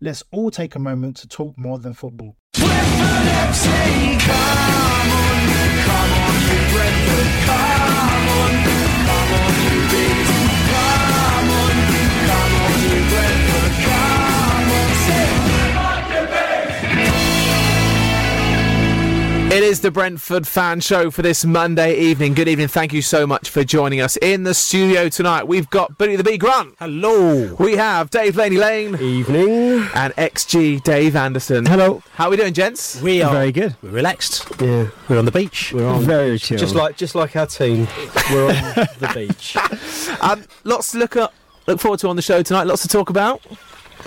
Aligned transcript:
Let's 0.00 0.22
all 0.30 0.52
take 0.52 0.76
a 0.76 0.78
moment 0.78 1.16
to 1.16 1.26
talk 1.26 1.58
more 1.58 1.80
than 1.80 1.92
football. 1.92 2.36
It 19.50 19.62
is 19.62 19.80
the 19.80 19.90
Brentford 19.90 20.46
fan 20.46 20.80
show 20.80 21.10
for 21.10 21.22
this 21.22 21.42
Monday 21.42 21.98
evening. 21.98 22.34
Good 22.34 22.48
evening. 22.48 22.68
Thank 22.68 22.92
you 22.92 23.00
so 23.00 23.26
much 23.26 23.48
for 23.48 23.64
joining 23.64 23.98
us 24.00 24.18
in 24.18 24.42
the 24.44 24.52
studio 24.52 25.08
tonight. 25.08 25.48
We've 25.48 25.68
got 25.70 25.96
Billy 25.96 26.16
the 26.16 26.22
Bee 26.22 26.36
Grant. 26.36 26.74
Hello. 26.78 27.54
We 27.58 27.76
have 27.76 28.10
Dave 28.10 28.36
Laney 28.36 28.58
Lane 28.58 28.94
Evening. 29.00 29.88
and 29.94 30.14
XG 30.16 30.82
Dave 30.82 31.16
Anderson. 31.16 31.64
Hello. 31.64 32.02
How 32.12 32.26
are 32.26 32.30
we 32.30 32.36
doing, 32.36 32.52
gents? 32.52 33.00
We 33.00 33.22
are 33.22 33.32
Very 33.32 33.50
good. 33.50 33.74
We're 33.82 33.88
relaxed. 33.90 34.46
Yeah. 34.60 34.88
We're 35.08 35.18
on 35.18 35.24
the 35.24 35.32
beach. 35.32 35.72
We're 35.72 35.88
on 35.88 36.02
Very 36.02 36.38
chill. 36.38 36.58
just 36.58 36.74
like 36.74 36.98
just 36.98 37.14
like 37.14 37.34
our 37.34 37.46
team. 37.46 37.88
We're 38.30 38.48
on 38.48 38.86
the 38.98 39.10
beach. 39.14 39.56
Um, 40.20 40.42
lots 40.64 40.90
to 40.92 40.98
look 40.98 41.16
up, 41.16 41.32
look 41.68 41.78
forward 41.80 42.00
to 42.00 42.08
on 42.08 42.16
the 42.16 42.22
show 42.22 42.42
tonight. 42.42 42.64
Lots 42.66 42.82
to 42.82 42.88
talk 42.88 43.08
about. 43.08 43.40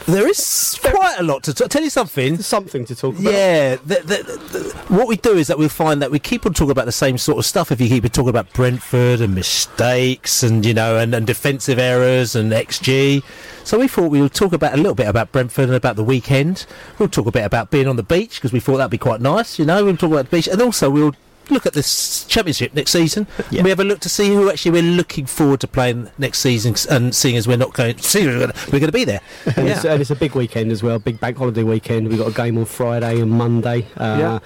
There 0.08 0.28
is 0.28 0.80
quite 0.82 1.18
a 1.20 1.24
lot 1.24 1.44
to 1.44 1.54
talk. 1.54 1.70
Tell 1.70 1.84
you 1.84 1.90
something. 1.90 2.38
something 2.42 2.86
to 2.86 2.96
talk 2.96 3.18
about. 3.20 3.32
Yeah, 3.32 3.76
the, 3.76 3.96
the, 3.96 4.58
the, 4.58 4.94
what 4.94 5.08
we 5.08 5.16
do 5.18 5.38
is 5.38 5.48
that 5.48 5.58
we 5.58 5.68
find 5.68 6.02
that 6.02 6.12
we 6.12 6.20
keep 6.20 6.46
on 6.46 6.54
talking 6.54 6.72
about 6.72 6.86
the 6.86 6.92
same 6.92 7.18
sort 7.18 7.38
of 7.38 7.46
stuff. 7.46 7.72
If 7.72 7.80
you 7.80 7.88
keep 7.88 8.04
on 8.04 8.10
talking 8.10 8.30
about 8.30 8.52
Brentford 8.54 9.22
and 9.22 9.36
mistakes 9.36 10.44
and 10.44 10.66
you 10.66 10.74
know 10.74 10.98
and, 10.98 11.14
and 11.14 11.28
defensive 11.28 11.78
errors 11.78 12.36
and 12.36 12.52
XG, 12.52 13.24
so 13.64 13.80
we 13.80 13.88
thought 13.88 14.10
we 14.10 14.22
would 14.22 14.34
talk 14.34 14.54
about 14.54 14.74
a 14.74 14.78
little 14.78 14.96
bit 14.96 15.08
about 15.08 15.32
Brentford 15.32 15.66
and 15.66 15.76
about 15.76 15.96
the 15.96 16.04
weekend. 16.04 16.66
We'll 16.98 17.10
talk 17.10 17.28
a 17.28 17.32
bit 17.32 17.46
about 17.46 17.70
being 17.70 17.88
on 17.88 17.96
the 17.96 18.04
beach 18.04 18.36
because 18.36 18.52
we 18.52 18.60
thought 18.60 18.78
that'd 18.78 18.92
be 18.92 18.98
quite 18.98 19.22
nice. 19.22 19.60
You 19.60 19.66
know, 19.66 19.86
we'll 19.86 19.98
talk 19.98 20.12
about 20.12 20.26
the 20.30 20.38
beach 20.38 20.48
and 20.48 20.62
also 20.62 20.90
we'll 20.90 21.16
look 21.52 21.66
at 21.66 21.74
this 21.74 22.24
championship 22.26 22.74
next 22.74 22.92
season. 22.92 23.28
Yeah. 23.50 23.64
We 23.64 23.70
have 23.70 23.80
a 23.80 23.84
look 23.84 24.00
to 24.02 24.10
see 24.10 24.30
who 24.30 24.50
actually 24.50 24.72
we're 24.72 24.82
looking 24.84 25.26
forward 25.26 25.60
to 25.62 25.68
playing 25.68 26.10
next 26.18 26.40
season, 26.40 26.76
and 26.90 27.14
seeing 27.14 27.36
as 27.38 27.48
we're 27.48 27.58
not 27.58 27.74
going, 27.74 27.98
seeing 28.00 28.28
we're 28.28 28.40
gonna- 28.40 28.54
we're 28.68 28.80
going 28.80 28.88
to 28.88 28.92
be 28.92 29.06
there. 29.06 29.22
And, 29.58 29.68
it's, 29.68 29.86
and 29.86 30.02
it's 30.02 30.10
a 30.12 30.16
big 30.16 30.34
weekend 30.36 30.72
as 30.72 30.82
well, 30.82 30.98
big 31.00 31.20
bank 31.20 31.38
holiday 31.38 31.64
weekend. 31.64 32.08
We've 32.08 32.18
got 32.18 32.28
a 32.30 32.34
game 32.34 32.58
on 32.58 32.66
Friday 32.66 33.20
and 33.22 33.32
Monday. 33.32 33.88
Uh, 33.98 34.18
Yeah. 34.20 34.40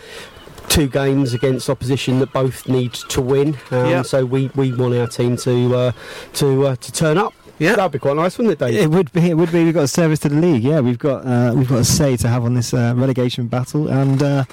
Two 0.67 0.87
games 0.87 1.33
against 1.33 1.69
opposition 1.69 2.17
that 2.19 2.33
both 2.33 2.67
need 2.67 2.93
to 2.93 3.21
win. 3.21 3.55
Um, 3.71 3.85
Yeah. 3.85 4.01
So 4.01 4.25
we, 4.25 4.49
we 4.55 4.73
want 4.73 4.95
our 4.95 5.05
team 5.07 5.37
to 5.37 5.75
uh, 5.75 5.91
to 6.33 6.67
uh, 6.67 6.75
to 6.77 6.91
turn 6.91 7.17
up. 7.19 7.33
Yeah. 7.59 7.75
That'd 7.75 7.91
be 7.93 7.99
quite 7.99 8.15
nice, 8.17 8.37
wouldn't 8.37 8.53
it, 8.53 8.65
Dave? 8.65 8.81
It 8.81 8.89
would 8.89 9.11
be. 9.13 9.29
It 9.29 9.35
would 9.35 9.51
be. 9.51 9.63
We've 9.63 9.73
got 9.75 9.83
a 9.83 9.87
service 9.87 10.19
to 10.21 10.29
the 10.29 10.35
league. 10.35 10.63
Yeah, 10.63 10.79
we've 10.81 10.97
got. 10.97 11.23
Uh, 11.25 11.53
we've 11.55 11.69
got 11.69 11.79
a 11.79 11.85
say 11.85 12.17
to 12.17 12.27
have 12.27 12.43
on 12.43 12.55
this 12.55 12.73
uh, 12.73 12.93
relegation 12.97 13.47
battle 13.47 13.87
and 13.87 14.21
uh, 14.23 14.43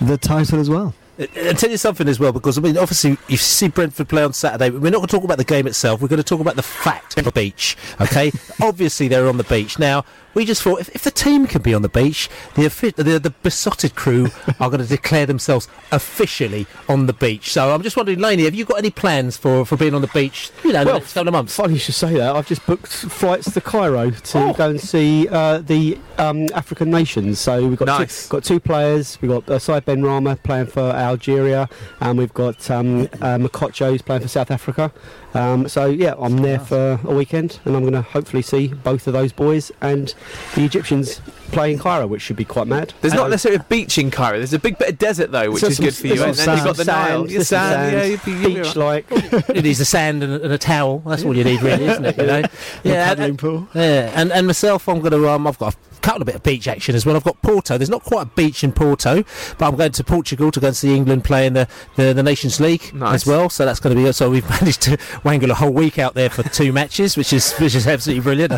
the 0.00 0.18
title 0.18 0.58
as 0.58 0.68
well. 0.68 0.92
I'll 1.18 1.54
tell 1.54 1.70
you 1.70 1.76
something 1.76 2.08
as 2.08 2.18
well, 2.18 2.32
because 2.32 2.58
I 2.58 2.60
mean, 2.60 2.76
obviously, 2.76 3.12
if 3.12 3.30
you 3.30 3.36
see 3.36 3.68
Brentford 3.68 4.08
play 4.08 4.24
on 4.24 4.32
Saturday. 4.32 4.70
but 4.70 4.80
We're 4.80 4.90
not 4.90 4.98
going 4.98 5.06
to 5.06 5.16
talk 5.16 5.24
about 5.24 5.38
the 5.38 5.44
game 5.44 5.66
itself. 5.66 6.00
We're 6.00 6.08
going 6.08 6.18
to 6.18 6.24
talk 6.24 6.40
about 6.40 6.56
the 6.56 6.62
fact 6.62 7.16
of 7.16 7.24
the 7.24 7.30
beach. 7.30 7.76
Okay, 8.00 8.32
obviously 8.60 9.08
they're 9.08 9.28
on 9.28 9.36
the 9.36 9.44
beach 9.44 9.78
now. 9.78 10.04
We 10.34 10.44
just 10.44 10.62
thought 10.62 10.80
if, 10.80 10.88
if 10.94 11.02
the 11.04 11.10
team 11.10 11.46
can 11.46 11.62
be 11.62 11.72
on 11.74 11.82
the 11.82 11.88
beach, 11.88 12.28
the, 12.54 12.68
the 12.96 13.18
the 13.18 13.30
Beesotted 13.42 13.94
crew 13.94 14.28
are 14.60 14.68
going 14.70 14.82
to 14.82 14.86
declare 14.88 15.26
themselves 15.26 15.68
officially 15.92 16.66
on 16.88 17.06
the 17.06 17.12
beach. 17.12 17.52
So 17.52 17.72
I'm 17.72 17.82
just 17.82 17.96
wondering, 17.96 18.18
Laney, 18.18 18.44
have 18.44 18.54
you 18.54 18.64
got 18.64 18.78
any 18.78 18.90
plans 18.90 19.36
for, 19.36 19.64
for 19.64 19.76
being 19.76 19.94
on 19.94 20.00
the 20.02 20.08
beach? 20.08 20.50
You 20.64 20.72
know, 20.72 20.84
Well, 20.84 20.94
the 20.94 21.00
next 21.00 21.12
couple 21.14 21.28
of 21.28 21.32
months. 21.32 21.54
Funny 21.56 21.74
you 21.74 21.78
should 21.78 21.94
say 21.94 22.14
that. 22.14 22.34
I've 22.36 22.46
just 22.46 22.64
booked 22.66 22.88
flights 22.88 23.52
to 23.52 23.60
Cairo 23.60 24.10
to 24.10 24.38
Oh. 24.38 24.52
go 24.52 24.70
and 24.70 24.80
see 24.80 25.28
uh, 25.28 25.58
the 25.58 25.98
um, 26.18 26.46
African 26.54 26.90
nations. 26.90 27.38
So 27.38 27.66
we've 27.66 27.78
got 27.78 27.86
Nice. 27.86 28.28
two, 28.28 28.32
got 28.32 28.44
two 28.44 28.60
players. 28.60 29.18
We've 29.20 29.30
got 29.30 29.48
uh, 29.48 29.58
Said 29.58 29.84
Benrahma 29.86 30.42
playing 30.42 30.66
for 30.66 30.80
Algeria, 30.80 31.68
and 32.00 32.18
we've 32.18 32.34
got 32.34 32.70
um, 32.70 33.02
uh, 33.20 33.38
Mokotjo 33.38 33.90
who's 33.90 34.02
playing 34.02 34.22
for 34.22 34.28
South 34.28 34.50
Africa. 34.50 34.92
Um, 35.34 35.68
so 35.68 35.86
yeah, 35.86 36.14
I'm 36.18 36.38
there 36.38 36.58
for 36.60 36.98
a 37.04 37.12
weekend, 37.14 37.58
and 37.64 37.74
I'm 37.76 37.82
going 37.82 37.92
to 37.94 38.02
hopefully 38.02 38.42
see 38.42 38.68
both 38.68 39.06
of 39.06 39.12
those 39.12 39.32
boys 39.32 39.72
and 39.80 40.14
the 40.54 40.64
Egyptians 40.64 41.20
play 41.52 41.72
in 41.72 41.78
Cairo, 41.78 42.06
which 42.06 42.22
should 42.22 42.36
be 42.36 42.44
quite 42.44 42.66
mad. 42.66 42.94
There's 43.00 43.14
not 43.14 43.26
Uh, 43.26 43.28
necessarily 43.30 43.60
a 43.60 43.64
beach 43.64 43.98
in 43.98 44.10
Cairo. 44.10 44.38
There's 44.38 44.52
a 44.52 44.58
big 44.58 44.78
bit 44.78 44.88
of 44.90 44.98
desert 44.98 45.30
though, 45.32 45.50
which 45.50 45.60
so 45.62 45.68
is 45.68 45.76
some- 45.76 45.84
good 45.86 45.94
for 45.94 46.06
you. 46.06 46.22
And 46.22 46.36
some 46.36 46.46
then 46.46 46.56
you've 46.56 46.64
got 46.66 46.76
the 46.76 46.84
sand, 46.84 47.08
Nile, 47.08 47.18
sand, 47.22 47.30
your 47.30 47.44
sand. 47.44 47.72
sand, 47.74 47.92
Yeah, 47.96 48.04
you'd 48.04 48.24
be, 48.24 48.30
you'd 48.48 48.62
beach 48.64 48.76
like. 48.76 49.06
it 49.10 49.56
is 49.56 49.62
needs 49.62 49.80
a 49.80 49.84
sand 49.84 50.22
and 50.22 50.32
a, 50.34 50.42
and 50.42 50.52
a 50.52 50.58
towel. 50.58 51.00
That's 51.00 51.24
all 51.24 51.36
you 51.36 51.44
need, 51.44 51.62
really, 51.62 51.84
isn't 51.86 52.04
it? 52.04 52.16
You 52.16 52.26
know. 52.26 52.42
Yeah, 52.84 53.10
and- 53.10 53.18
paddling 53.18 53.36
pool. 53.36 53.68
Yeah, 53.74 54.12
and, 54.14 54.32
and 54.32 54.46
myself, 54.46 54.88
I'm 54.88 55.00
going 55.00 55.12
to. 55.12 55.28
Um, 55.28 55.46
I've 55.46 55.58
got 55.58 55.74
a 55.74 55.76
couple 56.00 56.20
of 56.22 56.26
bit 56.26 56.34
of 56.34 56.42
beach 56.42 56.68
action 56.68 56.94
as 56.94 57.06
well. 57.06 57.16
I've 57.16 57.24
got 57.24 57.40
Porto. 57.40 57.78
There's 57.78 57.88
not 57.88 58.02
quite 58.04 58.22
a 58.22 58.26
beach 58.26 58.62
in 58.62 58.72
Porto, 58.72 59.22
but 59.58 59.66
I'm 59.68 59.76
going 59.76 59.92
to 59.92 60.04
Portugal 60.04 60.50
to 60.50 60.60
go 60.60 60.66
and 60.68 60.76
see 60.76 60.94
England 60.94 61.24
play 61.24 61.46
in 61.46 61.54
the, 61.54 61.66
the, 61.96 62.12
the 62.12 62.22
Nations 62.22 62.60
League 62.60 62.92
Nice. 62.94 63.14
as 63.14 63.26
well. 63.26 63.48
So 63.48 63.64
that's 63.64 63.80
going 63.80 63.96
to 63.96 64.02
be. 64.02 64.12
So 64.12 64.28
we've 64.30 64.48
managed 64.60 64.82
to 64.82 64.98
wangle 65.24 65.50
a 65.50 65.54
whole 65.54 65.72
week 65.72 65.98
out 65.98 66.14
there 66.14 66.30
for 66.30 66.42
two 66.42 66.72
matches, 66.72 67.16
which 67.16 67.32
is 67.32 67.52
which 67.54 67.74
is 67.74 67.86
absolutely 67.86 68.22
brilliant. 68.22 68.52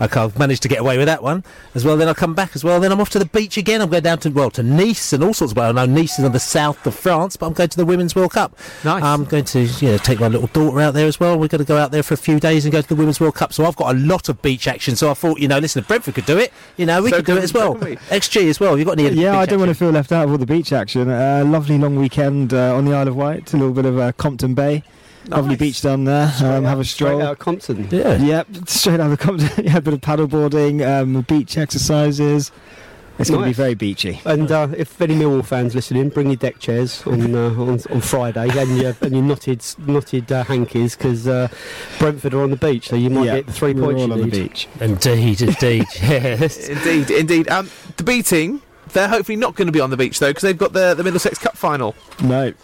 I, 0.00 0.08
I've 0.10 0.38
managed 0.38 0.62
to 0.62 0.68
get 0.68 0.78
away 0.80 0.96
with 0.98 1.06
that 1.06 1.22
one 1.22 1.44
as 1.74 1.84
well. 1.84 1.96
Then 1.96 2.08
I 2.08 2.14
come 2.14 2.34
back 2.34 2.54
as 2.54 2.62
well. 2.64 2.80
Then 2.80 2.92
I'm 2.92 3.00
off 3.00 3.10
to 3.10 3.18
the 3.18 3.26
beach 3.26 3.56
again. 3.56 3.80
I'm 3.80 3.90
going 3.90 4.02
down 4.02 4.18
to 4.18 4.30
well 4.30 4.50
to 4.52 4.62
Nice 4.62 5.12
and 5.12 5.22
all 5.24 5.34
sorts 5.34 5.52
of. 5.52 5.56
Well, 5.56 5.68
I 5.70 5.72
know 5.72 5.92
Nice 5.92 6.18
is 6.18 6.24
on 6.24 6.32
the 6.32 6.40
south 6.40 6.86
of 6.86 6.94
France, 6.94 7.36
but 7.36 7.46
I'm 7.46 7.52
going 7.52 7.68
to 7.70 7.76
the 7.76 7.84
Women's 7.86 8.14
World 8.14 8.32
Cup. 8.32 8.56
Nice. 8.84 9.02
I'm 9.02 9.24
going 9.24 9.44
to 9.46 9.60
you 9.62 9.88
know, 9.92 9.98
take 9.98 10.20
my 10.20 10.28
little 10.28 10.46
daughter 10.48 10.80
out 10.80 10.94
there 10.94 11.06
as 11.06 11.18
well. 11.18 11.38
We're 11.38 11.48
going 11.48 11.58
to 11.60 11.64
go 11.64 11.76
out 11.76 11.90
there 11.90 12.02
for 12.02 12.14
a 12.14 12.18
few 12.18 12.38
days 12.40 12.64
and 12.64 12.72
go 12.72 12.80
to 12.80 12.88
the 12.88 12.94
Women's 12.96 13.20
World 13.20 13.34
Cup. 13.34 13.52
So 13.52 13.64
I've 13.64 13.76
got 13.76 13.94
a 13.94 13.98
lot 13.98 14.28
of 14.28 14.40
beach 14.42 14.68
action. 14.68 14.96
So 14.96 15.10
I 15.10 15.14
thought, 15.14 15.38
you 15.40 15.48
know, 15.48 15.58
listen, 15.58 15.80
if 15.80 15.88
Brentford 15.88 16.14
could 16.14 16.26
do 16.26 16.38
it, 16.38 16.52
you 16.76 16.86
know, 16.86 17.02
we 17.02 17.10
So 17.10 17.16
could 17.16 17.26
do 17.26 17.36
it 17.36 17.42
as 17.44 17.52
well. 17.52 17.74
we. 17.74 17.96
XG 17.96 18.48
as 18.48 18.60
well. 18.60 18.78
You 18.78 18.84
got 18.84 18.98
any? 18.98 19.10
Yeah, 19.10 19.32
beach 19.32 19.38
I 19.40 19.46
don't 19.46 19.58
want 19.58 19.70
to 19.70 19.74
feel 19.74 19.90
left 19.90 20.12
out 20.12 20.24
of 20.24 20.30
all 20.30 20.38
the 20.38 20.46
beach 20.46 20.72
action. 20.72 21.10
Uh, 21.10 21.44
lovely 21.46 21.78
long 21.78 21.96
weekend 21.96 22.54
uh, 22.54 22.74
on 22.76 22.84
the 22.84 22.94
Isle 22.94 23.08
of 23.08 23.16
Wight. 23.16 23.52
A 23.52 23.56
little 23.56 23.74
bit 23.74 23.84
of 23.86 23.98
uh, 23.98 24.12
Compton 24.12 24.54
Bay. 24.54 24.82
Lovely 25.28 25.50
Nice. 25.50 25.58
beach 25.58 25.80
down 25.82 26.04
there. 26.04 26.32
Um, 26.42 26.64
have 26.64 26.80
a 26.80 26.84
stroll. 26.84 27.12
Straight 27.18 27.24
out 27.26 27.32
of 27.32 27.38
Compton. 27.38 27.88
Yeah. 27.90 28.16
Yep, 28.16 28.46
straight 28.66 29.00
out 29.00 29.12
of 29.12 29.18
Compton. 29.18 29.64
yeah, 29.64 29.76
a 29.76 29.80
bit 29.80 29.94
of 29.94 30.00
paddle 30.00 30.26
boarding, 30.26 30.82
um, 30.82 31.20
beach 31.22 31.56
exercises. 31.56 32.50
It's 33.18 33.28
going 33.30 33.42
to 33.42 33.46
be 33.48 33.52
very 33.52 33.74
beachy. 33.74 34.20
And 34.24 34.50
uh, 34.50 34.68
if 34.76 35.00
any 35.00 35.14
Millwall 35.14 35.44
fans 35.44 35.74
listening, 35.74 36.08
bring 36.08 36.28
your 36.28 36.36
deck 36.36 36.58
chairs 36.58 37.06
on 37.06 37.34
uh, 37.36 37.50
on, 37.50 37.78
on 37.90 38.00
Friday 38.00 38.48
and 38.58 38.76
your 38.78 38.96
and 39.02 39.12
your 39.12 39.22
knotted 39.22 39.62
knotted 39.86 40.32
uh, 40.32 40.42
hankies 40.44 40.96
because 40.96 41.28
uh, 41.28 41.48
Brentford 41.98 42.34
are 42.34 42.42
on 42.42 42.50
the 42.50 42.56
beach, 42.56 42.88
so 42.88 42.96
you 42.96 43.10
might 43.10 43.26
yeah, 43.26 43.36
get 43.36 43.46
the 43.46 43.52
3 43.52 43.74
we're 43.74 43.82
points 43.82 44.00
all 44.02 44.06
you 44.08 44.12
on 44.14 44.20
need. 44.22 44.30
the 44.32 44.48
beach. 44.48 44.66
Indeed, 44.80 45.42
indeed. 45.42 45.84
yes. 46.00 46.68
Indeed, 46.68 47.10
indeed. 47.10 47.48
Um, 47.48 47.70
the 47.96 48.02
B 48.02 48.22
team, 48.22 48.62
they're 48.92 49.08
hopefully 49.08 49.36
not 49.36 49.54
going 49.56 49.66
to 49.66 49.72
be 49.72 49.80
on 49.80 49.90
the 49.90 49.96
beach 49.98 50.18
though, 50.18 50.30
because 50.30 50.42
they've 50.42 50.58
got 50.58 50.72
the 50.72 50.94
the 50.94 51.04
Middlesex 51.04 51.38
Cup 51.38 51.56
final. 51.56 51.94
No, 52.24 52.54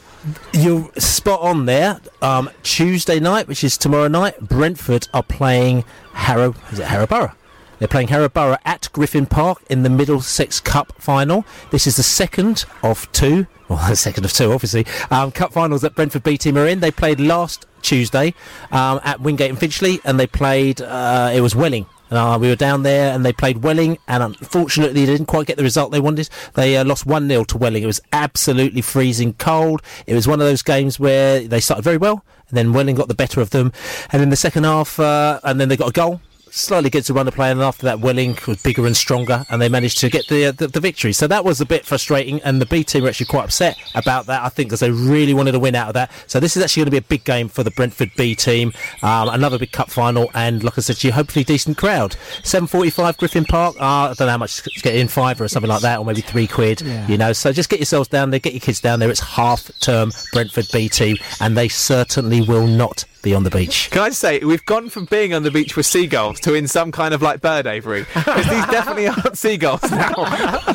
You're 0.52 0.90
spot 0.96 1.40
on 1.40 1.66
there. 1.66 2.00
Um, 2.20 2.50
Tuesday 2.62 3.20
night, 3.20 3.48
which 3.48 3.62
is 3.62 3.76
tomorrow 3.76 4.08
night, 4.08 4.40
Brentford 4.40 5.08
are 5.14 5.22
playing 5.22 5.84
Harrow. 6.12 6.54
Is 6.72 6.78
it 6.78 6.86
Harrow 6.86 7.06
Borough? 7.06 7.32
They're 7.78 7.88
playing 7.88 8.08
Harrow 8.08 8.28
Borough 8.28 8.58
at 8.64 8.88
Griffin 8.92 9.26
Park 9.26 9.62
in 9.70 9.84
the 9.84 9.90
Middlesex 9.90 10.58
Cup 10.58 10.92
final. 10.98 11.44
This 11.70 11.86
is 11.86 11.96
the 11.96 12.02
second 12.02 12.64
of 12.82 13.10
two. 13.12 13.46
Well, 13.68 13.78
the 13.88 13.96
second 13.96 14.24
of 14.24 14.32
two, 14.32 14.52
obviously. 14.52 14.86
Um, 15.10 15.30
cup 15.30 15.52
finals 15.52 15.82
that 15.82 15.94
Brentford 15.94 16.24
B 16.24 16.36
team 16.36 16.58
are 16.58 16.66
in. 16.66 16.80
They 16.80 16.90
played 16.90 17.20
last 17.20 17.66
Tuesday 17.82 18.34
um, 18.72 19.00
at 19.04 19.20
Wingate 19.20 19.50
and 19.50 19.58
Finchley, 19.58 20.00
and 20.04 20.18
they 20.18 20.26
played. 20.26 20.80
Uh, 20.80 21.30
it 21.32 21.40
was 21.40 21.54
Welling 21.54 21.86
uh, 22.10 22.38
we 22.40 22.48
were 22.48 22.56
down 22.56 22.82
there 22.82 23.14
and 23.14 23.24
they 23.24 23.32
played 23.32 23.58
Welling, 23.58 23.98
and 24.06 24.22
unfortunately, 24.22 25.04
they 25.04 25.12
didn't 25.12 25.26
quite 25.26 25.46
get 25.46 25.56
the 25.56 25.62
result 25.62 25.92
they 25.92 26.00
wanted. 26.00 26.28
They 26.54 26.76
uh, 26.76 26.84
lost 26.84 27.06
1 27.06 27.28
0 27.28 27.44
to 27.44 27.58
Welling. 27.58 27.82
It 27.82 27.86
was 27.86 28.00
absolutely 28.12 28.80
freezing 28.80 29.34
cold. 29.34 29.82
It 30.06 30.14
was 30.14 30.26
one 30.26 30.40
of 30.40 30.46
those 30.46 30.62
games 30.62 30.98
where 30.98 31.40
they 31.40 31.60
started 31.60 31.82
very 31.82 31.98
well, 31.98 32.24
and 32.48 32.56
then 32.56 32.72
Welling 32.72 32.96
got 32.96 33.08
the 33.08 33.14
better 33.14 33.40
of 33.40 33.50
them. 33.50 33.72
And 34.10 34.22
in 34.22 34.30
the 34.30 34.36
second 34.36 34.64
half, 34.64 34.98
uh, 34.98 35.40
and 35.44 35.60
then 35.60 35.68
they 35.68 35.76
got 35.76 35.90
a 35.90 35.92
goal 35.92 36.20
slightly 36.52 36.90
gets 36.90 37.10
a 37.10 37.14
run 37.14 37.28
of 37.28 37.34
play, 37.34 37.50
and 37.50 37.60
after 37.60 37.84
that, 37.84 38.00
Welling 38.00 38.38
was 38.46 38.62
bigger 38.62 38.86
and 38.86 38.96
stronger, 38.96 39.44
and 39.50 39.60
they 39.60 39.68
managed 39.68 39.98
to 40.00 40.08
get 40.08 40.26
the, 40.28 40.46
uh, 40.46 40.52
the, 40.52 40.68
the 40.68 40.80
victory. 40.80 41.12
So 41.12 41.26
that 41.26 41.44
was 41.44 41.60
a 41.60 41.66
bit 41.66 41.84
frustrating, 41.84 42.40
and 42.42 42.60
the 42.60 42.66
B 42.66 42.84
team 42.84 43.02
were 43.02 43.08
actually 43.08 43.26
quite 43.26 43.44
upset 43.44 43.76
about 43.94 44.26
that. 44.26 44.42
I 44.42 44.48
think 44.48 44.68
because 44.68 44.80
they 44.80 44.90
really 44.90 45.34
wanted 45.34 45.52
to 45.52 45.58
win 45.58 45.74
out 45.74 45.88
of 45.88 45.94
that. 45.94 46.10
So 46.26 46.40
this 46.40 46.56
is 46.56 46.62
actually 46.62 46.80
going 46.82 46.86
to 46.86 46.90
be 46.92 46.98
a 46.98 47.02
big 47.02 47.24
game 47.24 47.48
for 47.48 47.62
the 47.62 47.70
Brentford 47.70 48.10
B 48.16 48.34
team, 48.34 48.72
um, 49.02 49.28
another 49.28 49.58
big 49.58 49.72
cup 49.72 49.90
final, 49.90 50.30
and 50.34 50.62
like 50.62 50.78
I 50.78 50.80
said, 50.80 51.02
you 51.02 51.12
hopefully 51.12 51.44
decent 51.44 51.76
crowd. 51.76 52.16
Seven 52.42 52.66
forty-five 52.66 53.16
Griffin 53.16 53.44
Park. 53.44 53.76
Uh, 53.80 53.84
I 53.84 54.14
don't 54.16 54.26
know 54.26 54.32
how 54.32 54.38
much 54.38 54.62
to 54.62 54.70
get 54.80 54.94
in 54.94 55.08
five 55.08 55.40
or 55.40 55.48
something 55.48 55.70
like 55.70 55.82
that, 55.82 55.98
or 55.98 56.04
maybe 56.04 56.20
three 56.20 56.46
quid. 56.46 56.80
Yeah. 56.80 57.06
You 57.08 57.18
know, 57.18 57.32
so 57.32 57.52
just 57.52 57.68
get 57.68 57.78
yourselves 57.78 58.08
down 58.08 58.30
there, 58.30 58.40
get 58.40 58.52
your 58.52 58.60
kids 58.60 58.80
down 58.80 59.00
there. 59.00 59.10
It's 59.10 59.20
half 59.20 59.70
term 59.80 60.12
Brentford 60.32 60.66
B 60.72 60.88
team, 60.88 61.16
and 61.40 61.56
they 61.56 61.68
certainly 61.68 62.40
will 62.42 62.66
not 62.66 63.04
be 63.28 63.34
on 63.34 63.44
the 63.44 63.50
beach. 63.50 63.90
Can 63.90 64.02
I 64.02 64.08
just 64.08 64.20
say, 64.20 64.38
we've 64.40 64.64
gone 64.64 64.88
from 64.88 65.04
being 65.04 65.34
on 65.34 65.42
the 65.42 65.50
beach 65.50 65.76
with 65.76 65.84
seagulls 65.84 66.40
to 66.40 66.54
in 66.54 66.66
some 66.66 66.90
kind 66.90 67.12
of 67.12 67.20
like 67.20 67.40
bird 67.40 67.66
aviary. 67.66 68.06
Because 68.14 68.48
these 68.48 68.66
definitely 68.70 69.08
aren't 69.08 69.36
seagulls 69.36 69.90
now. 69.90 70.14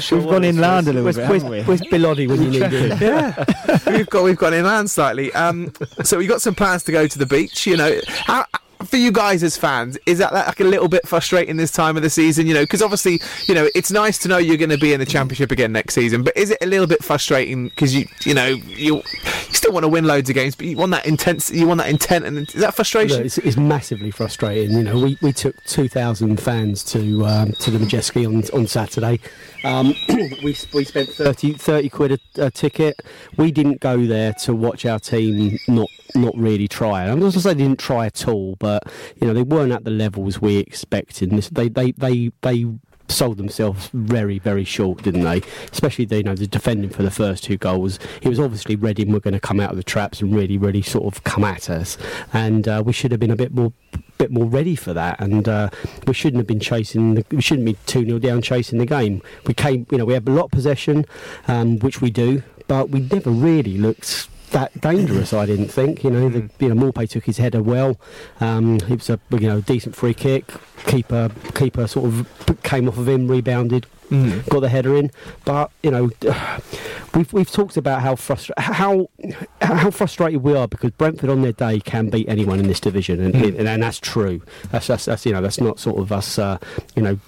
Sure 0.00 0.18
we've 0.18 0.28
gone 0.28 0.44
inland 0.44 0.88
a 0.88 0.92
little 0.92 1.04
where's, 1.04 1.16
bit, 1.16 1.28
where's, 1.28 1.44
we? 1.44 1.62
where's 1.62 1.80
Bilodi 1.82 2.28
when 2.28 2.42
you 2.42 2.50
need 2.50 2.62
him? 2.72 2.98
yeah, 3.00 3.44
we've 3.86 4.10
got 4.10 4.24
we've 4.24 4.36
gone 4.36 4.52
inland 4.52 4.90
slightly. 4.90 5.32
Um, 5.34 5.72
so 6.02 6.18
we've 6.18 6.28
got 6.28 6.42
some 6.42 6.56
plans 6.56 6.82
to 6.84 6.92
go 6.92 7.06
to 7.06 7.18
the 7.18 7.26
beach. 7.26 7.64
You 7.64 7.76
know, 7.76 8.00
how, 8.08 8.44
for 8.84 8.96
you 8.96 9.10
guys 9.10 9.42
as 9.42 9.56
fans, 9.56 9.98
is 10.06 10.18
that 10.18 10.32
like 10.32 10.60
a 10.60 10.64
little 10.64 10.88
bit 10.88 11.06
frustrating 11.06 11.56
this 11.56 11.70
time 11.70 11.96
of 11.96 12.02
the 12.02 12.10
season? 12.10 12.46
You 12.46 12.54
know, 12.54 12.62
because 12.62 12.82
obviously, 12.82 13.20
you 13.46 13.54
know, 13.54 13.68
it's 13.74 13.90
nice 13.90 14.18
to 14.18 14.28
know 14.28 14.38
you're 14.38 14.56
going 14.56 14.70
to 14.70 14.78
be 14.78 14.92
in 14.92 15.00
the 15.00 15.06
championship 15.06 15.50
again 15.50 15.72
next 15.72 15.94
season. 15.94 16.22
But 16.22 16.36
is 16.36 16.50
it 16.50 16.58
a 16.62 16.66
little 16.66 16.86
bit 16.86 17.02
frustrating 17.02 17.68
because 17.68 17.94
you, 17.94 18.06
you 18.24 18.34
know, 18.34 18.46
you, 18.46 18.96
you 18.96 19.54
still 19.54 19.72
want 19.72 19.84
to 19.84 19.88
win 19.88 20.04
loads 20.04 20.30
of 20.30 20.34
games, 20.34 20.54
but 20.54 20.66
you 20.66 20.76
want 20.76 20.92
that 20.92 21.06
intense, 21.06 21.50
you 21.50 21.66
want 21.66 21.78
that 21.78 21.88
intent, 21.88 22.24
and 22.24 22.38
is 22.38 22.54
that 22.54 22.74
frustration? 22.74 23.18
Look, 23.18 23.26
it's, 23.26 23.38
it's, 23.38 23.56
massively 23.56 24.10
frustrating. 24.10 24.76
You 24.76 24.84
know, 24.84 24.98
we, 25.00 25.18
we 25.20 25.32
took 25.32 25.62
two 25.64 25.88
thousand 25.88 26.40
fans 26.40 26.84
to 26.84 27.26
um, 27.26 27.52
to 27.52 27.70
the 27.70 27.78
Madejski 27.78 28.26
on 28.26 28.58
on 28.58 28.66
Saturday. 28.66 29.20
Um, 29.64 29.94
we 30.08 30.56
we 30.72 30.84
spent 30.84 31.08
30, 31.08 31.54
30 31.54 31.88
quid 31.88 32.12
a, 32.12 32.46
a, 32.46 32.50
ticket. 32.50 33.00
We 33.36 33.50
didn't 33.50 33.80
go 33.80 34.06
there 34.06 34.32
to 34.44 34.54
watch 34.54 34.86
our 34.86 35.00
team 35.00 35.58
not 35.66 35.88
not 36.14 36.36
really 36.36 36.68
try. 36.68 37.02
I'm 37.02 37.18
not 37.18 37.20
going 37.20 37.32
to 37.32 37.40
say 37.40 37.54
they 37.54 37.62
didn't 37.64 37.80
try 37.80 38.06
at 38.06 38.28
all, 38.28 38.56
but 38.58 38.67
you 39.20 39.26
know 39.26 39.34
they 39.34 39.42
weren't 39.42 39.72
at 39.72 39.84
the 39.84 39.90
levels 39.90 40.40
we 40.40 40.58
expected. 40.58 41.30
They 41.30 41.68
they 41.68 41.92
they 41.92 42.30
they 42.42 42.66
sold 43.10 43.38
themselves 43.38 43.90
very, 43.92 44.38
very 44.38 44.64
short, 44.64 45.02
didn't 45.02 45.24
they? 45.24 45.42
Especially, 45.72 46.06
you 46.10 46.22
know, 46.22 46.34
the 46.34 46.46
defending 46.46 46.90
for 46.90 47.02
the 47.02 47.10
first 47.10 47.44
two 47.44 47.56
goals. 47.56 47.98
It 48.22 48.28
was 48.28 48.38
obviously 48.38 48.76
Reading 48.76 49.12
were 49.12 49.20
going 49.20 49.34
to 49.34 49.40
come 49.40 49.60
out 49.60 49.70
of 49.70 49.76
the 49.76 49.82
traps 49.82 50.20
and 50.20 50.34
really, 50.34 50.58
really 50.58 50.82
sort 50.82 51.12
of 51.12 51.24
come 51.24 51.44
at 51.44 51.70
us, 51.70 51.96
and 52.32 52.68
uh, 52.68 52.82
we 52.84 52.92
should 52.92 53.10
have 53.10 53.20
been 53.20 53.30
a 53.30 53.36
bit 53.36 53.52
more 53.52 53.72
bit 54.18 54.30
more 54.30 54.46
ready 54.46 54.74
for 54.74 54.92
that, 54.92 55.20
and 55.20 55.48
uh, 55.48 55.70
we 56.06 56.12
shouldn't 56.12 56.38
have 56.40 56.46
been 56.46 56.60
chasing. 56.60 57.14
The, 57.14 57.24
we 57.30 57.40
shouldn't 57.40 57.66
be 57.66 57.76
two 57.86 58.04
0 58.04 58.18
down 58.18 58.42
chasing 58.42 58.78
the 58.78 58.86
game. 58.86 59.22
We 59.46 59.54
came, 59.54 59.86
you 59.90 59.98
know, 59.98 60.04
we 60.04 60.14
had 60.14 60.26
a 60.28 60.32
lot 60.32 60.46
of 60.46 60.50
possession, 60.50 61.04
um, 61.46 61.78
which 61.78 62.00
we 62.00 62.10
do, 62.10 62.42
but 62.66 62.90
we 62.90 63.00
never 63.00 63.30
really 63.30 63.78
looked 63.78 64.28
that 64.48 64.80
dangerous. 64.80 65.32
I 65.32 65.46
didn't 65.46 65.68
think. 65.68 66.04
You 66.04 66.10
know, 66.10 66.28
the, 66.28 66.50
you 66.58 66.74
know, 66.74 66.92
Maupay 66.92 67.08
took 67.08 67.24
his 67.24 67.38
header 67.38 67.62
well. 67.62 67.98
Um, 68.40 68.76
it 68.76 68.90
was 68.90 69.10
a 69.10 69.20
you 69.30 69.48
know 69.48 69.60
decent 69.60 69.94
free 69.94 70.14
kick. 70.14 70.46
Keeper 70.86 71.30
keeper 71.54 71.86
sort 71.86 72.06
of 72.06 72.62
came 72.62 72.88
off 72.88 72.98
of 72.98 73.08
him, 73.08 73.28
rebounded, 73.28 73.86
mm. 74.10 74.48
got 74.48 74.60
the 74.60 74.68
header 74.68 74.96
in. 74.96 75.10
But 75.44 75.70
you 75.82 75.90
know, 75.90 76.10
we've 77.14 77.32
we've 77.32 77.50
talked 77.50 77.76
about 77.76 78.02
how 78.02 78.14
frustra- 78.14 78.54
how 78.58 79.08
how 79.60 79.90
frustrated 79.90 80.42
we 80.42 80.54
are 80.54 80.68
because 80.68 80.90
Brentford 80.92 81.30
on 81.30 81.42
their 81.42 81.52
day 81.52 81.80
can 81.80 82.10
beat 82.10 82.28
anyone 82.28 82.58
in 82.58 82.68
this 82.68 82.80
division, 82.80 83.20
and, 83.20 83.34
mm. 83.34 83.58
and, 83.58 83.68
and 83.68 83.82
that's 83.82 83.98
true. 83.98 84.42
That's, 84.70 84.86
that's, 84.86 85.04
that's 85.04 85.26
you 85.26 85.32
know 85.32 85.40
that's 85.40 85.60
not 85.60 85.78
sort 85.78 85.98
of 85.98 86.12
us 86.12 86.38
uh, 86.38 86.58
you 86.94 87.02
know 87.02 87.18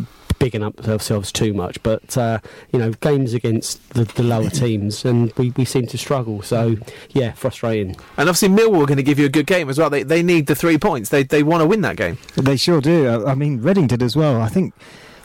bigging 0.40 0.64
up 0.64 0.88
ourselves 0.88 1.30
too 1.30 1.54
much. 1.54 1.80
But 1.84 2.18
uh, 2.18 2.40
you 2.72 2.80
know, 2.80 2.90
games 2.94 3.32
against 3.32 3.88
the, 3.90 4.04
the, 4.04 4.24
lower 4.24 4.50
teams, 4.50 5.04
and 5.04 5.32
we, 5.34 5.50
we 5.50 5.64
seem 5.64 5.86
to 5.86 5.98
struggle. 5.98 6.42
So 6.42 6.76
yeah, 7.10 7.30
frustrating. 7.32 7.90
And 8.16 8.28
obviously, 8.28 8.48
Millwall 8.48 8.82
are 8.82 8.86
going 8.86 8.96
to 8.96 9.04
give 9.04 9.20
you 9.20 9.26
a 9.26 9.30
good 9.30 9.46
game 9.46 9.70
as 9.70 9.78
well. 9.78 9.88
They 9.88 10.02
they 10.02 10.24
need 10.24 10.48
the 10.48 10.56
three 10.56 10.78
points. 10.78 11.10
They 11.10 11.22
they 11.22 11.44
want 11.44 11.60
to 11.60 11.66
win 11.66 11.82
that 11.82 11.96
game. 11.96 12.18
They 12.34 12.56
sure 12.56 12.80
do. 12.80 13.24
I 13.24 13.36
mean, 13.36 13.60
Reading 13.62 13.86
did 13.86 14.02
as 14.02 14.16
well. 14.16 14.40
I 14.40 14.48
think 14.48 14.74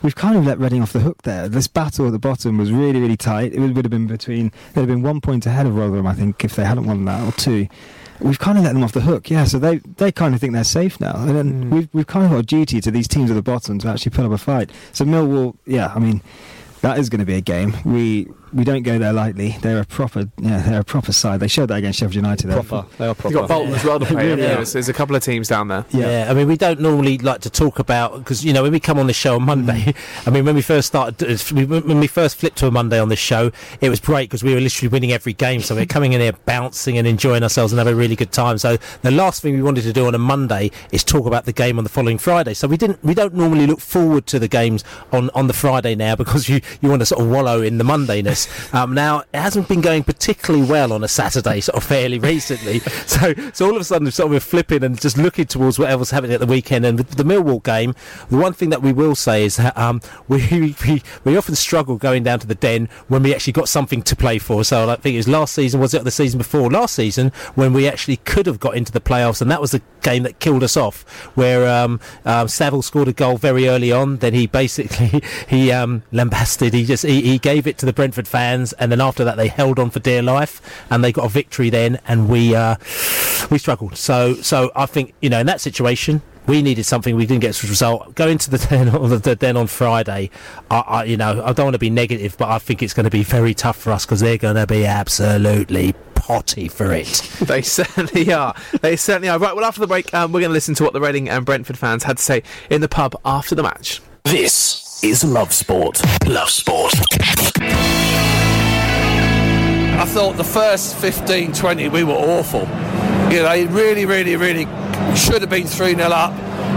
we've 0.04 0.16
kind 0.16 0.38
of 0.38 0.46
let 0.46 0.60
Reading 0.60 0.84
off 0.84 0.94
the 0.94 1.00
hook 1.00 1.24
there. 1.24 1.50
This 1.50 1.68
battle 1.68 2.06
at 2.06 2.12
the 2.12 2.20
bottom 2.20 2.60
was 2.60 2.72
really, 2.72 3.00
really 3.00 3.18
tight. 3.18 3.54
It 3.54 3.60
would 3.60 3.86
have 3.86 3.90
been 3.90 4.08
between, 4.08 4.52
they'd 4.74 4.82
have 4.82 4.90
been 4.90 5.02
one 5.02 5.20
point 5.22 5.46
ahead 5.46 5.66
of 5.66 5.76
Rotherham, 5.76 6.06
I 6.06 6.14
think, 6.14 6.46
if 6.46 6.56
they 6.56 6.64
hadn't 6.64 6.86
won 6.86 7.06
that, 7.06 7.28
or 7.28 7.32
two 7.32 7.68
we've 8.20 8.40
kind 8.40 8.58
of 8.58 8.64
let 8.64 8.74
them 8.74 8.84
off 8.84 8.92
the 8.92 9.02
hook. 9.02 9.30
Yeah, 9.30 9.46
so 9.46 9.60
they 9.60 9.78
they 9.78 10.12
kind 10.12 10.34
of 10.34 10.42
think 10.42 10.54
they're 10.54 10.64
safe 10.64 11.00
now, 11.00 11.14
and 11.16 11.36
then 11.36 11.66
mm. 11.66 11.70
we've 11.70 11.90
we've 11.94 12.08
kind 12.08 12.26
of 12.26 12.32
got 12.32 12.40
a 12.40 12.44
duty 12.44 12.82
to 12.82 12.92
these 12.92 13.08
teams 13.08 13.30
at 13.30 13.36
the 13.36 13.42
bottom 13.42 13.80
to 13.80 13.88
actually 13.88 14.12
put 14.12 14.26
up 14.26 14.32
a 14.32 14.38
fight. 14.38 14.72
So 14.92 15.06
Millwall, 15.06 15.56
yeah, 15.66 15.92
I 15.96 16.00
mean, 16.00 16.22
that 16.82 16.98
is 16.98 17.10
going 17.10 17.20
to 17.20 17.26
be 17.26 17.36
a 17.36 17.42
game. 17.42 17.76
We 17.86 18.28
we 18.54 18.64
don't 18.64 18.84
go 18.84 18.98
there 18.98 19.14
lightly. 19.14 19.58
They're 19.62 19.82
a 19.82 19.86
proper, 19.86 20.30
yeah, 20.40 20.62
they're 20.62 20.82
a 20.82 20.84
proper 20.84 21.12
side. 21.12 21.40
They 21.40 21.48
showed 21.48 21.68
that 21.68 21.78
against 21.78 22.00
Sheffield 22.00 22.16
United. 22.16 22.50
Proper, 22.52 22.86
they 22.98 23.08
are 23.08 23.16
proper. 23.16 23.30
You've 23.30 23.48
got 23.48 23.50
Bolton 23.50 23.72
yeah. 23.72 23.78
as 23.78 23.84
well 23.84 24.00
to 24.00 24.06
play. 24.06 24.16
really 24.30 24.42
yeah. 24.42 24.56
there's, 24.56 24.74
there's, 24.74 24.90
a 24.90 24.94
couple 24.94 25.16
of 25.16 25.24
teams 25.24 25.48
down 25.48 25.68
there. 25.68 25.86
Yeah. 25.92 26.26
yeah. 26.26 26.32
I 26.32 26.34
mean, 26.34 26.48
we 26.48 26.58
don't 26.58 26.80
normally 26.80 27.18
like 27.18 27.42
to 27.42 27.50
talk 27.50 27.80
about 27.80 28.20
because 28.20 28.46
you 28.46 28.54
know 28.54 28.64
when 28.64 28.72
we 28.72 28.80
come 28.80 29.00
on 29.00 29.08
the 29.08 29.14
show 29.14 29.36
on 29.36 29.44
Monday. 29.44 29.82
Mm. 29.82 29.96
I 30.28 30.30
mean, 30.30 30.46
when 30.46 30.56
we 30.56 30.62
first 30.62 30.88
started, 30.88 31.22
when 31.52 32.00
we 32.00 32.08
first 32.08 32.38
flipped 32.38 32.58
to 32.60 32.68
a 32.68 32.72
Monday 32.72 33.00
on 33.00 33.10
this 33.10 33.20
show, 33.20 33.52
it 33.82 33.90
was 33.90 34.00
great 34.00 34.30
because 34.30 34.44
we 34.44 34.54
were 34.54 34.62
literally 34.62 34.90
winning 34.90 35.12
every 35.12 35.34
game. 35.34 35.62
So 35.62 35.76
we're 35.76 35.86
coming 35.86 36.14
in 36.14 36.22
here 36.22 36.34
bouncing 36.46 36.98
and 36.98 37.08
enjoying 37.08 37.44
ourselves 37.44 37.74
and 37.74 37.78
having 37.80 37.94
a 37.94 37.98
really 37.98 38.16
good 38.16 38.32
time. 38.32 38.58
So 38.58 38.78
the 39.02 39.12
last 39.12 39.42
thing 39.42 39.56
we 39.56 39.62
wanted 39.62 39.84
to 39.84 39.94
do 39.94 40.08
on 40.08 40.16
a 40.16 40.20
Monday 40.20 40.72
is 40.92 41.04
talk 41.04 41.26
about 41.26 41.46
the 41.46 41.54
game 41.54 41.78
on 41.78 41.84
the 41.84 41.90
following 41.90 42.18
Friday. 42.18 42.54
So 42.54 42.68
we 42.68 42.78
didn't, 42.78 43.04
we 43.04 43.14
don't 43.14 43.34
normally 43.34 43.68
look 43.68 43.80
forward 43.80 44.28
to 44.28 44.40
the 44.40 44.48
games 44.48 44.84
on 45.12 45.30
on 45.34 45.48
the 45.48 45.54
Friday 45.54 45.96
now 45.96 46.16
because 46.26 46.50
you 46.50 46.62
you 46.82 46.90
want 46.90 47.02
to 47.02 47.06
sort 47.06 47.22
of 47.22 47.30
wallow 47.30 47.62
in 47.62 47.78
the 47.78 47.84
Um, 48.74 48.94
now 48.94 49.20
it 49.20 49.40
hasn't 49.40 49.68
been 49.68 49.82
going 49.82 50.04
particularly 50.04 50.66
well 50.66 50.94
on 50.94 51.04
a 51.04 51.08
Saturday, 51.08 51.62
sort 51.62 51.78
of 51.78 51.84
fairly 51.84 52.20
recently. 52.20 52.80
so, 53.06 53.34
so 53.54 53.66
all 53.66 53.76
of 53.76 53.82
a 53.82 53.84
sudden, 53.84 54.10
sort 54.12 54.28
of 54.28 54.32
we're 54.32 54.40
flipping 54.40 54.84
and 54.84 55.00
just 55.00 55.18
looking 55.18 55.46
towards 55.46 55.80
whatever's 55.80 56.12
happening 56.12 56.34
at 56.34 56.40
the 56.40 56.46
weekend. 56.46 56.86
And 56.86 57.00
the 57.00 57.24
Millwall 57.24 57.64
game, 57.64 57.96
the 58.30 58.38
one 58.38 58.54
thing 58.54 58.70
that 58.70 58.82
we 58.82 58.94
will 58.94 59.16
say 59.16 59.46
is 59.46 59.58
that 59.58 59.78
um, 59.78 60.02
we, 60.28 60.76
we 60.86 61.04
we 61.24 61.38
often 61.38 61.56
struggle 61.56 61.98
going 61.98 62.24
down 62.24 62.40
to 62.40 62.48
the 62.48 62.56
den 62.56 62.90
when 63.08 63.24
we 63.24 63.34
actually 63.34 63.54
got 63.54 63.70
something 63.70 64.02
to 64.04 64.16
play 64.16 64.38
for. 64.38 64.64
So 64.64 64.90
I 64.90 64.96
think 64.96 65.16
it 65.16 65.18
was 65.18 65.28
last 65.28 65.54
season, 65.54 65.80
was 65.80 65.94
it 65.94 66.04
the 66.04 66.12
season 66.12 66.38
before 66.38 66.70
last 66.70 66.96
season, 66.96 67.32
when 67.56 67.74
we 67.74 67.88
actually 67.88 68.18
could 68.18 68.46
have 68.46 68.60
got 68.60 68.76
into 68.76 68.92
the 68.92 69.02
playoffs, 69.02 69.42
and 69.42 69.50
that 69.52 69.62
was 69.62 69.72
the 69.72 69.82
game 70.02 70.24
that 70.24 70.40
killed 70.40 70.64
us 70.64 70.78
off, 70.78 71.04
where 71.36 71.68
um, 71.68 72.00
um, 72.26 72.48
Saville 72.48 72.82
scored 72.82 73.08
a 73.08 73.14
goal 73.14 73.38
very 73.38 73.68
early 73.68 73.92
on. 73.92 74.18
Then 74.18 74.34
he 74.34 74.48
basically 74.48 75.22
he 75.48 75.72
um, 75.72 76.04
lambasted. 76.12 76.74
He 76.74 76.86
just 76.86 77.06
he, 77.06 77.22
he 77.22 77.38
gave 77.38 77.68
it 77.68 77.78
to 77.80 77.86
the 77.86 77.94
Brentford 77.94 78.25
fans, 78.26 78.74
and 78.74 78.92
then 78.92 79.02
after 79.02 79.24
that 79.24 79.38
they 79.38 79.48
held 79.48 79.80
on 79.80 79.90
for 79.90 80.00
dear 80.00 80.22
life 80.22 80.62
and 80.90 81.04
they 81.04 81.12
got 81.12 81.26
a 81.26 81.30
victory 81.30 81.70
then 81.70 82.00
and 82.08 82.30
we 82.30 82.56
uh, 82.56 82.76
we 83.50 83.58
struggled. 83.58 83.96
So 83.98 84.36
so 84.36 84.72
I 84.76 84.86
think 84.86 85.14
you 85.22 85.30
know 85.30 85.40
in 85.40 85.48
that 85.48 85.62
situation 85.62 86.22
we 86.48 86.62
needed 86.62 86.86
something 86.86 87.16
we 87.16 87.26
didn't 87.26 87.42
get 87.42 87.64
a 87.64 87.68
result. 87.68 88.16
Going 88.16 88.38
to 88.38 88.50
the 88.50 88.58
den 88.70 88.90
on 88.90 89.10
the 89.10 89.36
den 89.36 89.58
on 89.58 89.68
Friday 89.68 90.30
I, 90.70 90.80
I, 90.80 91.04
you 91.06 91.18
know 91.18 91.44
I 91.44 91.54
don't 91.54 91.68
want 91.68 91.76
to 91.76 91.80
be 91.80 91.90
negative 91.90 92.36
but 92.38 92.50
I 92.50 92.60
think 92.60 92.84
it's 92.84 92.94
going 92.94 93.06
to 93.06 93.10
be 93.10 93.24
very 93.24 93.54
tough 93.54 93.78
for 93.78 93.92
us 93.92 94.06
because 94.06 94.20
they're 94.20 94.38
going 94.38 94.56
to 94.56 94.68
be 94.68 94.86
absolutely 94.86 95.94
potty 96.16 96.68
for 96.68 96.92
it. 96.92 97.22
They 97.46 97.62
certainly 97.62 98.34
are. 98.34 98.56
They 98.82 98.96
certainly 98.96 99.30
are. 99.30 99.38
Right 99.38 99.56
well 99.56 99.66
after 99.66 99.82
the 99.82 99.88
break 99.88 100.14
um, 100.14 100.32
we're 100.32 100.40
going 100.42 100.50
to 100.50 100.54
listen 100.54 100.76
to 100.76 100.84
what 100.84 100.94
the 100.94 101.02
Reading 101.02 101.30
and 101.30 101.46
Brentford 101.46 101.78
fans 101.78 102.04
had 102.04 102.18
to 102.18 102.24
say 102.24 102.44
in 102.70 102.82
the 102.82 102.90
pub 102.90 103.20
after 103.24 103.56
the 103.56 103.64
match. 103.64 104.02
This 104.24 104.85
is 105.04 105.24
Love 105.24 105.52
Sport 105.54 106.02
Love 106.28 106.50
Sport 106.50 106.94
I 109.98 110.06
thought 110.08 110.36
the 110.38 110.44
first 110.44 110.96
15, 110.98 111.54
20 111.54 111.90
we 111.90 112.04
were 112.04 112.14
awful. 112.14 112.62
You 113.32 113.44
know, 113.44 113.66
really, 113.72 114.06
really, 114.06 114.36
really 114.36 114.66
should 115.16 115.42
have 115.42 115.50
been 115.50 115.66
3 115.66 115.96
0 115.96 116.10
up. 116.10 116.34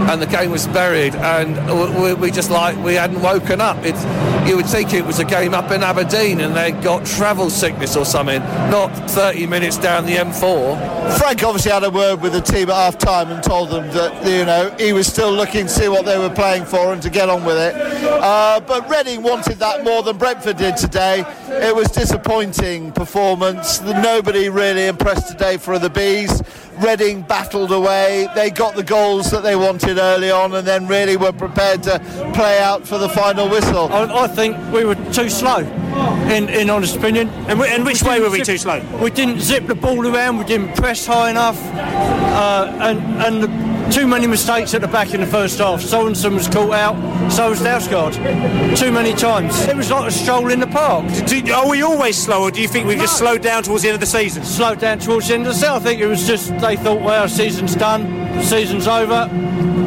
And 0.09 0.21
the 0.21 0.27
game 0.27 0.51
was 0.51 0.67
buried, 0.67 1.15
and 1.15 2.01
we, 2.01 2.13
we 2.13 2.31
just 2.31 2.49
like 2.49 2.77
we 2.83 2.95
hadn't 2.95 3.21
woken 3.21 3.61
up. 3.61 3.77
It's, 3.83 4.03
you 4.49 4.55
would 4.55 4.65
think 4.65 4.93
it 4.93 5.05
was 5.05 5.19
a 5.19 5.25
game 5.25 5.53
up 5.53 5.71
in 5.71 5.83
Aberdeen, 5.83 6.39
and 6.41 6.55
they 6.55 6.71
got 6.71 7.05
travel 7.05 7.49
sickness 7.49 7.95
or 7.95 8.05
something, 8.05 8.41
not 8.71 8.89
30 9.11 9.45
minutes 9.45 9.77
down 9.77 10.05
the 10.05 10.15
M4. 10.15 11.17
Frank 11.17 11.43
obviously 11.43 11.71
had 11.71 11.83
a 11.83 11.89
word 11.89 12.21
with 12.21 12.33
the 12.33 12.41
team 12.41 12.69
at 12.69 12.75
half 12.75 12.97
time 12.97 13.29
and 13.29 13.43
told 13.43 13.69
them 13.69 13.87
that 13.89 14.25
you 14.25 14.45
know 14.45 14.75
he 14.79 14.93
was 14.93 15.07
still 15.07 15.31
looking 15.31 15.65
to 15.65 15.71
see 15.71 15.87
what 15.87 16.05
they 16.05 16.17
were 16.17 16.29
playing 16.29 16.65
for 16.65 16.93
and 16.93 17.01
to 17.01 17.09
get 17.09 17.29
on 17.29 17.43
with 17.43 17.57
it. 17.57 17.75
Uh, 18.05 18.59
but 18.61 18.89
Reading 18.89 19.21
wanted 19.21 19.57
that 19.59 19.83
more 19.83 20.01
than 20.03 20.17
Brentford 20.17 20.57
did 20.57 20.77
today. 20.77 21.23
It 21.47 21.75
was 21.75 21.89
disappointing 21.89 22.91
performance. 22.91 23.81
Nobody 23.81 24.49
really 24.49 24.87
impressed 24.87 25.27
today 25.31 25.57
for 25.57 25.77
the 25.77 25.89
bees. 25.89 26.41
Reading 26.83 27.21
battled 27.23 27.71
away. 27.71 28.27
They 28.35 28.49
got 28.49 28.75
the 28.75 28.83
goals 28.83 29.31
that 29.31 29.43
they 29.43 29.55
wanted 29.55 29.97
early 29.97 30.31
on, 30.31 30.53
and 30.55 30.65
then 30.65 30.87
really 30.87 31.17
were 31.17 31.33
prepared 31.33 31.83
to 31.83 31.99
play 32.33 32.59
out 32.59 32.87
for 32.87 32.97
the 32.97 33.09
final 33.09 33.49
whistle. 33.49 33.91
I, 33.91 34.23
I 34.23 34.27
think 34.27 34.55
we 34.71 34.85
were 34.85 34.95
too 35.11 35.29
slow, 35.29 35.57
in, 36.29 36.47
in 36.49 36.69
honest 36.69 36.95
opinion. 36.95 37.27
And, 37.47 37.61
and 37.61 37.85
which 37.85 38.01
way 38.01 38.21
were 38.21 38.29
we 38.29 38.41
too 38.41 38.57
slow? 38.57 38.81
We 39.01 39.11
didn't 39.11 39.41
zip 39.41 39.67
the 39.67 39.75
ball 39.75 40.07
around. 40.07 40.37
We 40.37 40.45
didn't 40.45 40.75
press 40.75 41.05
high 41.05 41.31
enough, 41.31 41.59
uh, 41.73 42.77
and 42.79 42.99
and. 43.23 43.43
The, 43.43 43.68
too 43.91 44.07
many 44.07 44.27
mistakes 44.27 44.73
at 44.73 44.81
the 44.81 44.87
back 44.87 45.13
in 45.13 45.21
the 45.21 45.27
first 45.27 45.57
half. 45.57 45.81
Sorensen 45.81 46.33
was 46.33 46.47
caught 46.47 46.73
out, 46.73 47.31
so 47.31 47.49
was 47.49 47.61
Dalsgaard. 47.61 48.77
Too 48.77 48.91
many 48.91 49.13
times. 49.13 49.59
It 49.65 49.75
was 49.75 49.89
like 49.91 50.07
a 50.07 50.11
stroll 50.11 50.51
in 50.51 50.59
the 50.59 50.67
park. 50.67 51.05
Do, 51.25 51.53
are 51.53 51.69
we 51.69 51.81
always 51.81 52.17
slow, 52.17 52.43
or 52.43 52.51
do 52.51 52.61
you 52.61 52.67
think 52.67 52.87
we 52.87 52.95
no. 52.95 53.01
just 53.01 53.17
slowed 53.17 53.41
down 53.41 53.63
towards 53.63 53.83
the 53.83 53.89
end 53.89 53.95
of 53.95 54.01
the 54.01 54.05
season? 54.05 54.43
Slowed 54.43 54.79
down 54.79 54.99
towards 54.99 55.27
the 55.27 55.33
end 55.33 55.47
of 55.47 55.53
the 55.53 55.53
season. 55.53 55.73
I 55.73 55.79
think 55.79 56.01
it 56.01 56.07
was 56.07 56.27
just 56.27 56.57
they 56.59 56.75
thought, 56.75 57.01
well, 57.01 57.21
our 57.21 57.27
season's 57.27 57.75
done, 57.75 58.03
the 58.35 58.43
season's 58.43 58.87
over. 58.87 59.29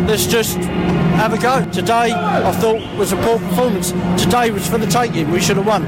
Let's 0.06 0.26
just 0.26 0.56
have 0.56 1.32
a 1.32 1.38
go. 1.38 1.64
Today, 1.70 2.12
I 2.12 2.52
thought 2.52 2.80
was 2.98 3.12
a 3.12 3.16
poor 3.16 3.38
performance. 3.38 3.92
Today 4.22 4.50
was 4.50 4.66
for 4.68 4.78
the 4.78 4.86
taking. 4.86 5.30
We 5.30 5.40
should 5.40 5.56
have 5.56 5.66
won. 5.66 5.84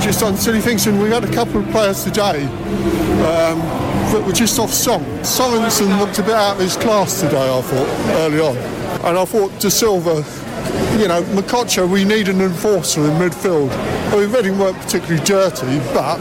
Just 0.00 0.22
on 0.22 0.36
silly 0.36 0.60
things, 0.60 0.86
and 0.86 1.00
we 1.00 1.10
had 1.10 1.24
a 1.24 1.32
couple 1.32 1.60
of 1.60 1.68
players 1.70 2.04
today. 2.04 2.44
Um, 2.44 3.87
were 4.12 4.32
just 4.32 4.58
off 4.58 4.72
song. 4.72 5.04
Sorensen 5.22 5.98
looked 5.98 6.18
a 6.18 6.22
bit 6.22 6.34
out 6.34 6.54
of 6.54 6.60
his 6.60 6.76
class 6.76 7.20
today, 7.20 7.58
I 7.58 7.60
thought, 7.60 7.88
early 8.20 8.40
on. 8.40 8.56
And 9.06 9.18
I 9.18 9.24
thought 9.24 9.58
De 9.60 9.70
Silva, 9.70 10.16
you 10.98 11.08
know, 11.08 11.22
Mokotjo, 11.34 11.88
we 11.88 12.04
need 12.04 12.28
an 12.28 12.40
enforcer 12.40 13.00
in 13.00 13.10
midfield. 13.12 13.70
I 14.12 14.16
mean, 14.16 14.30
Reading 14.32 14.58
weren't 14.58 14.78
particularly 14.78 15.22
dirty, 15.24 15.78
but 15.92 16.18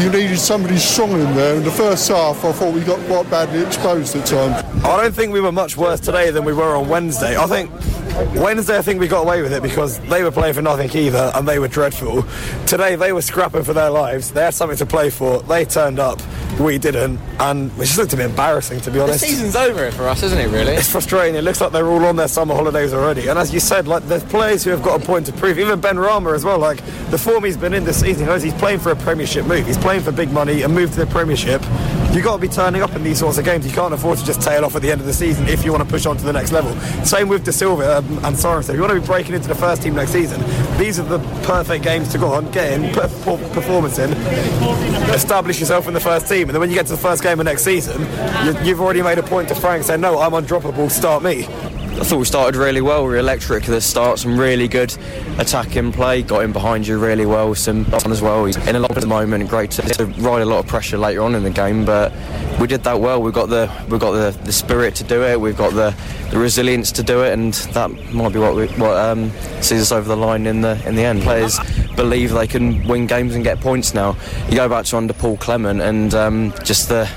you 0.00 0.10
needed 0.10 0.38
somebody 0.38 0.76
strong 0.76 1.12
in 1.12 1.34
there. 1.34 1.56
In 1.56 1.64
the 1.64 1.70
first 1.70 2.08
half, 2.08 2.44
I 2.44 2.52
thought 2.52 2.74
we 2.74 2.82
got 2.82 3.00
quite 3.06 3.28
badly 3.30 3.64
exposed 3.64 4.14
at 4.14 4.26
times. 4.26 4.84
I 4.84 5.02
don't 5.02 5.14
think 5.14 5.32
we 5.32 5.40
were 5.40 5.52
much 5.52 5.76
worse 5.76 6.00
today 6.00 6.30
than 6.30 6.44
we 6.44 6.52
were 6.52 6.76
on 6.76 6.88
Wednesday. 6.88 7.36
I 7.36 7.46
think 7.46 7.70
Wednesday, 8.16 8.78
I 8.78 8.82
think 8.82 8.98
we 8.98 9.08
got 9.08 9.24
away 9.24 9.42
with 9.42 9.52
it 9.52 9.62
because 9.62 9.98
they 10.00 10.22
were 10.22 10.30
playing 10.30 10.54
for 10.54 10.62
nothing 10.62 10.90
either, 10.96 11.30
and 11.34 11.46
they 11.46 11.58
were 11.58 11.68
dreadful. 11.68 12.24
Today, 12.66 12.96
they 12.96 13.12
were 13.12 13.20
scrapping 13.20 13.62
for 13.62 13.74
their 13.74 13.90
lives. 13.90 14.32
They 14.32 14.42
had 14.42 14.54
something 14.54 14.78
to 14.78 14.86
play 14.86 15.10
for. 15.10 15.42
They 15.42 15.66
turned 15.66 15.98
up. 15.98 16.20
We 16.58 16.78
didn't, 16.78 17.18
and 17.38 17.70
it 17.72 17.84
just 17.84 17.98
looked 17.98 18.14
a 18.14 18.16
bit 18.16 18.30
embarrassing, 18.30 18.80
to 18.82 18.90
be 18.90 19.00
honest. 19.00 19.20
The 19.20 19.26
season's 19.26 19.56
over 19.56 19.90
for 19.90 20.08
us, 20.08 20.22
isn't 20.22 20.38
it? 20.38 20.48
Really? 20.48 20.72
It's 20.72 20.90
frustrating. 20.90 21.34
It 21.34 21.42
looks 21.42 21.60
like 21.60 21.72
they're 21.72 21.88
all 21.88 22.06
on 22.06 22.16
their 22.16 22.28
summer 22.28 22.54
holidays 22.54 22.94
already. 22.94 23.28
And 23.28 23.38
as 23.38 23.52
you 23.52 23.60
said, 23.60 23.86
like 23.86 24.04
there's 24.04 24.24
players 24.24 24.64
who 24.64 24.70
have 24.70 24.82
got 24.82 25.02
a 25.02 25.04
point 25.04 25.26
to 25.26 25.32
prove. 25.34 25.58
Even 25.58 25.78
Benrahma 25.82 26.34
as 26.34 26.46
well. 26.46 26.58
Like 26.58 26.82
the 27.10 27.18
form 27.18 27.44
he's 27.44 27.58
been 27.58 27.74
in 27.74 27.84
this 27.84 28.00
season, 28.00 28.24
knows 28.24 28.42
he's 28.42 28.54
playing 28.54 28.78
for 28.78 28.90
a 28.90 28.96
Premiership 28.96 29.44
move. 29.44 29.66
He's 29.66 29.76
playing 29.76 30.00
for 30.00 30.12
big 30.12 30.30
money 30.30 30.62
and 30.62 30.74
move 30.74 30.92
to 30.92 31.00
the 31.00 31.06
Premiership. 31.06 31.60
You've 32.12 32.24
got 32.24 32.36
to 32.36 32.40
be 32.40 32.48
turning 32.48 32.80
up 32.80 32.96
in 32.96 33.04
these 33.04 33.18
sorts 33.18 33.36
of 33.36 33.44
games. 33.44 33.66
You 33.66 33.72
can't 33.72 33.92
afford 33.92 34.18
to 34.18 34.24
just 34.24 34.40
tail 34.40 34.64
off 34.64 34.74
at 34.74 34.80
the 34.80 34.90
end 34.90 35.02
of 35.02 35.06
the 35.06 35.12
season 35.12 35.46
if 35.48 35.66
you 35.66 35.72
want 35.72 35.84
to 35.84 35.90
push 35.90 36.06
on 36.06 36.16
to 36.16 36.24
the 36.24 36.32
next 36.32 36.52
level. 36.52 36.74
Same 37.04 37.28
with 37.28 37.44
De 37.44 37.52
Silva 37.52 38.02
and 38.08 38.36
Sorensen. 38.36 38.70
If 38.70 38.74
you 38.76 38.80
want 38.80 38.92
to 38.92 39.00
be 39.00 39.06
breaking 39.06 39.34
into 39.34 39.48
the 39.48 39.54
first 39.54 39.82
team 39.82 39.94
next 39.94 40.12
season, 40.12 40.40
these 40.78 40.98
are 40.98 41.04
the 41.04 41.18
perfect 41.44 41.84
games 41.84 42.08
to 42.12 42.18
go 42.18 42.32
on, 42.32 42.50
get 42.50 42.72
in, 42.72 42.92
put 42.92 43.04
a 43.04 43.08
performance 43.08 43.98
in, 43.98 44.12
establish 45.12 45.60
yourself 45.60 45.88
in 45.88 45.94
the 45.94 46.00
first 46.00 46.28
team, 46.28 46.42
and 46.42 46.50
then 46.50 46.60
when 46.60 46.70
you 46.70 46.76
get 46.76 46.86
to 46.86 46.92
the 46.92 46.98
first 46.98 47.22
game 47.22 47.40
of 47.40 47.44
next 47.44 47.62
season, 47.62 48.00
you, 48.00 48.74
have 48.74 48.80
already 48.80 49.02
made 49.02 49.18
a 49.18 49.22
point 49.22 49.48
to 49.48 49.54
Frank 49.54 49.84
saying, 49.84 50.00
"No, 50.00 50.20
I'm 50.20 50.32
undroppable. 50.32 50.90
Start 50.90 51.22
me." 51.22 51.46
I 51.98 52.00
thought 52.00 52.18
we 52.18 52.26
started 52.26 52.58
really 52.58 52.82
well. 52.82 53.04
We 53.04 53.08
were 53.08 53.16
electric 53.16 53.64
at 53.64 53.70
the 53.70 53.80
start. 53.80 54.18
Some 54.18 54.38
really 54.38 54.68
good 54.68 54.94
attacking 55.38 55.92
play. 55.92 56.20
Got 56.22 56.44
in 56.44 56.52
behind 56.52 56.86
you 56.86 56.98
really 56.98 57.24
well. 57.24 57.54
Some 57.54 57.86
as 57.94 58.20
well. 58.20 58.44
He's 58.44 58.58
in 58.68 58.76
a 58.76 58.80
lot 58.80 58.90
at 58.90 59.00
the 59.00 59.06
moment. 59.06 59.48
Great 59.48 59.70
to, 59.72 59.82
to, 59.82 60.04
ride 60.04 60.42
a 60.42 60.44
lot 60.44 60.58
of 60.58 60.66
pressure 60.66 60.98
later 60.98 61.22
on 61.22 61.34
in 61.34 61.42
the 61.42 61.50
game, 61.50 61.86
but 61.86 62.12
we 62.60 62.66
did 62.66 62.84
that 62.84 63.00
well. 63.00 63.22
We've 63.22 63.32
got 63.32 63.48
the 63.48 63.72
we've 63.88 63.98
got 63.98 64.12
the, 64.12 64.38
the 64.44 64.52
spirit 64.52 64.94
to 64.96 65.04
do 65.04 65.22
it. 65.22 65.40
We've 65.40 65.56
got 65.56 65.72
the, 65.72 65.96
the 66.30 66.38
resilience 66.38 66.92
to 66.92 67.02
do 67.02 67.22
it, 67.22 67.32
and 67.32 67.54
that 67.72 67.90
might 68.12 68.34
be 68.34 68.40
what 68.40 68.54
we, 68.54 68.66
what 68.78 68.94
um, 68.98 69.30
sees 69.62 69.80
us 69.80 69.90
over 69.90 70.06
the 70.06 70.18
line 70.18 70.46
in 70.46 70.60
the 70.60 70.80
in 70.86 70.96
the 70.96 71.04
end. 71.04 71.22
Players 71.22 71.58
believe 71.96 72.30
they 72.32 72.46
can 72.46 72.86
win 72.86 73.06
games 73.06 73.34
and 73.34 73.42
get 73.42 73.58
points 73.60 73.94
now. 73.94 74.18
You 74.50 74.56
go 74.56 74.68
back 74.68 74.84
to 74.86 74.98
under 74.98 75.14
Paul 75.14 75.38
Clement 75.38 75.80
and 75.80 76.12
um, 76.14 76.52
just 76.62 76.90
the 76.90 77.10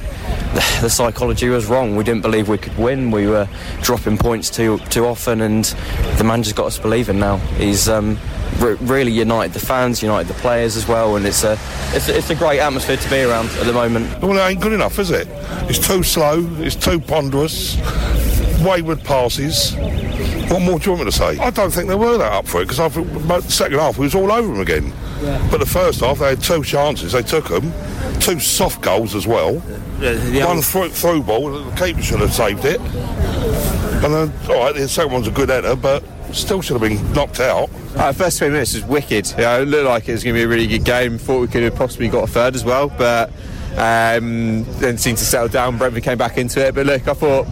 the 0.82 0.90
psychology 0.90 1.48
was 1.50 1.68
wrong. 1.68 1.96
We 1.96 2.04
didn't 2.04 2.24
believe 2.24 2.50
we 2.50 2.58
could 2.58 2.76
win. 2.78 3.12
We 3.12 3.28
were 3.28 3.48
dropping 3.82 4.18
points 4.18 4.50
too 4.50 4.80
too 4.90 5.06
often, 5.06 5.42
and 5.42 5.66
the 6.18 6.24
manager's 6.24 6.54
got 6.54 6.66
us 6.66 6.80
believing 6.80 7.20
now. 7.20 7.38
He's 7.58 7.88
um, 7.88 8.18
re- 8.58 8.78
really 8.82 9.12
united 9.12 9.54
the 9.54 9.60
fans, 9.60 10.02
united 10.02 10.28
the 10.28 10.40
players 10.40 10.76
as 10.76 10.88
well, 10.88 11.18
and 11.18 11.26
it's 11.28 11.44
a, 11.44 11.56
it's 11.94 12.10
a 12.10 12.18
it's 12.18 12.30
a 12.32 12.36
great 12.36 12.60
atmosphere 12.60 12.98
to 12.98 13.10
be 13.10 13.22
around 13.22 13.50
at 13.50 13.66
the 13.68 13.74
moment. 13.74 14.22
Well, 14.24 14.38
it 14.38 14.52
ain't 14.52 14.60
good 14.60 14.74
enough, 14.74 14.98
is 14.98 15.12
it? 15.12 15.28
It's 15.70 15.86
too 15.86 16.02
slow. 16.02 16.44
It's 16.58 16.76
too 16.76 17.00
ponderous. 17.00 17.78
Wayward 18.64 19.04
passes. 19.04 19.76
What 20.50 20.64
more 20.64 20.80
do 20.80 20.86
you 20.86 20.92
want 20.94 21.06
me 21.06 21.12
to 21.12 21.16
say? 21.16 21.38
I 21.38 21.52
don't 21.52 21.72
think 21.72 21.90
they 21.90 21.96
were 21.96 22.18
that 22.18 22.32
up 22.32 22.48
for 22.48 22.62
it 22.62 22.66
because 22.66 22.80
I 22.80 22.90
think 22.90 23.08
the 23.28 23.42
second 23.42 23.78
half 23.78 24.00
we 24.00 24.06
was 24.06 24.16
all 24.16 24.32
over 24.32 24.48
them 24.48 24.62
again. 24.62 24.92
Yeah. 25.22 25.48
But 25.52 25.60
the 25.60 25.68
first 25.68 26.00
half 26.00 26.18
they 26.18 26.30
had 26.30 26.42
two 26.42 26.64
chances, 26.64 27.12
they 27.12 27.22
took 27.22 27.50
them, 27.50 27.72
two 28.20 28.40
soft 28.40 28.82
goals 28.82 29.14
as 29.14 29.28
well. 29.28 29.62
Yeah, 30.00 30.14
the 30.14 30.44
One 30.46 30.62
through, 30.62 30.90
through 30.90 31.24
ball, 31.24 31.52
the 31.52 31.72
keeper 31.76 32.02
should 32.02 32.20
have 32.22 32.34
saved 32.34 32.66
it. 32.66 32.80
And 32.80 34.14
then, 34.14 34.34
all 34.50 34.64
right, 34.64 34.74
the 34.76 34.88
second 34.88 35.12
one's 35.12 35.28
a 35.28 35.32
good 35.32 35.50
header, 35.50 35.76
but 35.76 36.04
still 36.34 36.62
should 36.62 36.80
have 36.80 36.90
been 36.90 37.12
knocked 37.14 37.40
out. 37.40 37.70
Uh, 37.96 38.14
first 38.14 38.38
20 38.38 38.54
minutes 38.54 38.74
was 38.76 38.86
wicked. 38.86 39.34
Yeah, 39.38 39.58
it 39.58 39.66
looked 39.68 39.86
like 39.88 40.08
it 40.08 40.14
was 40.14 40.24
going 40.24 40.36
to 40.36 40.40
be 40.40 40.44
a 40.44 40.48
really 40.48 40.68
good 40.68 40.86
game. 40.86 41.18
Thought 41.18 41.42
we 41.42 41.48
could 41.48 41.64
have 41.64 41.76
possibly 41.76 42.08
got 42.08 42.24
a 42.24 42.28
third 42.28 42.56
as 42.56 42.64
well, 42.64 42.88
but 42.98 43.30
um, 43.78 44.64
then 44.80 44.98
seemed 44.98 45.18
to 45.18 45.26
settle 45.26 45.48
down. 45.50 45.78
Brentford 45.78 46.04
came 46.04 46.18
back 46.18 46.38
into 46.38 46.66
it. 46.66 46.76
But 46.76 46.86
look, 46.86 47.08
I 47.08 47.14
thought 47.14 47.46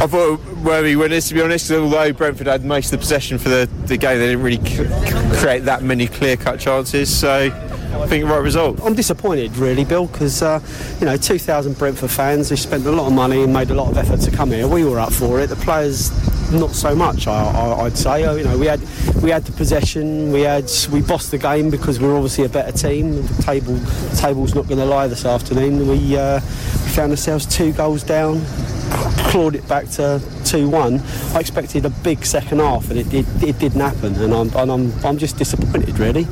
I 0.00 0.06
thought 0.06 0.40
were 0.62 0.82
we 0.82 0.96
winners 0.96 1.28
to 1.28 1.34
be 1.34 1.42
honest. 1.42 1.70
Although 1.70 2.12
Brentford 2.12 2.46
had 2.46 2.64
most 2.64 2.86
of 2.86 2.90
the 2.92 2.98
possession 2.98 3.38
for 3.38 3.48
the, 3.48 3.68
the 3.86 3.96
game, 3.96 4.18
they 4.18 4.28
didn't 4.28 4.42
really 4.42 4.64
c- 4.64 5.38
create 5.40 5.60
that 5.64 5.82
many 5.82 6.06
clear 6.06 6.36
cut 6.36 6.60
chances. 6.60 7.14
So 7.14 7.50
I 7.92 8.06
think 8.06 8.24
right 8.24 8.38
result. 8.38 8.80
I'm 8.82 8.94
disappointed, 8.94 9.56
really, 9.56 9.84
Bill, 9.84 10.06
because 10.06 10.42
uh, 10.42 10.60
you 11.00 11.06
know 11.06 11.16
2,000 11.16 11.76
Brentford 11.76 12.10
fans 12.10 12.48
who 12.48 12.56
spent 12.56 12.86
a 12.86 12.92
lot 12.92 13.06
of 13.06 13.12
money 13.12 13.42
and 13.42 13.52
made 13.52 13.70
a 13.70 13.74
lot 13.74 13.90
of 13.90 13.98
effort 13.98 14.20
to 14.20 14.30
come 14.30 14.50
here. 14.50 14.66
We 14.68 14.84
were 14.84 14.98
up 14.98 15.12
for 15.12 15.40
it. 15.40 15.48
The 15.48 15.56
players, 15.56 16.10
not 16.52 16.70
so 16.70 16.94
much. 16.94 17.26
I, 17.26 17.82
would 17.82 17.96
say. 17.98 18.24
Uh, 18.24 18.34
you 18.34 18.44
know, 18.44 18.56
we 18.56 18.66
had 18.66 18.80
we 19.22 19.30
had 19.30 19.44
the 19.44 19.52
possession. 19.52 20.32
We 20.32 20.42
had 20.42 20.70
we 20.92 21.02
bossed 21.02 21.30
the 21.30 21.38
game 21.38 21.70
because 21.70 22.00
we're 22.00 22.14
obviously 22.14 22.44
a 22.44 22.48
better 22.48 22.72
team. 22.72 23.22
The 23.22 23.42
table 23.42 23.74
the 23.74 24.16
table's 24.16 24.54
not 24.54 24.66
going 24.66 24.78
to 24.78 24.86
lie 24.86 25.08
this 25.08 25.24
afternoon. 25.24 25.88
We, 25.88 26.16
uh, 26.16 26.40
we 26.40 26.90
found 26.90 27.12
ourselves 27.12 27.46
two 27.46 27.72
goals 27.72 28.02
down 28.02 28.40
clawed 29.30 29.54
it 29.54 29.68
back 29.68 29.84
to 29.84 30.20
2-1. 30.42 31.36
I 31.36 31.40
expected 31.40 31.84
a 31.84 31.90
big 31.90 32.24
second 32.26 32.58
half, 32.58 32.90
and 32.90 32.98
it, 32.98 33.14
it, 33.14 33.26
it 33.40 33.58
didn't 33.60 33.80
happen, 33.80 34.16
and 34.16 34.34
I'm, 34.34 34.52
and 34.56 34.72
I'm, 34.72 35.04
I'm 35.04 35.18
just 35.18 35.36
disappointed, 35.38 36.00
really. 36.00 36.26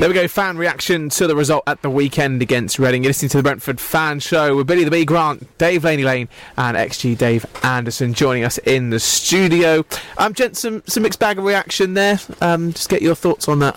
There 0.00 0.08
we 0.08 0.14
go, 0.14 0.26
fan 0.28 0.56
reaction 0.56 1.10
to 1.10 1.26
the 1.26 1.36
result 1.36 1.62
at 1.66 1.82
the 1.82 1.90
weekend 1.90 2.40
against 2.40 2.78
Reading. 2.78 3.02
You're 3.02 3.10
listening 3.10 3.28
to 3.28 3.36
the 3.36 3.42
Brentford 3.42 3.78
Fan 3.78 4.18
Show 4.18 4.56
with 4.56 4.66
Billy 4.66 4.82
the 4.82 4.90
Bee 4.90 5.04
Grant, 5.04 5.58
Dave 5.58 5.84
Laney 5.84 6.04
Lane, 6.04 6.26
and 6.56 6.74
XG 6.74 7.18
Dave 7.18 7.44
Anderson 7.62 8.14
joining 8.14 8.42
us 8.42 8.56
in 8.56 8.88
the 8.88 8.98
studio. 8.98 9.84
Um, 10.16 10.32
gents, 10.32 10.60
some, 10.60 10.82
some 10.86 11.02
mixed 11.02 11.18
bag 11.18 11.36
of 11.36 11.44
reaction 11.44 11.92
there. 11.92 12.18
Um, 12.40 12.72
just 12.72 12.88
get 12.88 13.02
your 13.02 13.14
thoughts 13.14 13.46
on 13.46 13.58
that 13.58 13.76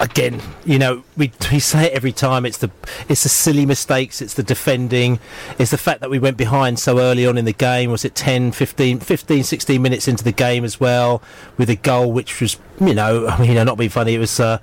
again, 0.00 0.42
you 0.66 0.78
know, 0.78 1.02
we, 1.16 1.32
we 1.50 1.60
say 1.60 1.86
it 1.86 1.92
every 1.92 2.12
time. 2.12 2.44
It's 2.44 2.58
the 2.58 2.70
it's 3.08 3.22
the 3.22 3.30
silly 3.30 3.64
mistakes. 3.64 4.20
It's 4.20 4.34
the 4.34 4.42
defending. 4.42 5.18
It's 5.58 5.70
the 5.70 5.78
fact 5.78 6.00
that 6.00 6.10
we 6.10 6.18
went 6.18 6.36
behind 6.36 6.78
so 6.78 6.98
early 6.98 7.26
on 7.26 7.38
in 7.38 7.46
the 7.46 7.54
game. 7.54 7.90
Was 7.90 8.04
it 8.04 8.14
10, 8.14 8.52
15, 8.52 9.00
15 9.00 9.44
16 9.44 9.80
minutes 9.80 10.08
into 10.08 10.24
the 10.24 10.32
game 10.32 10.64
as 10.64 10.78
well 10.78 11.22
with 11.56 11.70
a 11.70 11.76
goal, 11.76 12.12
which 12.12 12.38
was, 12.40 12.58
you 12.80 12.92
know, 12.92 13.26
I 13.28 13.40
mean, 13.40 13.54
not 13.64 13.78
being 13.78 13.88
funny. 13.88 14.14
It 14.14 14.18
was. 14.18 14.38
Uh, 14.38 14.58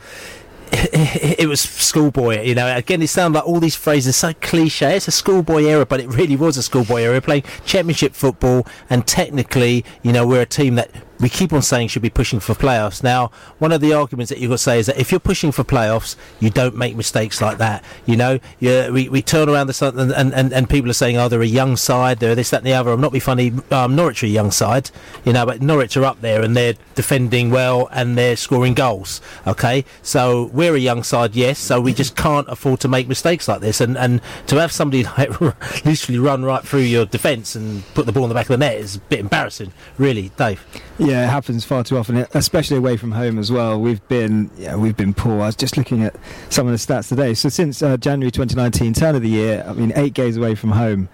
it, 1.39 1.47
was 1.47 1.61
schoolboy, 1.61 2.41
you 2.41 2.53
know. 2.53 2.75
Again, 2.75 3.01
it 3.01 3.07
sounds 3.07 3.33
like 3.33 3.45
all 3.45 3.59
these 3.59 3.75
phrases 3.75 4.15
so 4.17 4.33
cliche. 4.33 4.97
It's 4.97 5.07
a 5.07 5.11
schoolboy 5.11 5.63
era, 5.63 5.85
but 5.85 5.99
it 5.99 6.07
really 6.09 6.35
was 6.35 6.57
a 6.57 6.63
schoolboy 6.63 7.01
era. 7.01 7.21
Playing 7.21 7.43
championship 7.65 8.13
football, 8.13 8.67
and 8.89 9.07
technically, 9.07 9.85
you 10.03 10.11
know, 10.11 10.27
we're 10.27 10.41
a 10.41 10.45
team 10.45 10.75
that 10.75 10.91
we 11.19 11.29
keep 11.29 11.53
on 11.53 11.61
saying 11.61 11.87
should 11.89 12.01
be 12.01 12.09
pushing 12.09 12.39
for 12.39 12.53
playoffs. 12.53 13.03
Now, 13.03 13.31
one 13.59 13.71
of 13.71 13.81
the 13.81 13.93
arguments 13.93 14.29
that 14.29 14.39
you've 14.39 14.49
got 14.49 14.55
to 14.55 14.63
say 14.63 14.79
is 14.79 14.87
that 14.87 14.97
if 14.97 15.11
you're 15.11 15.19
pushing 15.19 15.51
for 15.51 15.63
playoffs, 15.63 16.15
you 16.39 16.49
don't 16.49 16.75
make 16.75 16.95
mistakes 16.95 17.41
like 17.41 17.57
that. 17.59 17.83
You 18.05 18.17
know, 18.17 18.39
you, 18.59 18.89
we, 18.91 19.09
we 19.09 19.21
turn 19.21 19.49
around 19.49 19.67
the 19.67 19.93
and, 19.95 20.33
and, 20.33 20.53
and 20.53 20.69
people 20.69 20.89
are 20.89 20.93
saying, 20.93 21.17
oh, 21.17 21.29
they're 21.29 21.41
a 21.41 21.45
young 21.45 21.77
side, 21.77 22.19
they're 22.19 22.35
this, 22.35 22.49
that, 22.49 22.57
and 22.57 22.67
the 22.67 22.73
other. 22.73 22.91
I'm 22.91 23.01
not 23.01 23.13
be 23.13 23.19
funny, 23.19 23.53
um, 23.71 23.95
Norwich 23.95 24.23
are 24.23 24.27
a 24.27 24.29
young 24.29 24.51
side, 24.51 24.91
you 25.23 25.33
know, 25.33 25.45
but 25.45 25.61
Norwich 25.61 25.95
are 25.97 26.03
up 26.03 26.21
there 26.21 26.41
and 26.41 26.55
they're 26.55 26.75
defending 26.95 27.49
well 27.49 27.87
and 27.91 28.17
they're 28.17 28.35
scoring 28.35 28.73
goals. 28.73 29.21
Okay, 29.47 29.85
so 30.01 30.45
we're 30.53 30.75
a 30.75 30.79
young 30.79 31.03
side, 31.03 31.35
yes, 31.35 31.59
so 31.59 31.79
we 31.79 31.93
just 31.93 32.15
can't 32.15 32.47
afford 32.49 32.79
to 32.81 32.87
make 32.87 33.07
mistakes 33.07 33.47
like 33.47 33.61
this. 33.61 33.79
And, 33.81 33.97
and 33.97 34.21
to 34.47 34.57
have 34.57 34.71
somebody 34.71 35.03
like 35.17 35.39
literally 35.85 36.19
run 36.19 36.43
right 36.43 36.63
through 36.63 36.81
your 36.81 37.05
defence 37.05 37.55
and 37.55 37.83
put 37.93 38.05
the 38.05 38.11
ball 38.11 38.23
in 38.23 38.29
the 38.29 38.35
back 38.35 38.45
of 38.45 38.49
the 38.49 38.57
net 38.57 38.75
is 38.75 38.95
a 38.95 38.99
bit 38.99 39.19
embarrassing, 39.19 39.71
really, 39.97 40.29
Dave. 40.37 40.65
Yeah, 41.05 41.25
it 41.25 41.29
happens 41.29 41.63
far 41.63 41.83
too 41.83 41.99
often, 41.99 42.25
especially 42.33 42.77
away 42.77 42.97
from 42.97 43.11
home 43.11 43.37
as 43.37 43.51
well. 43.51 43.79
We've 43.79 44.05
been, 44.07 44.49
yeah, 44.57 44.75
we've 44.75 44.97
been 44.97 45.13
poor. 45.13 45.33
I 45.33 45.45
was 45.45 45.55
just 45.55 45.77
looking 45.77 46.01
at 46.01 46.15
some 46.49 46.65
of 46.65 46.71
the 46.71 46.79
stats 46.79 47.09
today. 47.09 47.35
So 47.35 47.47
since 47.47 47.83
uh, 47.83 47.97
January 47.97 48.31
2019, 48.31 48.93
turn 48.93 49.13
of 49.13 49.21
the 49.21 49.29
year, 49.29 49.63
I 49.67 49.73
mean, 49.73 49.93
eight 49.95 50.15
games 50.15 50.35
away 50.35 50.55
from 50.55 50.71
home, 50.71 51.07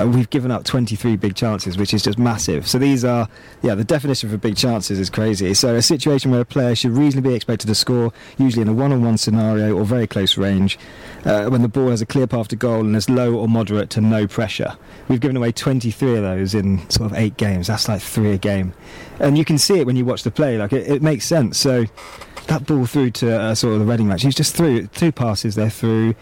uh, 0.00 0.06
we've 0.06 0.30
given 0.30 0.50
up 0.50 0.64
23 0.64 1.16
big 1.16 1.34
chances, 1.34 1.76
which 1.76 1.94
is 1.94 2.02
just 2.02 2.18
massive. 2.18 2.66
So 2.66 2.78
these 2.78 3.04
are, 3.04 3.28
yeah, 3.62 3.74
the 3.74 3.84
definition 3.84 4.30
for 4.30 4.36
big 4.36 4.56
chances 4.56 4.98
is 4.98 5.10
crazy. 5.10 5.54
So 5.54 5.74
a 5.74 5.82
situation 5.82 6.30
where 6.30 6.40
a 6.40 6.44
player 6.44 6.74
should 6.74 6.92
reasonably 6.92 7.30
be 7.30 7.36
expected 7.36 7.66
to 7.68 7.74
score, 7.74 8.12
usually 8.38 8.62
in 8.62 8.68
a 8.68 8.72
one-on-one 8.72 9.18
scenario 9.18 9.76
or 9.76 9.84
very 9.84 10.06
close 10.06 10.36
range, 10.36 10.78
uh, 11.24 11.46
when 11.48 11.62
the 11.62 11.68
ball 11.68 11.90
has 11.90 12.02
a 12.02 12.06
clear 12.06 12.26
path 12.26 12.48
to 12.48 12.56
goal 12.56 12.80
and 12.80 12.94
there's 12.94 13.08
low 13.08 13.34
or 13.34 13.48
moderate 13.48 13.90
to 13.90 14.00
no 14.00 14.26
pressure. 14.26 14.76
We've 15.08 15.20
given 15.20 15.36
away 15.36 15.52
23 15.52 16.16
of 16.16 16.22
those 16.22 16.54
in 16.54 16.88
sort 16.90 17.10
of 17.10 17.18
eight 17.18 17.36
games. 17.36 17.66
That's 17.66 17.88
like 17.88 18.00
three 18.00 18.32
a 18.32 18.38
game, 18.38 18.72
and 19.20 19.38
you 19.38 19.44
can 19.44 19.58
see 19.58 19.78
it 19.78 19.86
when 19.86 19.96
you 19.96 20.04
watch 20.04 20.22
the 20.22 20.30
play. 20.30 20.58
Like 20.58 20.72
it, 20.72 20.90
it 20.90 21.02
makes 21.02 21.24
sense. 21.24 21.58
So 21.58 21.84
that 22.46 22.66
ball 22.66 22.86
through 22.86 23.10
to 23.12 23.38
uh, 23.38 23.54
sort 23.54 23.74
of 23.74 23.80
the 23.80 23.86
Reading 23.86 24.08
match, 24.08 24.22
he's 24.22 24.34
just 24.34 24.56
through 24.56 24.86
two 24.88 25.12
passes. 25.12 25.54
They're 25.54 25.70
through. 25.70 26.14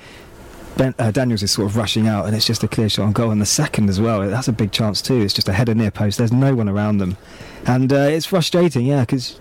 Ben, 0.77 0.95
uh, 0.99 1.11
Daniels 1.11 1.43
is 1.43 1.51
sort 1.51 1.67
of 1.71 1.77
rushing 1.77 2.07
out, 2.09 2.27
and 2.27 2.35
it's 2.35 2.47
just 2.47 2.63
a 2.65 2.69
clear 2.69 2.89
shot 2.89 3.05
on 3.05 3.13
goal. 3.13 3.31
And 3.31 3.41
the 3.41 3.47
second 3.47 3.89
as 3.91 4.01
well, 4.01 4.29
that's 4.29 4.49
a 4.49 4.53
big 4.53 4.73
chance 4.73 5.03
too. 5.03 5.21
It's 5.21 5.35
just 5.35 5.49
a 5.49 5.53
header 5.53 5.75
near 5.75 5.91
post. 5.91 6.19
There's 6.19 6.33
no 6.33 6.55
one 6.55 6.69
around 6.69 6.99
them, 6.99 7.17
and 7.67 7.93
uh, 7.93 7.97
it's 7.97 8.27
frustrating. 8.27 8.87
Yeah, 8.87 9.01
because 9.01 9.39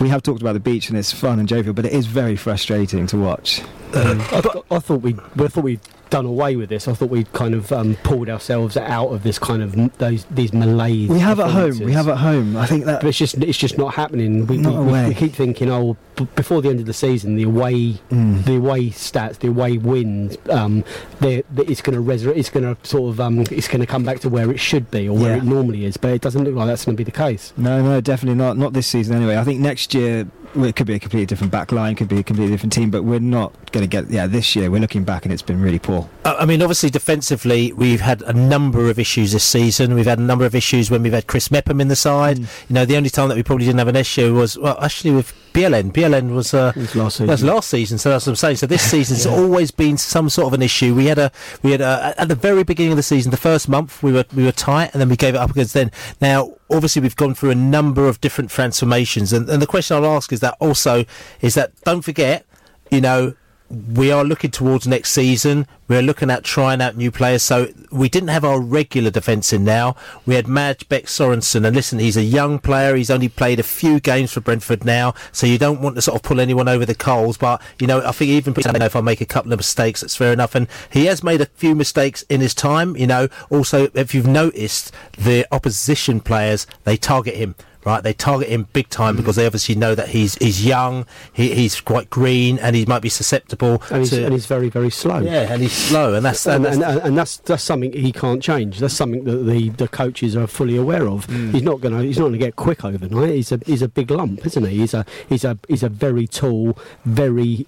we 0.00 0.08
have 0.08 0.22
talked 0.22 0.40
about 0.42 0.54
the 0.54 0.60
beach 0.60 0.88
and 0.88 0.98
it's 0.98 1.12
fun 1.12 1.38
and 1.38 1.48
jovial, 1.48 1.72
but 1.74 1.86
it 1.86 1.92
is 1.92 2.06
very 2.06 2.34
frustrating 2.34 3.06
to 3.06 3.16
watch. 3.16 3.60
Um, 3.94 4.20
I, 4.32 4.40
th- 4.40 4.64
I 4.70 4.78
thought 4.80 5.02
we, 5.02 5.14
I 5.38 5.48
thought 5.48 5.62
we'd 5.64 5.80
done 6.10 6.26
away 6.26 6.56
with 6.56 6.68
this. 6.70 6.88
I 6.88 6.94
thought 6.94 7.10
we'd 7.10 7.32
kind 7.32 7.54
of 7.54 7.70
um, 7.72 7.94
pulled 8.02 8.28
ourselves 8.28 8.76
out 8.76 9.08
of 9.08 9.22
this 9.22 9.38
kind 9.38 9.62
of 9.62 9.96
those 9.98 10.24
these 10.30 10.52
malaise. 10.52 11.08
We 11.10 11.20
have 11.20 11.38
at 11.38 11.50
home. 11.50 11.78
We 11.78 11.92
have 11.92 12.08
at 12.08 12.16
home. 12.18 12.56
I 12.56 12.66
think 12.66 12.86
that. 12.86 13.02
But 13.02 13.08
it's 13.08 13.18
just 13.18 13.36
it's 13.38 13.56
just 13.58 13.78
not 13.78 13.94
happening. 13.94 14.46
We, 14.48 14.56
Not 14.56 14.84
we, 14.84 14.92
we- 14.92 15.08
we 15.08 15.14
keep 15.14 15.32
thinking, 15.34 15.70
oh, 15.70 15.96
b- 16.11 16.11
before 16.24 16.62
the 16.62 16.68
end 16.68 16.80
of 16.80 16.86
the 16.86 16.92
season, 16.94 17.36
the 17.36 17.42
away 17.44 17.98
Mm. 18.10 18.44
the 18.44 18.56
away 18.56 18.90
stats, 18.90 19.38
the 19.38 19.48
away 19.48 19.78
wins, 19.78 20.36
um, 20.50 20.84
they're, 21.20 21.42
they 21.52 21.62
it's 21.64 21.80
going 21.82 21.96
to 21.96 22.02
resur- 22.02 22.36
it's 22.36 22.50
going 22.50 22.64
to 22.64 22.88
sort 22.88 23.10
of 23.10 23.20
um, 23.20 23.40
it's 23.50 23.68
going 23.68 23.80
to 23.80 23.86
come 23.86 24.04
back 24.04 24.20
to 24.20 24.28
where 24.28 24.50
it 24.50 24.58
should 24.58 24.90
be 24.90 25.08
or 25.08 25.16
where 25.16 25.32
Yeah. 25.36 25.42
it 25.42 25.44
normally 25.44 25.84
is. 25.84 25.96
But 25.96 26.12
it 26.12 26.20
doesn't 26.22 26.44
look 26.44 26.54
like 26.54 26.66
that's 26.66 26.84
going 26.84 26.96
to 26.96 27.00
be 27.00 27.04
the 27.04 27.16
case. 27.16 27.52
No, 27.56 27.82
no, 27.82 28.00
definitely 28.00 28.36
not. 28.38 28.56
Not 28.56 28.72
this 28.72 28.86
season 28.86 29.16
anyway. 29.16 29.36
I 29.36 29.44
think 29.44 29.60
next 29.60 29.94
year 29.94 30.26
well, 30.54 30.66
it 30.66 30.76
could 30.76 30.86
be 30.86 30.94
a 30.94 30.98
completely 30.98 31.24
different 31.24 31.50
back 31.50 31.72
line, 31.72 31.94
could 31.96 32.08
be 32.08 32.18
a 32.18 32.22
completely 32.22 32.52
different 32.52 32.74
team, 32.74 32.90
but 32.90 33.04
we're 33.04 33.18
not 33.20 33.52
going 33.72 33.82
to 33.82 33.88
get. 33.88 34.10
Yeah, 34.10 34.26
this 34.26 34.54
year 34.54 34.70
we're 34.70 34.80
looking 34.82 35.02
back 35.04 35.24
and 35.24 35.32
it's 35.32 35.40
been 35.40 35.62
really 35.62 35.78
poor. 35.78 36.08
Uh, 36.26 36.36
I 36.38 36.44
mean, 36.44 36.60
obviously, 36.60 36.90
defensively, 36.90 37.72
we've 37.72 38.02
had 38.02 38.20
a 38.22 38.34
number 38.34 38.90
of 38.90 38.98
issues 38.98 39.32
this 39.32 39.44
season. 39.44 39.94
We've 39.94 40.04
had 40.06 40.18
a 40.18 40.22
number 40.22 40.44
of 40.44 40.54
issues 40.54 40.90
when 40.90 41.02
we've 41.02 41.12
had 41.12 41.26
Chris 41.26 41.50
Mepham 41.50 41.80
in 41.80 41.88
the 41.88 41.96
side. 41.96 42.36
Mm. 42.38 42.68
You 42.68 42.74
know, 42.74 42.84
the 42.84 42.96
only 42.98 43.08
time 43.10 43.28
that 43.28 43.36
we 43.36 43.42
probably 43.42 43.64
didn't 43.64 43.78
have 43.78 43.88
an 43.88 43.96
issue 43.96 44.34
was, 44.34 44.58
well, 44.58 44.78
actually 44.82 45.12
with 45.12 45.32
Bjelland. 45.54 45.92
Bjelland 45.92 46.11
was, 46.20 46.54
uh, 46.54 46.72
last 46.94 47.16
season. 47.16 47.26
That's 47.26 47.42
last 47.42 47.68
season, 47.68 47.98
so 47.98 48.10
that's 48.10 48.26
what 48.26 48.32
I'm 48.32 48.36
saying. 48.36 48.56
So 48.56 48.66
this 48.66 48.82
season's 48.90 49.26
always 49.26 49.70
been 49.70 49.96
some 49.98 50.28
sort 50.28 50.48
of 50.48 50.54
an 50.54 50.62
issue. 50.62 50.94
We 50.94 51.06
had 51.06 51.18
a, 51.18 51.32
we 51.62 51.72
had 51.72 51.80
a, 51.80 52.14
at 52.18 52.28
the 52.28 52.34
very 52.34 52.62
beginning 52.62 52.92
of 52.92 52.96
the 52.96 53.02
season, 53.02 53.30
the 53.30 53.36
first 53.36 53.68
month, 53.68 54.02
we 54.02 54.12
were 54.12 54.24
we 54.34 54.44
were 54.44 54.52
tight, 54.52 54.92
and 54.92 55.00
then 55.00 55.08
we 55.08 55.16
gave 55.16 55.34
it 55.34 55.38
up 55.38 55.50
against 55.50 55.74
then. 55.74 55.90
Now, 56.20 56.54
obviously, 56.70 57.02
we've 57.02 57.16
gone 57.16 57.34
through 57.34 57.50
a 57.50 57.54
number 57.54 58.08
of 58.08 58.20
different 58.20 58.50
transformations, 58.50 59.32
and, 59.32 59.48
and 59.48 59.60
the 59.62 59.66
question 59.66 59.96
I'll 59.96 60.06
ask 60.06 60.32
is 60.32 60.40
that 60.40 60.56
also 60.60 61.04
is 61.40 61.54
that 61.54 61.72
don't 61.84 62.02
forget, 62.02 62.46
you 62.90 63.00
know, 63.00 63.34
we 63.72 64.12
are 64.12 64.22
looking 64.22 64.50
towards 64.50 64.86
next 64.86 65.12
season. 65.12 65.66
We're 65.88 66.02
looking 66.02 66.30
at 66.30 66.44
trying 66.44 66.82
out 66.82 66.96
new 66.96 67.10
players. 67.10 67.42
So 67.42 67.68
we 67.90 68.10
didn't 68.10 68.28
have 68.28 68.44
our 68.44 68.60
regular 68.60 69.10
defence 69.10 69.52
in 69.52 69.64
now. 69.64 69.96
We 70.26 70.34
had 70.34 70.46
Mads 70.46 70.84
Bech 70.84 71.04
Sorensen. 71.04 71.66
And 71.66 71.74
listen, 71.74 71.98
he's 71.98 72.16
a 72.16 72.22
young 72.22 72.58
player. 72.58 72.94
He's 72.94 73.10
only 73.10 73.28
played 73.30 73.58
a 73.58 73.62
few 73.62 73.98
games 73.98 74.32
for 74.32 74.40
Brentford 74.40 74.84
now. 74.84 75.14
So 75.32 75.46
you 75.46 75.56
don't 75.56 75.80
want 75.80 75.96
to 75.96 76.02
sort 76.02 76.16
of 76.16 76.22
pull 76.22 76.38
anyone 76.38 76.68
over 76.68 76.84
the 76.84 76.94
coals. 76.94 77.38
But, 77.38 77.62
you 77.78 77.86
know, 77.86 78.06
I 78.06 78.12
think 78.12 78.30
even 78.30 78.52
know, 78.52 78.84
if 78.84 78.96
I 78.96 79.00
make 79.00 79.22
a 79.22 79.26
couple 79.26 79.52
of 79.52 79.58
mistakes, 79.58 80.02
that's 80.02 80.16
fair 80.16 80.34
enough. 80.34 80.54
And 80.54 80.68
he 80.90 81.06
has 81.06 81.22
made 81.22 81.40
a 81.40 81.46
few 81.46 81.74
mistakes 81.74 82.22
in 82.28 82.42
his 82.42 82.54
time. 82.54 82.94
You 82.96 83.06
know, 83.06 83.28
also, 83.48 83.88
if 83.94 84.14
you've 84.14 84.26
noticed, 84.26 84.92
the 85.16 85.46
opposition 85.50 86.20
players, 86.20 86.66
they 86.84 86.98
target 86.98 87.36
him 87.36 87.54
right? 87.84 88.02
They 88.02 88.12
target 88.12 88.48
him 88.48 88.68
big 88.72 88.88
time 88.88 89.16
because 89.16 89.36
they 89.36 89.46
obviously 89.46 89.74
know 89.74 89.94
that 89.94 90.08
he's 90.08 90.36
he's 90.36 90.64
young, 90.64 91.06
he, 91.32 91.54
he's 91.54 91.80
quite 91.80 92.10
green, 92.10 92.58
and 92.58 92.76
he 92.76 92.84
might 92.86 93.02
be 93.02 93.08
susceptible. 93.08 93.82
And 93.90 93.98
he's, 93.98 94.12
and 94.12 94.32
he's 94.32 94.46
very 94.46 94.68
very 94.68 94.90
slow. 94.90 95.18
yeah, 95.20 95.52
and 95.52 95.62
he's 95.62 95.72
slow, 95.72 96.14
and 96.14 96.24
that's 96.24 96.46
and, 96.46 96.66
and, 96.66 96.74
and, 96.74 96.82
that's, 96.82 97.06
and, 97.06 97.18
that's 97.18 97.36
that's 97.38 97.62
something 97.62 97.92
he 97.92 98.12
can't 98.12 98.42
change. 98.42 98.78
That's 98.78 98.94
something 98.94 99.24
that 99.24 99.44
the, 99.44 99.70
the 99.70 99.88
coaches 99.88 100.36
are 100.36 100.46
fully 100.46 100.76
aware 100.76 101.08
of. 101.08 101.26
Mm. 101.26 101.52
He's 101.52 101.62
not 101.62 101.80
going 101.80 101.94
to 101.94 102.02
he's 102.02 102.18
not 102.18 102.24
going 102.24 102.32
to 102.32 102.38
get 102.38 102.56
quick 102.56 102.84
overnight. 102.84 103.34
He's 103.34 103.52
a 103.52 103.60
he's 103.66 103.82
a 103.82 103.88
big 103.88 104.10
lump, 104.10 104.46
isn't 104.46 104.64
he? 104.64 104.78
He's 104.78 104.94
a 104.94 105.04
he's 105.28 105.44
a 105.44 105.58
he's 105.68 105.82
a 105.82 105.88
very 105.88 106.26
tall, 106.26 106.78
very 107.04 107.66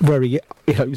very 0.00 0.28
you 0.28 0.40
know 0.68 0.92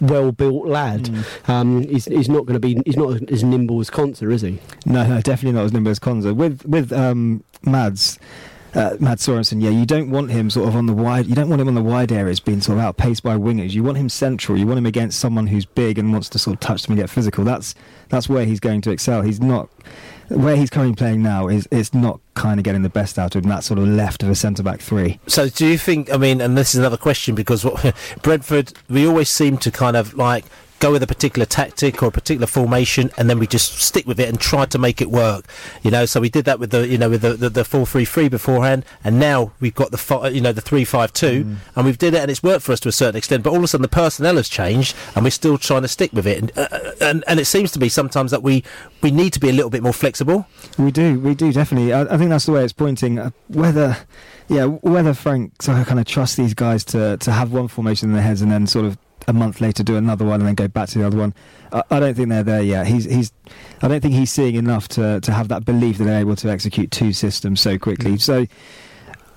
well 0.00 0.32
built 0.32 0.66
lad. 0.66 1.04
Mm. 1.04 1.48
Um, 1.48 1.82
he's 1.82 2.06
he's 2.06 2.28
not 2.28 2.46
going 2.46 2.54
to 2.54 2.60
be 2.60 2.80
he's 2.86 2.96
not 2.96 3.30
as 3.30 3.44
nimble 3.44 3.80
as 3.80 3.90
Konsa, 3.90 4.30
is 4.32 4.42
he? 4.42 4.58
No, 4.86 5.06
no, 5.06 5.20
definitely 5.20 5.58
not 5.58 5.64
as 5.64 5.72
nimble 5.72 5.90
as 5.90 5.98
Konsa. 5.98 6.34
With 6.34 6.64
with 6.64 6.92
um, 6.92 7.44
Mads. 7.62 8.18
Uh, 8.72 8.90
Sorensen, 8.90 9.60
yeah, 9.60 9.70
you 9.70 9.84
don't 9.84 10.10
want 10.10 10.30
him 10.30 10.48
sort 10.48 10.68
of 10.68 10.76
on 10.76 10.86
the 10.86 10.92
wide. 10.92 11.26
You 11.26 11.34
don't 11.34 11.48
want 11.48 11.60
him 11.60 11.66
on 11.66 11.74
the 11.74 11.82
wide 11.82 12.12
areas 12.12 12.38
being 12.38 12.60
sort 12.60 12.78
of 12.78 12.84
outpaced 12.84 13.24
by 13.24 13.36
wingers. 13.36 13.72
You 13.72 13.82
want 13.82 13.98
him 13.98 14.08
central. 14.08 14.56
You 14.56 14.64
want 14.64 14.78
him 14.78 14.86
against 14.86 15.18
someone 15.18 15.48
who's 15.48 15.66
big 15.66 15.98
and 15.98 16.12
wants 16.12 16.28
to 16.28 16.38
sort 16.38 16.54
of 16.54 16.60
touch 16.60 16.84
them 16.84 16.92
and 16.92 17.00
get 17.00 17.10
physical. 17.10 17.42
That's 17.42 17.74
that's 18.10 18.28
where 18.28 18.44
he's 18.44 18.60
going 18.60 18.80
to 18.82 18.92
excel. 18.92 19.22
He's 19.22 19.40
not 19.40 19.68
where 20.30 20.56
he's 20.56 20.70
currently 20.70 20.94
playing 20.96 21.22
now. 21.22 21.48
Is 21.48 21.68
it's 21.70 21.92
not 21.92 22.20
kind 22.34 22.58
of 22.58 22.64
getting 22.64 22.82
the 22.82 22.88
best 22.88 23.18
out 23.18 23.34
of 23.34 23.44
him. 23.44 23.50
That 23.50 23.64
sort 23.64 23.78
of 23.78 23.86
left 23.86 24.22
of 24.22 24.30
a 24.30 24.34
centre 24.34 24.62
back 24.62 24.80
three. 24.80 25.18
so 25.26 25.48
do 25.48 25.66
you 25.66 25.78
think? 25.78 26.12
I 26.12 26.16
mean, 26.16 26.40
and 26.40 26.56
this 26.56 26.74
is 26.74 26.78
another 26.78 26.96
question 26.96 27.34
because 27.34 27.64
what, 27.64 27.94
Brentford, 28.22 28.72
we 28.88 29.06
always 29.06 29.28
seem 29.28 29.58
to 29.58 29.70
kind 29.70 29.96
of 29.96 30.14
like 30.14 30.44
go 30.80 30.90
with 30.90 31.02
a 31.02 31.06
particular 31.06 31.46
tactic 31.46 32.02
or 32.02 32.06
a 32.06 32.10
particular 32.10 32.46
formation, 32.46 33.10
and 33.16 33.30
then 33.30 33.38
we 33.38 33.46
just 33.46 33.78
stick 33.80 34.06
with 34.06 34.18
it 34.18 34.28
and 34.28 34.40
try 34.40 34.64
to 34.66 34.78
make 34.78 35.00
it 35.00 35.10
work. 35.10 35.44
You 35.82 35.90
know, 35.90 36.06
so 36.06 36.20
we 36.20 36.28
did 36.28 36.46
that 36.46 36.58
with 36.58 36.70
the 36.70 36.88
you 36.88 36.98
know 36.98 37.10
with 37.10 37.22
the 37.22 37.34
the, 37.34 37.48
the 37.50 37.64
four 37.64 37.86
three 37.86 38.04
three 38.04 38.28
beforehand, 38.28 38.84
and 39.04 39.20
now 39.20 39.52
we've 39.60 39.74
got 39.74 39.92
the 39.92 39.98
fi- 39.98 40.28
you 40.28 40.40
know 40.40 40.52
the 40.52 40.60
three 40.60 40.84
five 40.84 41.12
two, 41.12 41.56
and 41.76 41.86
we've 41.86 41.98
did 41.98 42.14
it, 42.14 42.20
and 42.20 42.30
it's 42.30 42.42
worked 42.42 42.64
for 42.64 42.72
us 42.72 42.80
to 42.80 42.88
a 42.88 42.92
certain 42.92 43.16
extent. 43.16 43.44
But 43.44 43.50
all 43.50 43.56
of 43.56 43.64
a 43.64 43.68
sudden, 43.68 43.82
the 43.82 43.88
personnel 43.88 44.36
has 44.36 44.48
changed, 44.48 44.96
and 45.14 45.24
we're 45.24 45.30
still 45.30 45.58
trying 45.58 45.82
to 45.82 45.88
stick 45.88 46.12
with 46.12 46.26
it. 46.26 46.38
And 46.38 46.52
uh, 46.58 46.92
and, 47.00 47.24
and 47.28 47.38
it 47.38 47.44
seems 47.44 47.70
to 47.72 47.78
be 47.78 47.88
sometimes 47.88 48.30
that 48.30 48.42
we 48.42 48.64
we 49.02 49.10
need 49.10 49.32
to 49.34 49.40
be 49.40 49.48
a 49.48 49.52
little 49.52 49.70
bit 49.70 49.82
more 49.82 49.92
flexible. 49.92 50.46
We 50.78 50.90
do, 50.90 51.20
we 51.20 51.34
do 51.34 51.52
definitely. 51.52 51.92
I, 51.92 52.02
I 52.02 52.16
think 52.16 52.30
that's 52.30 52.46
the 52.46 52.52
way 52.52 52.64
it's 52.64 52.72
pointing. 52.72 53.18
Uh, 53.18 53.30
whether, 53.48 53.96
yeah, 54.48 54.64
whether 54.64 55.14
Frank 55.14 55.62
sort 55.62 55.78
of 55.78 55.86
kind 55.86 56.00
of 56.00 56.06
trusts 56.06 56.36
these 56.36 56.54
guys 56.54 56.84
to 56.84 57.16
to 57.18 57.32
have 57.32 57.52
one 57.52 57.68
formation 57.68 58.08
in 58.08 58.14
their 58.14 58.24
heads 58.24 58.40
and 58.42 58.50
then 58.50 58.66
sort 58.66 58.86
of 58.86 58.96
a 59.30 59.32
month 59.32 59.60
later 59.60 59.82
do 59.82 59.96
another 59.96 60.24
one 60.24 60.40
and 60.40 60.48
then 60.48 60.54
go 60.54 60.68
back 60.68 60.88
to 60.90 60.98
the 60.98 61.06
other 61.06 61.16
one. 61.16 61.34
I, 61.72 61.82
I 61.90 62.00
don't 62.00 62.14
think 62.14 62.28
they're 62.28 62.42
there 62.42 62.62
yet. 62.62 62.86
He's 62.86 63.04
he's. 63.04 63.32
I 63.80 63.88
don't 63.88 64.00
think 64.00 64.14
he's 64.14 64.30
seeing 64.30 64.56
enough 64.56 64.88
to 64.88 65.20
to 65.20 65.32
have 65.32 65.48
that 65.48 65.64
belief 65.64 65.98
that 65.98 66.04
they're 66.04 66.20
able 66.20 66.36
to 66.36 66.50
execute 66.50 66.90
two 66.90 67.12
systems 67.12 67.60
so 67.60 67.78
quickly. 67.78 68.12
Mm. 68.12 68.20
So. 68.20 68.46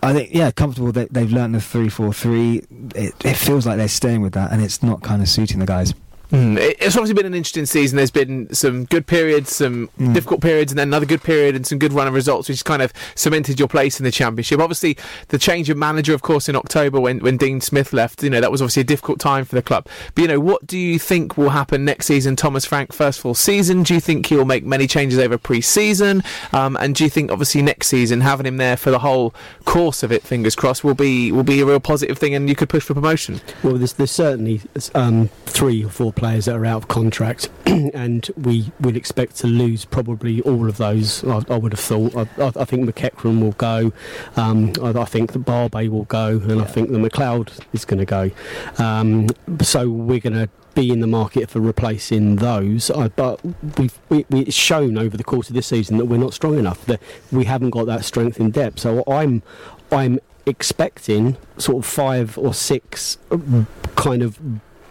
I 0.02 0.12
think 0.12 0.34
yeah, 0.34 0.52
comfortable 0.52 0.92
that 0.92 1.14
they've 1.14 1.32
learned 1.32 1.56
the 1.56 1.62
three 1.62 1.88
four 1.88 2.12
three. 2.12 2.62
It, 2.94 3.14
it 3.24 3.38
feels 3.38 3.66
like 3.66 3.78
they're 3.78 3.88
staying 3.88 4.20
with 4.20 4.34
that, 4.34 4.52
and 4.52 4.62
it's 4.62 4.84
not 4.84 5.02
kind 5.02 5.22
of 5.22 5.30
suiting 5.30 5.60
the 5.60 5.66
guys. 5.66 5.94
Mm, 6.34 6.58
it's 6.58 6.96
obviously 6.98 7.14
been 7.14 7.28
an 7.28 7.36
interesting 7.36 7.68
season. 7.68 7.96
There's 7.98 8.10
been 8.10 8.52
some 8.54 8.86
good 8.86 9.06
periods, 9.06 9.56
some 9.56 9.90
Mm. 10.00 10.16
difficult 10.16 10.42
periods, 10.42 10.72
and 10.72 10.80
then 10.80 10.88
another 10.88 11.06
good 11.06 11.22
period 11.22 11.56
and 11.56 11.66
some 11.66 11.78
good 11.78 11.94
run 11.94 12.08
of 12.08 12.16
results, 12.16 12.50
which 12.50 12.66
kind 12.66 12.82
of 12.82 12.92
cemented 13.14 13.60
your 13.60 13.68
place 13.68 14.00
in 14.00 14.04
the 14.04 14.10
championship. 14.10 14.60
Obviously, 14.60 14.98
the 15.28 15.38
change 15.38 15.70
of 15.70 15.78
manager, 15.78 16.12
of 16.12 16.24
course, 16.24 16.50
in 16.50 16.56
October 16.56 17.00
when, 17.00 17.20
when 17.20 17.38
Dean 17.38 17.62
Smith 17.62 17.94
left, 17.94 18.24
you 18.24 18.32
know, 18.32 18.42
that 18.42 18.52
was 18.52 18.64
obviously 18.64 18.82
a 18.82 18.86
difficult 18.86 19.20
time 19.20 19.46
for 19.46 19.54
the 19.54 19.62
club. 19.62 19.86
But, 20.16 20.24
you 20.24 20.28
know, 20.28 20.40
what 20.40 20.66
do 20.66 20.76
you 20.76 20.98
think 20.98 21.38
will 21.38 21.52
happen 21.52 21.86
next 21.86 22.08
season? 22.08 22.36
Thomas 22.36 22.66
Frank, 22.66 22.94
first 22.94 23.20
full 23.20 23.36
season. 23.36 23.84
Do 23.84 23.94
you 23.94 24.00
think 24.00 24.26
he'll 24.26 24.44
make 24.44 24.66
many 24.66 24.88
changes 24.88 25.20
over 25.20 25.38
pre 25.38 25.62
season? 25.62 26.24
Um, 26.52 26.76
and 26.80 26.96
do 26.96 27.04
you 27.04 27.12
think, 27.12 27.32
obviously, 27.32 27.62
next 27.62 27.88
season, 27.88 28.22
having 28.22 28.48
him 28.48 28.58
there 28.58 28.76
for 28.76 28.90
the 28.90 29.00
whole 29.00 29.36
course 29.66 30.02
of 30.02 30.12
it, 30.12 30.24
fingers 30.24 30.56
crossed, 30.56 30.84
will 30.84 30.96
be 30.96 31.32
will 31.32 31.44
be 31.44 31.62
a 31.62 31.66
real 31.66 31.80
positive 31.80 32.18
thing 32.18 32.34
and 32.34 32.50
you 32.50 32.56
could 32.56 32.70
push 32.70 32.84
for 32.84 32.96
promotion? 32.96 33.40
Well, 33.62 33.76
there's, 33.76 33.94
there's 33.94 34.10
certainly 34.10 34.62
um, 34.96 35.30
three 35.46 35.84
or 35.86 35.90
four 35.90 36.12
players 36.12 36.23
that 36.24 36.56
are 36.56 36.66
out 36.66 36.84
of 36.84 36.88
contract, 36.88 37.50
and 37.66 38.30
we 38.38 38.72
will 38.80 38.96
expect 38.96 39.36
to 39.38 39.48
lose 39.48 39.86
probably 39.86 40.42
all 40.42 40.68
of 40.68 40.78
those. 40.78 41.24
I, 41.24 41.44
I 41.50 41.58
would 41.58 41.74
have 41.74 41.80
thought. 41.80 42.16
I, 42.16 42.22
I, 42.42 42.52
I 42.56 42.66
think 42.66 42.90
McEachran 42.90 43.42
will 43.42 43.52
go. 43.52 43.92
Um, 44.36 44.74
I, 44.82 45.02
I 45.02 45.06
think 45.06 45.34
the 45.34 45.40
Barbet 45.40 45.90
will 45.90 46.06
go, 46.06 46.40
and 46.40 46.62
I 46.62 46.66
think 46.66 46.92
the 46.92 47.00
Macleod 47.00 47.52
is 47.74 47.86
going 47.86 48.00
to 48.00 48.06
go. 48.06 48.32
Um, 48.78 49.28
so 49.62 49.90
we're 49.90 50.20
going 50.20 50.34
to 50.34 50.50
be 50.74 50.90
in 50.90 51.02
the 51.02 51.08
market 51.08 51.50
for 51.50 51.60
replacing 51.60 52.38
those. 52.38 52.90
Uh, 52.90 53.10
but 53.10 53.40
we've 53.78 54.00
we, 54.10 54.26
we, 54.30 54.42
it's 54.42 54.56
shown 54.56 54.98
over 54.98 55.18
the 55.18 55.24
course 55.24 55.50
of 55.50 55.56
this 55.56 55.68
season 55.68 55.98
that 55.98 56.06
we're 56.06 56.18
not 56.18 56.34
strong 56.34 56.58
enough. 56.58 56.86
That 56.86 57.02
we 57.32 57.46
haven't 57.46 57.72
got 57.72 57.86
that 57.88 58.06
strength 58.06 58.40
in 58.40 58.52
depth. 58.52 58.80
So 58.80 59.04
I'm 59.08 59.44
I'm 59.92 60.20
expecting 60.46 61.38
sort 61.58 61.86
of 61.86 61.86
five 61.90 62.38
or 62.38 62.54
six 62.54 63.18
uh, 63.32 63.64
kind 63.96 64.22
of 64.22 64.40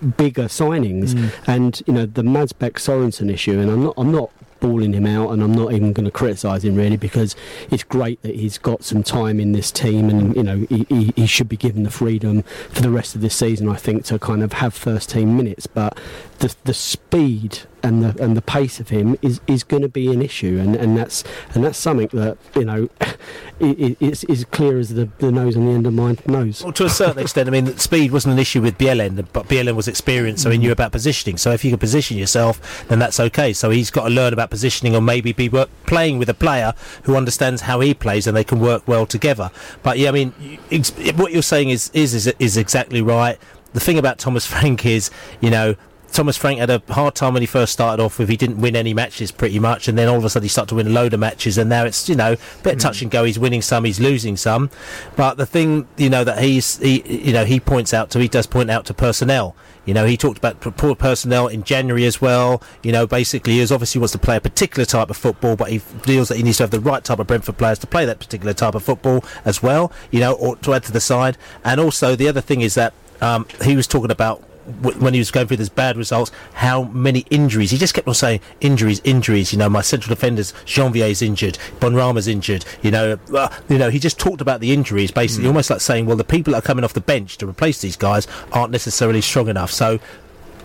bigger 0.03 0.45
signings. 0.45 1.11
Mm. 1.11 1.33
And 1.47 1.83
you 1.87 1.93
know 1.93 2.07
the 2.07 2.23
Mads 2.23 2.53
Bech 2.53 2.75
Sorensen 2.75 3.31
issue, 3.31 3.59
and 3.59 3.71
I'm 3.71 3.85
not 3.85 3.95
I'm 3.97 4.13
not 4.13 4.31
balling 4.61 4.93
him 4.93 5.07
out, 5.07 5.31
and 5.31 5.43
I'm 5.43 5.53
not 5.53 5.73
even 5.73 5.93
going 5.93 6.05
to 6.05 6.11
criticise 6.11 6.65
him 6.65 6.77
really 6.77 6.97
because 6.97 7.35
it's 7.71 7.83
great 7.83 8.23
that 8.23 8.37
he's 8.37 8.59
got 8.59 8.85
some 8.85 9.03
time 9.03 9.41
in 9.41 9.53
this 9.53 9.71
team, 9.71 10.09
and 10.09 10.35
you 10.35 10.43
know 10.43 10.67
he, 10.69 10.87
he, 10.89 11.13
he 11.17 11.27
should 11.27 11.49
be 11.49 11.57
given 11.57 11.83
the 11.83 11.91
freedom 11.91 12.43
for 12.71 12.81
the 12.81 12.91
rest 12.91 13.15
of 13.15 13.21
this 13.21 13.35
season. 13.35 13.69
I 13.69 13.77
think 13.77 14.05
to 14.07 14.19
kind 14.19 14.43
of 14.43 14.55
have 14.55 14.73
first 14.73 15.11
team 15.11 15.37
minutes, 15.37 15.67
but 15.67 15.99
the 16.39 16.55
the 16.65 16.75
speed 16.75 17.61
and 17.83 18.03
the 18.03 18.23
and 18.23 18.37
the 18.37 18.43
pace 18.43 18.81
of 18.81 18.89
him 18.89 19.17
is, 19.23 19.41
is 19.47 19.65
going 19.65 19.83
to 19.83 19.89
be 19.89 20.13
an 20.13 20.23
issue, 20.23 20.59
and, 20.61 20.77
and 20.77 20.97
that's 20.97 21.25
and 21.55 21.65
that's 21.65 21.79
something 21.79 22.09
that 22.13 22.39
you 22.55 22.65
know 22.65 22.89
is 23.61 24.25
is 24.25 24.45
clear 24.47 24.79
as 24.79 24.91
the, 24.91 25.09
the 25.19 25.33
nose 25.33 25.57
on 25.57 25.67
the 25.67 25.73
end 25.73 25.87
of 25.87 25.95
my 25.95 26.17
nose. 26.27 26.63
Well, 26.63 26.73
to 26.73 26.85
a 26.85 26.91
certain 26.91 27.19
extent, 27.23 27.49
I 27.49 27.53
mean, 27.53 27.65
that 27.67 27.81
speed 27.81 28.13
wasn't 28.13 28.35
an 28.35 28.39
issue 28.39 28.63
with 28.63 28.79
Bjelland, 28.79 29.27
but 29.33 29.49
Bjelland 29.49 29.77
was 29.77 29.89
experienced, 29.89 30.43
so 30.43 30.51
he 30.51 30.59
knew 30.59 30.71
mm. 30.71 30.73
about 30.73 30.93
positioning. 30.93 31.37
So 31.37 31.51
if 31.53 31.65
you 31.65 31.71
can 31.71 31.79
position 31.79 32.17
yourself, 32.17 32.87
then 32.89 32.99
that's 32.99 33.19
okay. 33.19 33.53
So 33.53 33.71
he's 33.71 33.91
got 33.91 34.05
to 34.05 34.11
learn 34.11 34.33
about 34.33 34.51
positioning, 34.51 34.95
or 34.95 35.01
maybe 35.01 35.33
be 35.33 35.49
work, 35.49 35.71
playing 35.87 36.19
with 36.19 36.29
a 36.29 36.35
player 36.35 36.75
who 37.05 37.17
understands 37.17 37.63
how 37.63 37.81
he 37.81 37.95
plays, 37.95 38.27
and 38.27 38.37
they 38.37 38.45
can 38.45 38.61
work 38.61 38.87
well 38.87 39.07
together. 39.07 39.51
But 39.83 39.99
yeah, 39.99 40.09
I 40.09 40.13
mean, 40.13 40.59
ex- 40.71 40.93
what 41.17 41.33
you're 41.33 41.43
saying 41.43 41.71
is 41.71 41.91
is 41.95 42.15
is, 42.15 42.33
is 42.39 42.57
exactly 42.57 43.03
right. 43.03 43.39
The 43.73 43.81
thing 43.81 43.99
about 43.99 44.19
Thomas 44.19 44.47
Frank 44.53 44.87
is, 44.87 45.11
you 45.41 45.51
know. 45.51 45.77
Thomas 46.13 46.37
Frank 46.37 46.59
had 46.59 46.71
a 46.71 46.83
hard 46.91 47.15
time 47.15 47.33
when 47.33 47.43
he 47.43 47.47
first 47.47 47.73
started 47.73 48.03
off 48.03 48.19
with 48.19 48.29
he 48.29 48.37
didn't 48.37 48.59
win 48.59 48.77
any 48.77 48.93
matches 48.93 49.31
pretty 49.31 49.59
much 49.59 49.89
and 49.89 49.97
then 49.97 50.09
all 50.09 50.17
of 50.17 50.25
a 50.25 50.31
sudden 50.31 50.45
he 50.45 50.49
started 50.49 50.69
to 50.69 50.75
win 50.75 50.87
a 50.87 50.91
load 50.91 51.15
of 51.15 51.21
matches 51.21 51.59
and 51.59 51.71
now 51.71 51.85
it's 51.85 52.09
you 52.09 52.15
know 52.15 52.33
a 52.33 52.63
bit 52.63 52.75
of 52.75 52.81
touch 52.81 53.03
and 53.03 53.11
go. 53.11 53.25
He's 53.25 53.39
winning 53.39 53.63
some 53.63 53.85
he's 53.85 53.99
losing 53.99 54.37
some. 54.37 54.71
But 55.17 55.37
the 55.37 55.47
thing 55.47 55.89
you 55.97 56.11
know 56.11 56.25
that 56.25 56.43
he's 56.43 56.79
he 56.79 57.03
you 57.27 57.33
know 57.33 57.45
he 57.45 57.61
points 57.61 57.95
out 57.95 58.11
to 58.11 58.21
he 58.21 58.29
does 58.29 58.47
point 58.47 58.71
out 58.71 58.85
to 58.87 58.95
personnel. 58.95 59.57
You 59.85 59.95
know 59.95 60.05
he 60.05 60.17
talked 60.17 60.39
about 60.39 60.61
poor 60.61 60.95
personnel 60.95 61.49
in 61.49 61.65
January 61.65 62.05
as 62.05 62.21
well. 62.21 62.63
You 62.83 62.93
know 62.93 63.07
basically 63.07 63.55
he 63.55 63.63
obviously 63.63 63.99
wants 63.99 64.13
to 64.13 64.19
play 64.19 64.37
a 64.37 64.41
particular 64.41 64.85
type 64.85 65.11
of 65.11 65.17
football 65.17 65.57
but 65.57 65.71
he 65.71 65.79
feels 65.79 66.29
that 66.29 66.37
he 66.37 66.43
needs 66.43 66.59
to 66.59 66.65
have 66.65 66.71
the 66.71 66.81
right 66.81 67.03
type 67.03 67.19
of 67.19 67.27
Brentford 67.27 67.59
players 67.59 67.79
to 67.81 67.87
play 67.87 68.05
that 68.05 68.19
particular 68.19 68.53
type 68.53 68.75
of 68.75 68.83
football 68.83 69.25
as 69.45 69.63
well 69.63 69.93
you 70.11 70.21
know 70.21 70.35
or 70.35 70.57
to 70.57 70.75
add 70.75 70.85
to 70.85 70.93
the 70.93 71.01
side. 71.01 71.39
And 71.65 71.81
also 71.81 72.15
the 72.17 72.29
other 72.29 72.41
thing 72.41 72.61
is 72.61 72.75
that 72.75 72.93
um, 73.21 73.47
he 73.63 73.77
was 73.77 73.87
talking 73.87 74.11
about 74.11 74.43
w- 74.81 74.99
when 74.99 75.15
he 75.15 75.21
was 75.21 75.31
going 75.31 75.47
through 75.47 75.59
these 75.59 75.69
bad 75.69 75.97
results, 75.97 76.31
how 76.55 76.85
many 76.85 77.21
injuries. 77.31 77.71
He 77.71 77.79
just 77.79 77.95
kept 77.95 78.09
on 78.09 78.15
saying 78.15 78.41
injuries, 78.61 79.01
injuries. 79.05 79.53
You 79.53 79.59
know, 79.59 79.69
my 79.69 79.81
central 79.81 80.15
defenders, 80.15 80.53
Jeanvier's 80.65 81.23
injured, 81.23 81.59
Benrahma's 81.81 82.29
injured. 82.29 82.65
You 82.83 82.91
know, 82.91 83.19
uh, 83.35 83.49
you 83.69 83.79
know. 83.79 83.91
He 83.91 83.99
just 83.99 84.19
talked 84.19 84.41
about 84.41 84.61
the 84.61 84.73
injuries, 84.73 85.11
basically, 85.11 85.47
almost 85.47 85.71
like 85.71 85.81
saying, 85.81 86.07
well, 86.07 86.17
the 86.17 86.25
people 86.25 86.53
that 86.53 86.59
are 86.61 86.67
coming 86.67 86.85
off 86.85 86.93
the 86.93 87.01
bench 87.01 87.39
to 87.39 87.47
replace 87.47 87.81
these 87.81 87.97
guys 87.97 88.27
aren't 88.53 88.73
necessarily 88.73 89.21
strong 89.21 89.49
enough. 89.49 89.71
So, 89.71 89.99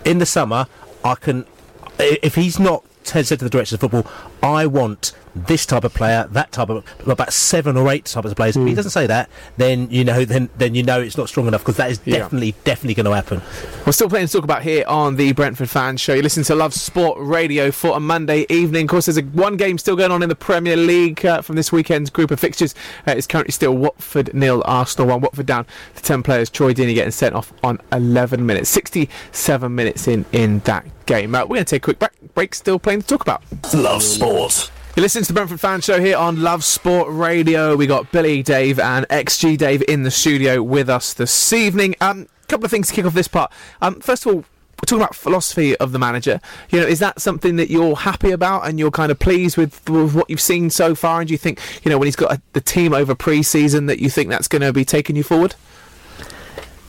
in 0.04 0.18
the 0.18 0.26
summer, 0.26 0.66
I 1.04 1.14
can, 1.14 1.46
if 1.98 2.34
he's 2.34 2.58
not 2.58 2.84
said 3.08 3.26
to 3.26 3.36
the 3.36 3.50
director 3.50 3.74
of 3.76 3.80
football, 3.80 4.06
I 4.42 4.66
want 4.66 5.12
this 5.34 5.64
type 5.66 5.84
of 5.84 5.94
player, 5.94 6.26
that 6.32 6.50
type 6.50 6.68
of 6.68 6.84
about 7.06 7.32
seven 7.32 7.76
or 7.76 7.88
eight 7.92 8.06
types 8.06 8.28
of 8.28 8.36
players. 8.36 8.56
If 8.56 8.66
he 8.66 8.74
doesn't 8.74 8.90
say 8.90 9.06
that, 9.06 9.30
then 9.56 9.88
you 9.88 10.02
know, 10.02 10.24
then 10.24 10.48
then 10.58 10.74
you 10.74 10.82
know 10.82 11.00
it's 11.00 11.16
not 11.16 11.28
strong 11.28 11.46
enough 11.46 11.60
because 11.62 11.76
that 11.76 11.90
is 11.92 12.00
Yeah. 12.04 12.18
definitely 12.18 12.54
definitely 12.64 12.94
going 12.94 13.06
to 13.06 13.14
happen. 13.14 13.40
We're 13.86 13.92
still 13.92 14.08
playing 14.08 14.26
to 14.26 14.32
talk 14.32 14.42
about 14.44 14.62
here 14.62 14.84
on 14.88 15.14
the 15.16 15.32
Brentford 15.32 15.70
Fan 15.70 15.96
Show. 15.96 16.14
You 16.14 16.22
listen 16.22 16.42
to 16.44 16.54
Love 16.56 16.74
Sport 16.74 17.18
Radio 17.20 17.70
for 17.70 17.96
a 17.96 18.00
Monday 18.00 18.46
evening. 18.48 18.84
Of 18.86 18.90
course, 18.90 19.06
there's 19.06 19.18
a 19.18 19.22
one 19.22 19.56
game 19.56 19.78
still 19.78 19.94
going 19.96 20.10
on 20.10 20.22
in 20.24 20.28
the 20.28 20.34
Premier 20.34 20.76
League 20.76 21.24
uh, 21.24 21.40
from 21.42 21.54
this 21.54 21.70
weekend's 21.70 22.10
group 22.10 22.30
of 22.32 22.40
fixtures. 22.40 22.74
Uh, 23.06 23.12
it's 23.12 23.26
currently 23.28 23.52
still 23.52 23.76
Watford 23.76 24.34
nil, 24.34 24.62
Arsenal 24.66 25.08
one. 25.08 25.20
Watford 25.20 25.46
down 25.46 25.66
to 25.94 26.02
ten 26.02 26.22
players. 26.24 26.50
Troy 26.50 26.72
Deeney 26.74 26.94
getting 26.94 27.12
sent 27.12 27.34
off 27.36 27.52
on 27.62 27.80
11 27.92 28.44
minutes, 28.44 28.70
67 28.70 29.74
minutes 29.74 30.08
in 30.08 30.24
in 30.32 30.58
that 30.60 30.84
game. 31.06 31.34
Uh, 31.34 31.42
we're 31.42 31.56
going 31.56 31.64
to 31.64 31.64
take 31.64 31.82
a 31.82 31.84
quick 31.84 31.98
break. 31.98 32.34
break. 32.34 32.54
Still 32.54 32.78
playing 32.78 33.02
to 33.02 33.06
talk 33.06 33.22
about. 33.22 33.42
Love 33.72 34.02
sport. 34.02 34.27
You 34.94 35.02
listen 35.02 35.22
to 35.22 35.28
the 35.28 35.32
Brentford 35.32 35.58
Fan 35.58 35.80
Show 35.80 36.00
here 36.02 36.18
on 36.18 36.42
Love 36.42 36.62
Sport 36.62 37.08
Radio. 37.10 37.74
We 37.76 37.86
got 37.86 38.12
Billy, 38.12 38.42
Dave, 38.42 38.78
and 38.78 39.08
XG 39.08 39.56
Dave 39.56 39.82
in 39.88 40.02
the 40.02 40.10
studio 40.10 40.62
with 40.62 40.90
us 40.90 41.14
this 41.14 41.50
evening. 41.54 41.94
Um, 42.02 42.28
couple 42.46 42.66
of 42.66 42.70
things 42.70 42.88
to 42.88 42.94
kick 42.94 43.06
off 43.06 43.14
this 43.14 43.26
part. 43.26 43.50
Um, 43.80 44.00
first 44.00 44.26
of 44.26 44.34
all, 44.34 44.38
we're 44.40 44.84
talking 44.84 45.02
about 45.02 45.14
philosophy 45.14 45.76
of 45.78 45.92
the 45.92 45.98
manager. 45.98 46.42
You 46.68 46.80
know, 46.80 46.86
is 46.86 46.98
that 46.98 47.22
something 47.22 47.56
that 47.56 47.70
you're 47.70 47.96
happy 47.96 48.30
about 48.30 48.68
and 48.68 48.78
you're 48.78 48.90
kind 48.90 49.10
of 49.10 49.18
pleased 49.18 49.56
with, 49.56 49.88
with 49.88 50.14
what 50.14 50.28
you've 50.28 50.42
seen 50.42 50.68
so 50.68 50.94
far? 50.94 51.20
And 51.20 51.28
do 51.28 51.32
you 51.32 51.38
think, 51.38 51.58
you 51.82 51.90
know, 51.90 51.96
when 51.96 52.06
he's 52.06 52.14
got 52.14 52.30
a, 52.30 52.42
the 52.52 52.60
team 52.60 52.92
over 52.92 53.14
pre-season, 53.14 53.86
that 53.86 53.98
you 53.98 54.10
think 54.10 54.28
that's 54.28 54.46
going 54.46 54.60
to 54.60 54.74
be 54.74 54.84
taking 54.84 55.16
you 55.16 55.22
forward? 55.22 55.54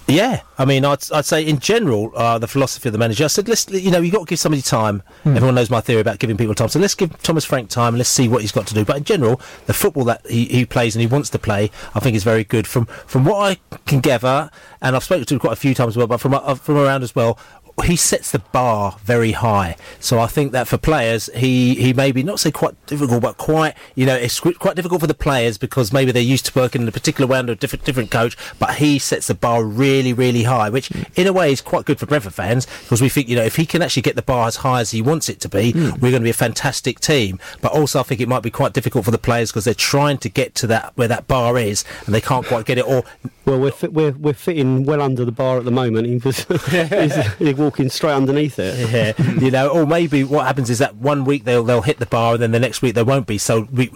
Yeah, 0.10 0.42
I 0.58 0.66
mean, 0.66 0.86
I'd, 0.86 1.00
I'd 1.12 1.26
say 1.26 1.46
in 1.46 1.60
general, 1.60 2.12
uh, 2.16 2.40
the 2.40 2.48
philosophy 2.48 2.90
of 2.90 2.94
the 2.94 3.00
manager. 3.00 3.26
I 3.26 3.28
said, 3.28 3.48
let's, 3.48 3.70
you 3.70 3.92
know, 3.92 4.02
you 4.02 4.12
got 4.12 4.20
to 4.20 4.26
give 4.26 4.40
somebody 4.40 4.62
time. 4.62 5.04
Hmm. 5.24 5.36
Everyone 5.36 5.56
knows 5.56 5.70
my 5.70 5.82
theory 5.82 6.02
about 6.02 6.20
giving 6.20 6.36
people 6.36 6.56
time. 6.56 6.70
So 6.70 6.80
let's 6.80 6.96
give 6.96 7.22
Thomas 7.22 7.46
Frank 7.46 7.70
time 7.70 7.94
and 7.94 8.00
let's 8.00 8.10
see 8.10 8.28
what 8.28 8.42
he's 8.42 8.52
got 8.52 8.68
to 8.68 8.74
do. 8.74 8.84
But 8.84 8.98
in 8.98 9.04
general, 9.04 9.40
the 9.68 9.74
football 9.74 10.04
that 10.06 10.26
he, 10.28 10.46
he 10.46 10.66
plays 10.66 10.96
and 10.96 11.02
he 11.02 11.08
wants 11.08 11.30
to 11.32 11.40
play, 11.40 11.72
I 11.94 12.00
think 12.00 12.16
is 12.16 12.24
very 12.24 12.44
good. 12.44 12.66
From 12.66 12.86
from 12.86 13.26
what 13.26 13.38
I 13.52 13.78
can 13.86 14.00
gather, 14.00 14.50
and 14.82 14.96
I've 14.96 15.04
spoken 15.04 15.26
to 15.26 15.34
him 15.36 15.40
quite 15.40 15.54
a 15.54 15.58
few 15.58 15.74
times 15.76 15.94
as 15.94 15.98
well, 15.98 16.08
but 16.08 16.20
from 16.20 16.34
uh, 16.34 16.56
from 16.56 16.78
around 16.78 17.04
as 17.04 17.16
well. 17.16 17.38
He 17.84 17.96
sets 17.96 18.32
the 18.32 18.40
bar 18.40 18.98
very 19.04 19.32
high, 19.32 19.76
so 20.00 20.20
I 20.20 20.28
think 20.28 20.52
that 20.52 20.68
for 20.68 20.78
players, 20.78 21.30
he, 21.36 21.76
he 21.76 21.94
may 21.94 22.12
be 22.12 22.24
not 22.24 22.40
say 22.40 22.52
quite 22.52 22.74
difficult, 22.86 23.22
but 23.22 23.38
quite 23.38 23.76
you 23.96 24.06
know 24.06 24.16
it's 24.16 24.40
quite 24.40 24.76
difficult 24.76 25.02
for 25.02 25.08
the 25.08 25.14
players 25.14 25.58
because 25.58 25.94
maybe 25.94 26.12
they're 26.12 26.22
used 26.22 26.46
to 26.48 26.60
working 26.60 26.82
in 26.82 26.88
a 26.88 26.92
particular 26.92 27.28
way 27.28 27.40
under 27.40 27.54
a 27.54 27.56
different 27.56 27.86
different 27.86 28.12
coach. 28.12 28.38
But 28.58 28.76
he 28.76 29.00
sets 29.00 29.28
the 29.28 29.34
bar 29.34 29.64
really 29.64 30.14
really 30.14 30.44
high, 30.44 30.70
which 30.70 30.92
in 31.16 31.28
a 31.28 31.34
way 31.34 31.52
is 31.52 31.62
quite 31.62 31.86
good 31.86 32.00
for 32.00 32.06
Brentford 32.06 32.34
fans 32.34 32.66
because 32.84 33.02
we 33.02 33.10
think 33.10 33.30
you 33.30 33.36
know 33.36 33.44
if 33.44 33.56
he 33.56 33.66
can 33.66 33.82
actually 33.82 34.02
get 34.02 34.16
the 34.16 34.22
bar 34.22 34.48
as 34.48 34.58
high 34.58 34.82
as 34.82 34.92
he 34.92 35.02
wants 35.02 35.30
it 35.30 35.40
to 35.42 35.50
be, 35.50 35.72
hmm. 35.72 35.90
we're 36.00 36.12
going 36.12 36.14
to 36.14 36.20
be 36.22 36.30
a 36.30 36.34
fantastic 36.34 37.00
team. 37.00 37.40
But 37.62 37.74
also 37.74 38.00
I 38.00 38.04
think 38.04 38.22
it 38.22 38.28
might 38.28 38.44
be 38.44 38.52
quite 38.52 38.74
difficult 38.74 39.06
for 39.06 39.12
the 39.12 39.18
players 39.18 39.52
because 39.52 39.66
they're 39.66 39.74
trying 39.74 40.18
to 40.20 40.30
get 40.30 40.56
to 40.56 40.68
that 40.68 40.94
where 40.96 41.08
that 41.08 41.28
bar 41.28 41.58
is 41.58 41.86
and 42.06 42.14
they 42.14 42.22
can't 42.22 42.46
quite 42.46 42.66
get 42.66 42.78
it. 42.78 42.88
Or 42.88 43.04
Well, 43.46 43.60
we're 43.60 43.72
fit, 43.72 43.94
we're 43.94 44.12
we're 44.12 44.34
fitting 44.34 44.86
well 44.86 45.02
under 45.02 45.26
the 45.26 45.32
bar 45.32 45.58
at 45.58 45.66
the 45.66 45.72
moment. 45.72 46.08
He 46.10 46.18
was 46.18 46.46
walking 47.70 47.90
straight 47.90 48.14
underneath 48.14 48.58
it. 48.58 48.80
Yeah, 48.90 49.14
you 49.40 49.52
know, 49.52 49.70
or 49.70 49.86
maybe 49.86 50.24
what 50.24 50.48
happens 50.48 50.70
is 50.70 50.80
that 50.80 50.96
one 50.96 51.24
week 51.24 51.44
they'll 51.44 51.64
they'll 51.64 51.84
hit 51.84 52.00
the 52.00 52.08
bar 52.08 52.34
and 52.34 52.42
then 52.42 52.52
the 52.52 52.60
next 52.60 52.82
week 52.82 52.96
they 52.96 53.04
won't 53.04 53.28
be. 53.28 53.38
So 53.38 53.68
we, 53.72 53.92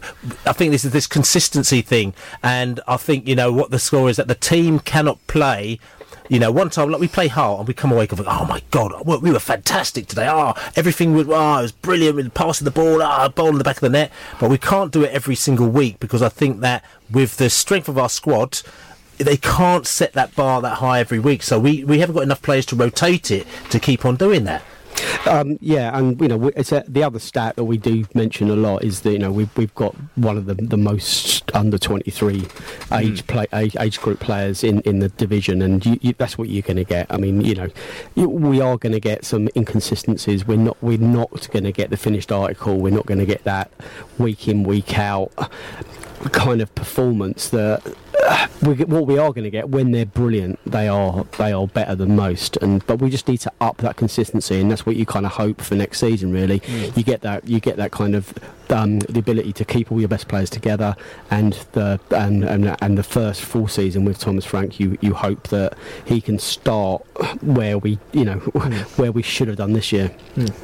I 0.45 0.53
think 0.53 0.71
this 0.71 0.85
is 0.85 0.91
this 0.91 1.07
consistency 1.07 1.81
thing, 1.81 2.13
and 2.43 2.79
I 2.87 2.97
think 2.97 3.27
you 3.27 3.35
know 3.35 3.51
what 3.51 3.71
the 3.71 3.79
score 3.79 4.09
is 4.09 4.17
that 4.17 4.27
the 4.27 4.35
team 4.35 4.79
cannot 4.79 5.25
play. 5.25 5.79
You 6.29 6.39
know, 6.39 6.51
one 6.51 6.69
time 6.69 6.89
like 6.91 7.01
we 7.01 7.07
play 7.07 7.27
Hull 7.27 7.59
and 7.59 7.67
we 7.67 7.73
come 7.73 7.91
away 7.91 8.07
going, 8.07 8.23
oh 8.27 8.45
my 8.45 8.61
god, 8.71 8.93
we 9.05 9.17
we 9.17 9.31
were 9.31 9.39
fantastic 9.39 10.07
today. 10.07 10.27
Oh, 10.29 10.53
everything 10.75 11.13
was, 11.13 11.27
oh, 11.27 11.59
it 11.59 11.61
was 11.63 11.71
brilliant. 11.71 12.15
with 12.15 12.33
passing 12.33 12.65
the 12.65 12.71
ball, 12.71 13.01
ah, 13.01 13.27
ball 13.29 13.49
in 13.49 13.57
the 13.57 13.63
back 13.63 13.77
of 13.77 13.81
the 13.81 13.89
net. 13.89 14.11
But 14.39 14.49
we 14.49 14.57
can't 14.57 14.91
do 14.91 15.03
it 15.03 15.11
every 15.11 15.35
single 15.35 15.67
week 15.67 15.99
because 15.99 16.21
I 16.21 16.29
think 16.29 16.59
that 16.59 16.83
with 17.11 17.37
the 17.37 17.49
strength 17.49 17.89
of 17.89 17.97
our 17.97 18.09
squad, 18.09 18.61
they 19.17 19.37
can't 19.37 19.85
set 19.87 20.13
that 20.13 20.35
bar 20.35 20.61
that 20.61 20.77
high 20.77 20.99
every 20.99 21.19
week. 21.19 21.43
So 21.43 21.59
we, 21.59 21.83
we 21.83 21.99
haven't 21.99 22.15
got 22.15 22.23
enough 22.23 22.41
players 22.41 22.65
to 22.67 22.75
rotate 22.75 23.31
it 23.31 23.47
to 23.69 23.79
keep 23.79 24.05
on 24.05 24.15
doing 24.15 24.43
that. 24.45 24.63
Um, 25.27 25.57
yeah, 25.61 25.97
and 25.97 26.19
you 26.19 26.27
know, 26.27 26.51
it's 26.55 26.71
a, 26.71 26.83
the 26.87 27.03
other 27.03 27.19
stat 27.19 27.55
that 27.55 27.63
we 27.63 27.77
do 27.77 28.05
mention 28.13 28.49
a 28.49 28.55
lot 28.55 28.83
is 28.83 29.01
that 29.01 29.11
you 29.11 29.19
know 29.19 29.31
we've 29.31 29.55
we've 29.57 29.73
got 29.75 29.95
one 30.15 30.37
of 30.37 30.45
the 30.45 30.53
the 30.55 30.77
most 30.77 31.49
under 31.55 31.77
twenty 31.77 32.11
three 32.11 32.45
age 32.91 33.25
play 33.27 33.47
age, 33.53 33.75
age 33.79 33.99
group 33.99 34.19
players 34.19 34.63
in, 34.63 34.81
in 34.81 34.99
the 34.99 35.09
division, 35.09 35.61
and 35.61 35.85
you, 35.85 35.97
you, 36.01 36.13
that's 36.17 36.37
what 36.37 36.49
you're 36.49 36.61
going 36.61 36.77
to 36.77 36.83
get. 36.83 37.07
I 37.09 37.17
mean, 37.17 37.41
you 37.41 37.55
know, 37.55 37.69
you, 38.15 38.29
we 38.29 38.61
are 38.61 38.77
going 38.77 38.93
to 38.93 38.99
get 38.99 39.25
some 39.25 39.49
inconsistencies. 39.55 40.45
We're 40.45 40.57
not 40.57 40.77
we're 40.83 40.97
not 40.97 41.49
going 41.51 41.63
to 41.63 41.71
get 41.71 41.89
the 41.89 41.97
finished 41.97 42.31
article. 42.31 42.77
We're 42.77 42.93
not 42.93 43.05
going 43.05 43.19
to 43.19 43.25
get 43.25 43.43
that 43.45 43.71
week 44.17 44.47
in 44.47 44.63
week 44.63 44.97
out 44.99 45.31
kind 46.29 46.61
of 46.61 46.73
performance 46.75 47.49
that 47.49 47.81
uh, 48.25 48.47
we, 48.61 48.75
get- 48.75 48.87
what 48.89 49.05
we 49.05 49.17
are 49.17 49.31
going 49.33 49.43
to 49.43 49.49
get 49.49 49.69
when 49.69 49.91
they're 49.91 50.05
brilliant 50.05 50.57
they 50.65 50.87
are 50.87 51.25
they 51.37 51.51
are 51.51 51.67
better 51.67 51.93
than 51.95 52.15
most. 52.15 52.55
And 52.57 52.85
but 52.87 52.99
we 52.99 53.09
just 53.09 53.27
need 53.27 53.39
to 53.41 53.51
up 53.59 53.77
that 53.77 53.95
consistency 53.97 54.59
and 54.61 54.71
that's 54.71 54.85
what 54.85 54.95
you 54.95 55.05
kind 55.05 55.25
of 55.25 55.33
hope 55.33 55.59
for 55.61 55.75
next 55.75 55.99
season 55.99 56.31
really. 56.31 56.61
You 56.95 57.03
get 57.03 57.21
that 57.21 57.47
you 57.47 57.59
get 57.59 57.75
that 57.77 57.91
kind 57.91 58.15
of 58.15 58.33
um, 58.69 58.99
the 58.99 59.19
ability 59.19 59.53
to 59.53 59.65
keep 59.65 59.91
all 59.91 59.99
your 59.99 60.07
best 60.07 60.27
players 60.29 60.49
together, 60.49 60.95
and 61.29 61.53
the 61.73 61.99
and, 62.11 62.43
and 62.43 62.75
and 62.81 62.97
the 62.97 63.03
first 63.03 63.41
full 63.41 63.67
season 63.67 64.03
with 64.05 64.17
Thomas 64.17 64.45
Frank, 64.45 64.79
you 64.79 64.97
you 65.01 65.13
hope 65.13 65.49
that 65.49 65.77
he 66.05 66.21
can 66.21 66.39
start 66.39 67.03
where 67.43 67.77
we 67.77 67.99
you 68.13 68.23
know 68.25 68.37
where 68.95 69.11
we 69.11 69.21
should 69.21 69.47
have 69.49 69.57
done 69.57 69.73
this 69.73 69.91
year. 69.91 70.11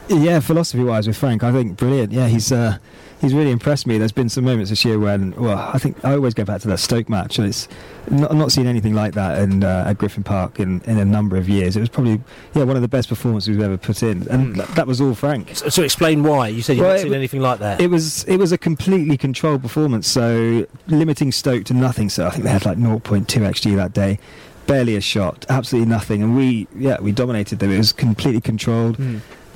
Yeah, 0.08 0.40
philosophy 0.40 0.84
wise 0.84 1.08
with 1.08 1.18
Frank, 1.18 1.44
I 1.44 1.52
think 1.52 1.78
brilliant. 1.78 2.12
Yeah, 2.14 2.28
he's 2.30 2.52
uh, 2.52 2.78
he's 3.22 3.34
really 3.34 3.52
impressed 3.52 3.86
me. 3.88 3.98
There's 3.98 4.12
been 4.12 4.30
some 4.30 4.46
moments 4.46 4.70
this 4.70 4.86
year 4.86 5.00
when, 5.00 5.32
well, 5.32 5.58
I 5.58 5.78
think 5.78 6.04
I 6.04 6.14
always 6.14 6.34
go 6.34 6.46
back 6.46 6.62
to 6.62 6.68
that 6.70 6.78
Stoke 6.80 7.10
match, 7.10 7.38
and 7.38 7.48
it's 7.48 7.68
not, 8.10 8.34
not 8.34 8.52
seen 8.52 8.68
anything 8.68 8.94
like 8.94 9.14
that 9.14 9.40
in, 9.40 9.64
uh, 9.64 9.86
at 9.88 9.98
Griffin 9.98 10.24
Park 10.24 10.60
in, 10.60 10.82
in 10.82 10.98
a 10.98 11.06
number 11.06 11.38
of 11.38 11.50
years. 11.50 11.76
It 11.76 11.82
was 11.82 11.90
probably 11.90 12.22
yeah 12.54 12.64
one 12.64 12.76
of 12.76 12.82
the 12.82 12.88
best 12.88 13.10
performances 13.10 13.50
we've 13.50 13.62
ever 13.62 13.78
put 13.78 14.04
in, 14.04 14.28
and 14.30 14.56
that, 14.56 14.68
that 14.76 14.88
was 14.88 15.02
all 15.02 15.14
Frank. 15.14 15.56
So, 15.56 15.70
so 15.70 15.84
explain 15.84 16.24
why 16.24 16.48
you 16.48 16.62
said 16.62 16.78
you've 16.78 16.86
Well, 16.86 16.96
not 16.96 17.02
seen 17.02 17.14
anything 17.14 17.42
like 17.42 17.60
that. 17.60 17.82
It 17.82 17.90
was 17.90 18.24
it 18.26 18.38
was 18.38 18.52
a 18.52 18.58
completely 18.58 19.18
controlled 19.18 19.62
performance, 19.62 20.08
so 20.08 20.66
limiting 20.88 21.32
Stoke 21.32 21.66
to 21.66 21.74
nothing. 21.74 22.10
So 22.10 22.26
I 22.26 22.30
think 22.32 22.44
they 22.44 22.52
had 22.52 22.66
like 22.66 22.78
0.2 22.78 23.26
xg 23.26 23.76
that 23.76 23.94
day, 23.94 24.20
barely 24.68 24.96
a 24.96 25.02
shot, 25.02 25.46
absolutely 25.50 25.90
nothing, 25.90 26.24
and 26.24 26.36
we 26.36 26.68
yeah 26.76 27.00
we 27.02 27.12
dominated 27.12 27.60
them. 27.60 27.72
It 27.72 27.78
was 27.78 27.92
completely 27.92 28.42
controlled. 28.42 28.98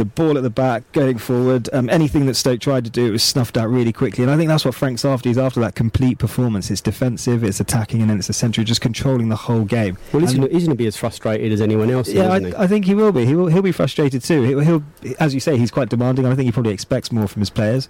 The 0.03 0.09
ball 0.09 0.35
at 0.35 0.43
the 0.43 0.49
back, 0.49 0.91
going 0.91 1.17
forward, 1.17 1.69
um, 1.71 1.89
anything 1.89 2.25
that 2.25 2.33
Stoke 2.33 2.59
tried 2.59 2.83
to 2.83 2.91
do, 2.91 3.05
it 3.05 3.11
was 3.11 3.23
snuffed 3.23 3.55
out 3.55 3.69
really 3.69 3.93
quickly. 3.93 4.21
And 4.21 4.29
I 4.29 4.35
think 4.35 4.49
that's 4.49 4.65
what 4.65 4.75
Frank's 4.75 5.05
after. 5.05 5.29
He's 5.29 5.37
after 5.37 5.61
that 5.61 5.75
complete 5.75 6.17
performance. 6.17 6.69
It's 6.69 6.81
defensive, 6.81 7.41
it's 7.41 7.61
attacking, 7.61 8.01
and 8.01 8.09
then 8.09 8.19
it's 8.19 8.29
essentially 8.29 8.65
just 8.65 8.81
controlling 8.81 9.29
the 9.29 9.37
whole 9.37 9.63
game. 9.63 9.97
Well, 10.11 10.19
he's 10.19 10.33
going 10.33 10.49
to 10.49 10.75
be 10.75 10.87
as 10.87 10.97
frustrated 10.97 11.53
as 11.53 11.61
anyone 11.61 11.89
else, 11.89 12.09
yeah, 12.09 12.35
isn't 12.35 12.47
he? 12.47 12.53
I, 12.53 12.63
I 12.63 12.67
think 12.67 12.83
he 12.83 12.93
will 12.95 13.13
be. 13.13 13.25
He 13.25 13.33
will. 13.33 13.47
He'll 13.47 13.61
be 13.61 13.71
frustrated 13.71 14.21
too. 14.25 14.41
He'll, 14.41 14.59
he'll, 14.59 14.83
as 15.21 15.33
you 15.33 15.39
say, 15.39 15.57
he's 15.57 15.71
quite 15.71 15.87
demanding. 15.87 16.25
I 16.25 16.35
think 16.35 16.47
he 16.47 16.51
probably 16.51 16.73
expects 16.73 17.09
more 17.09 17.29
from 17.29 17.39
his 17.39 17.49
players, 17.49 17.87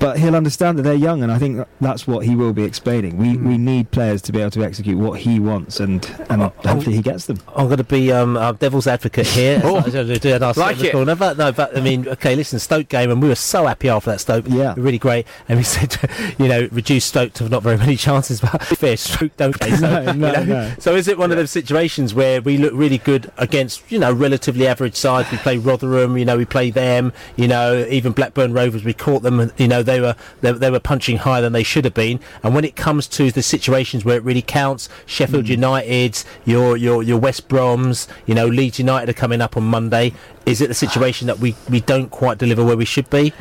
but 0.00 0.18
he'll 0.18 0.36
understand 0.36 0.78
that 0.78 0.82
they're 0.82 0.94
young, 0.94 1.22
and 1.22 1.30
I 1.32 1.38
think 1.38 1.66
that's 1.80 2.06
what 2.06 2.24
he 2.26 2.34
will 2.36 2.52
be 2.52 2.64
explaining. 2.64 3.16
We 3.16 3.34
Hmm. 3.34 3.48
we 3.48 3.58
need 3.58 3.90
players 3.90 4.20
to 4.22 4.32
be 4.32 4.40
able 4.40 4.50
to 4.52 4.64
execute 4.64 4.98
what 4.98 5.20
he 5.20 5.38
wants, 5.40 5.80
and 5.80 6.08
and 6.28 6.42
Oh, 6.44 6.52
hopefully 6.64 6.96
he 6.96 7.02
gets 7.02 7.26
them. 7.26 7.38
I'm 7.56 7.66
going 7.66 7.78
to 7.78 7.84
be 7.84 8.12
um, 8.12 8.34
devil's 8.58 8.86
advocate 8.86 9.26
here. 9.26 9.60
Oh, 9.64 9.76
I 9.76 9.80
was 10.02 10.18
doing, 10.20 10.42
I 10.42 10.48
was 10.48 10.56
like 10.56 10.82
it. 10.82 10.92
corner, 10.92 11.14
but 11.14 11.38
no, 11.38 11.52
but 11.52 11.76
I 11.76 11.80
mean, 11.80 12.06
okay, 12.08 12.34
listen, 12.36 12.58
Stoke 12.58 12.88
game, 12.88 13.10
and 13.10 13.22
we 13.22 13.28
were 13.28 13.34
so 13.34 13.66
happy 13.66 13.88
after 13.88 14.10
that 14.10 14.20
Stoke. 14.20 14.44
Yeah, 14.48 14.74
really 14.76 14.98
great. 14.98 15.26
And 15.48 15.58
we 15.58 15.64
said, 15.76 15.96
you 16.38 16.48
know, 16.48 16.68
reduce 16.72 17.04
Stoke 17.04 17.32
to 17.34 17.48
not 17.48 17.62
very 17.62 17.76
many 17.78 17.96
chances, 17.96 18.40
but 18.40 18.62
fair 18.64 18.96
Stoke 18.96 19.36
don't 19.36 19.58
they? 19.60 19.70
So, 19.70 19.88
No, 19.88 20.12
no, 20.12 20.12
you 20.12 20.32
know, 20.32 20.44
no. 20.44 20.72
so 20.78 20.94
is 20.94 21.08
it 21.08 21.18
one 21.18 21.30
of 21.30 21.36
those 21.36 21.50
situations 21.50 22.14
where 22.14 22.42
we 22.42 22.56
look 22.58 22.72
really 22.74 22.98
good 22.98 23.30
against, 23.38 23.82
you 23.90 23.98
know, 23.98 24.12
relatively 24.12 24.66
average 24.66 24.96
sides? 24.96 25.30
We 25.30 25.38
play 25.38 25.56
Rotherham, 25.56 26.16
you 26.18 26.24
know, 26.24 26.36
we 26.36 26.44
play 26.44 26.70
them, 26.70 27.12
you 27.36 27.48
know, 27.48 27.86
even 27.88 28.12
Blackburn 28.12 28.52
Rovers, 28.52 28.84
we 28.84 28.92
caught 28.92 29.22
them, 29.22 29.50
you 29.56 29.68
know, 29.68 29.82
they 29.84 30.00
were 30.00 30.16
they, 30.40 30.52
they 30.52 30.70
were 30.70 30.80
punching 30.80 31.18
higher 31.18 31.42
than 31.42 31.52
they 31.52 31.62
should 31.62 31.84
have 31.84 31.94
been. 31.94 32.20
And 32.42 32.54
when 32.54 32.64
it 32.64 32.76
comes 32.76 33.06
to 33.08 33.30
the 33.30 33.42
situations 33.42 34.04
where 34.04 34.16
it 34.16 34.24
really 34.24 34.42
counts, 34.42 34.88
Sheffield 35.06 35.46
hmm. 35.46 35.52
United, 35.52 36.22
your 36.44 36.76
your 36.76 37.02
your 37.02 37.18
West 37.18 37.48
Broms, 37.48 38.06
you 38.26 38.34
know, 38.34 38.46
Leeds 38.46 38.78
United 38.78 39.08
are 39.08 39.18
coming 39.18 39.40
up 39.40 39.56
on 39.56 39.64
Monday. 39.64 40.12
Is 40.46 40.60
it 40.60 40.68
the 40.68 40.74
situation 40.74 41.26
that 41.26 41.38
we, 41.38 41.54
we 41.70 41.80
don't 41.80 42.10
quite 42.10 42.36
deliver 42.36 42.62
where 42.62 42.76
we 42.76 42.84
should 42.84 43.08
be? 43.08 43.32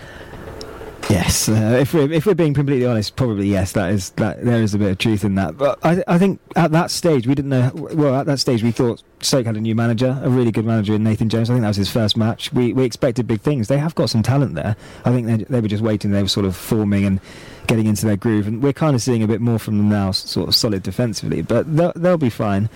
Yes, 1.10 1.50
uh, 1.50 1.54
if 1.82 1.94
we're 1.94 2.12
if 2.12 2.26
we're 2.26 2.34
being 2.34 2.54
completely 2.54 2.86
honest, 2.86 3.16
probably 3.16 3.48
yes. 3.48 3.74
That 3.74 3.92
is 3.92 4.12
that 4.12 4.44
there 4.44 4.62
is 4.62 4.74
a 4.74 4.78
bit 4.78 4.92
of 4.92 4.98
truth 4.98 5.24
in 5.24 5.36
that. 5.36 5.58
But 5.58 5.80
I 5.84 6.04
I 6.08 6.18
think 6.18 6.39
at 6.56 6.72
that 6.72 6.92
stage 6.92 7.28
we 7.28 7.36
didn't 7.36 7.50
know. 7.50 7.72
Well, 7.74 8.16
at 8.16 8.26
that 8.28 8.39
stage 8.39 8.63
we 8.63 8.72
thought 8.72 9.04
Stoke 9.22 9.46
had 9.46 9.58
a 9.58 9.62
new 9.62 9.76
manager, 9.76 10.20
a 10.24 10.30
really 10.30 10.52
good 10.52 10.66
manager 10.66 10.94
in 10.94 11.04
Nathan 11.04 11.30
Jones. 11.30 11.50
I 11.50 11.54
think 11.54 11.62
that 11.62 11.70
was 11.70 11.78
his 11.78 11.89
first 11.89 12.18
match. 12.18 12.52
We 12.54 12.74
we 12.74 12.84
expected 12.84 13.28
big 13.28 13.42
things. 13.42 13.68
They 13.68 13.78
have 13.78 13.96
got 13.96 14.10
some 14.10 14.24
talent 14.24 14.56
there. 14.56 14.76
I 15.06 15.12
think 15.12 15.28
they 15.28 15.38
they 15.38 15.62
were 15.62 15.68
just 15.68 15.84
waiting. 15.84 16.12
They 16.12 16.22
were 16.22 16.28
sort 16.30 16.46
of 16.46 16.56
forming 16.56 17.06
and 17.06 17.20
getting 17.68 17.86
into 17.86 18.06
their 18.06 18.18
groove, 18.18 18.48
and 18.48 18.62
we're 18.62 18.74
kind 18.74 18.96
of 18.96 19.02
seeing 19.02 19.24
a 19.24 19.28
bit 19.28 19.39
more 19.42 19.58
from 19.60 19.78
them 19.78 19.89
now, 19.89 20.12
sort 20.12 20.50
of 20.50 20.56
solid 20.56 20.84
defensively. 20.84 21.42
But 21.42 21.76
they'll, 21.76 21.94
they'll 21.96 22.18
be 22.18 22.30
fine. 22.30 22.70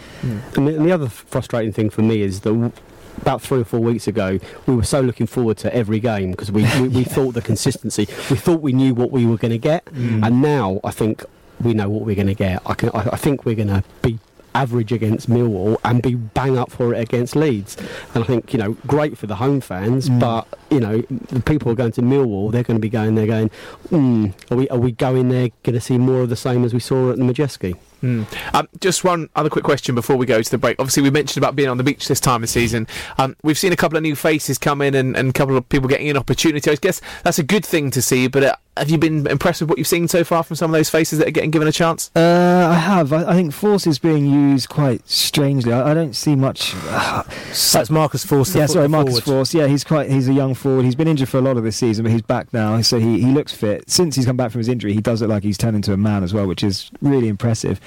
And 0.55 0.67
the, 0.67 0.71
the 0.71 0.91
other 0.93 1.09
frustrating 1.09 1.73
thing 1.73 1.89
for 1.89 2.01
me 2.03 2.21
is 2.21 2.39
w- 2.39 2.71
about 3.17 3.41
three 3.41 3.61
or 3.61 3.65
four 3.65 3.79
weeks 3.79 4.07
ago, 4.07 4.39
we 4.65 4.75
were 4.75 4.83
so 4.83 5.01
looking 5.01 5.27
forward 5.27 5.57
to 5.57 5.75
every 5.75 5.99
game 5.99 6.31
because 6.31 6.51
we, 6.51 6.63
we, 6.81 6.87
we 6.89 7.03
thought 7.15 7.33
the 7.33 7.41
consistency, 7.41 8.07
we 8.29 8.37
thought 8.37 8.61
we 8.61 8.73
knew 8.73 8.93
what 8.93 9.11
we 9.11 9.25
were 9.25 9.37
going 9.37 9.51
to 9.51 9.57
get, 9.57 9.87
and 10.23 10.41
now 10.41 10.79
I 10.83 10.91
think 10.91 11.23
we 11.61 11.73
know 11.73 11.89
what 11.89 12.03
we're 12.03 12.15
going 12.15 12.27
to 12.27 12.35
get. 12.35 12.61
I, 12.65 12.73
can, 12.73 12.89
I, 12.89 13.09
I 13.13 13.15
think 13.17 13.45
we're 13.45 13.55
going 13.55 13.69
to 13.69 13.83
be 14.01 14.19
average 14.57 14.91
against 14.91 15.29
Millwall 15.29 15.77
and 15.83 16.01
be 16.01 16.15
bang 16.15 16.57
up 16.57 16.71
for 16.71 16.93
it 16.93 16.99
against 16.99 17.35
Leeds. 17.35 17.77
And 18.13 18.23
I 18.23 18.27
think, 18.27 18.53
you 18.53 18.59
know, 18.59 18.73
great 18.87 19.17
for 19.17 19.27
the 19.27 19.35
home 19.35 19.61
fans, 19.61 20.09
but, 20.09 20.47
you 20.71 20.79
know, 20.79 21.01
the 21.01 21.41
people 21.41 21.71
are 21.71 21.75
going 21.75 21.91
to 21.93 22.01
Millwall, 22.01 22.51
they're 22.51 22.63
going 22.63 22.77
to 22.77 22.81
be 22.81 22.89
going 22.89 23.15
there 23.15 23.27
going, 23.27 23.49
hmm, 23.89 24.27
are 24.49 24.57
we, 24.57 24.67
are 24.69 24.79
we 24.79 24.91
going 24.91 25.29
there 25.29 25.49
going 25.63 25.75
to 25.75 25.81
see 25.81 25.97
more 25.97 26.21
of 26.21 26.29
the 26.29 26.35
same 26.35 26.63
as 26.65 26.73
we 26.73 26.79
saw 26.79 27.11
at 27.11 27.17
the 27.17 27.23
Madejski? 27.23 27.77
Mm. 28.01 28.25
Um, 28.53 28.67
just 28.79 29.03
one 29.03 29.29
other 29.35 29.49
quick 29.49 29.63
question 29.63 29.95
before 29.95 30.15
we 30.15 30.25
go 30.25 30.41
to 30.41 30.51
the 30.51 30.57
break. 30.57 30.79
Obviously, 30.79 31.03
we 31.03 31.09
mentioned 31.09 31.43
about 31.43 31.55
being 31.55 31.69
on 31.69 31.77
the 31.77 31.83
beach 31.83 32.07
this 32.07 32.19
time 32.19 32.43
of 32.43 32.49
season. 32.49 32.87
Um, 33.17 33.35
we've 33.43 33.57
seen 33.57 33.73
a 33.73 33.75
couple 33.75 33.97
of 33.97 34.03
new 34.03 34.15
faces 34.15 34.57
come 34.57 34.81
in 34.81 34.95
and, 34.95 35.15
and 35.15 35.29
a 35.29 35.33
couple 35.33 35.57
of 35.57 35.67
people 35.69 35.87
getting 35.87 36.09
an 36.09 36.17
opportunity. 36.17 36.69
I 36.69 36.75
guess 36.75 37.01
that's 37.23 37.39
a 37.39 37.43
good 37.43 37.65
thing 37.65 37.91
to 37.91 38.01
see. 38.01 38.27
But 38.27 38.43
uh, 38.43 38.55
have 38.77 38.89
you 38.89 38.97
been 38.97 39.27
impressed 39.27 39.61
with 39.61 39.69
what 39.69 39.77
you've 39.77 39.87
seen 39.87 40.07
so 40.07 40.23
far 40.23 40.43
from 40.43 40.55
some 40.55 40.71
of 40.71 40.77
those 40.77 40.89
faces 40.89 41.19
that 41.19 41.27
are 41.27 41.31
getting 41.31 41.51
given 41.51 41.67
a 41.67 41.71
chance? 41.71 42.11
Uh, 42.15 42.69
I 42.71 42.75
have. 42.75 43.11
I, 43.11 43.31
I 43.31 43.33
think 43.33 43.51
Forss 43.51 43.87
is 43.87 43.99
being 43.99 44.25
used 44.25 44.69
quite 44.69 45.07
strangely. 45.09 45.73
I, 45.73 45.91
I 45.91 45.93
don't 45.93 46.15
see 46.15 46.35
much. 46.35 46.73
That's 46.73 47.89
Marcus 47.89 48.25
Forss. 48.25 48.53
the 48.53 48.59
Yeah, 48.59 48.65
sorry, 48.67 48.87
Marcus 48.87 49.19
forward. 49.19 49.45
Forss. 49.47 49.53
Yeah, 49.53 49.67
he's 49.67 49.83
quite. 49.83 50.09
He's 50.09 50.27
a 50.27 50.33
young 50.33 50.53
forward. 50.53 50.85
He's 50.85 50.95
been 50.95 51.07
injured 51.07 51.29
for 51.29 51.37
a 51.37 51.41
lot 51.41 51.57
of 51.57 51.63
this 51.63 51.77
season, 51.77 52.03
but 52.03 52.11
he's 52.11 52.21
back 52.21 52.53
now, 52.53 52.79
so 52.81 52.99
he, 52.99 53.21
he 53.21 53.31
looks 53.31 53.53
fit. 53.53 53.89
Since 53.89 54.15
he's 54.15 54.25
come 54.25 54.37
back 54.37 54.51
from 54.51 54.59
his 54.59 54.67
injury, 54.67 54.93
he 54.93 55.01
does 55.01 55.21
look 55.21 55.29
like 55.29 55.43
he's 55.43 55.57
turned 55.57 55.75
into 55.75 55.93
a 55.93 55.97
man 55.97 56.23
as 56.23 56.33
well, 56.33 56.47
which 56.47 56.63
is 56.63 56.91
really 57.01 57.27
impressive. 57.27 57.79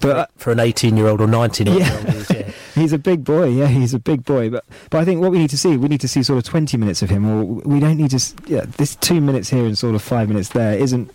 But 0.00 0.16
uh, 0.16 0.26
for 0.38 0.50
an 0.50 0.60
18 0.60 0.96
year 0.96 1.08
old 1.08 1.20
or 1.20 1.26
19 1.26 1.66
year 1.66 1.76
old, 1.76 2.30
Yeah. 2.30 2.50
he's 2.74 2.92
a 2.94 2.98
big 2.98 3.22
boy. 3.22 3.48
Yeah, 3.48 3.66
he's 3.66 3.92
a 3.92 3.98
big 3.98 4.24
boy. 4.24 4.48
But 4.48 4.64
but 4.88 4.98
I 4.98 5.04
think 5.04 5.20
what 5.20 5.30
we 5.30 5.38
need 5.38 5.50
to 5.50 5.58
see, 5.58 5.76
we 5.76 5.88
need 5.88 6.00
to 6.00 6.08
see 6.08 6.22
sort 6.22 6.38
of 6.38 6.44
twenty 6.44 6.76
minutes 6.78 7.02
of 7.02 7.10
him, 7.10 7.26
or 7.28 7.44
we 7.44 7.80
don't 7.80 7.98
need 7.98 8.10
to. 8.12 8.34
Yeah, 8.46 8.64
this 8.78 8.96
two 8.96 9.20
minutes 9.20 9.50
here 9.50 9.66
and 9.66 9.76
sort 9.76 9.94
of 9.94 10.02
five 10.02 10.28
minutes 10.28 10.50
there 10.50 10.74
isn't. 10.78 11.10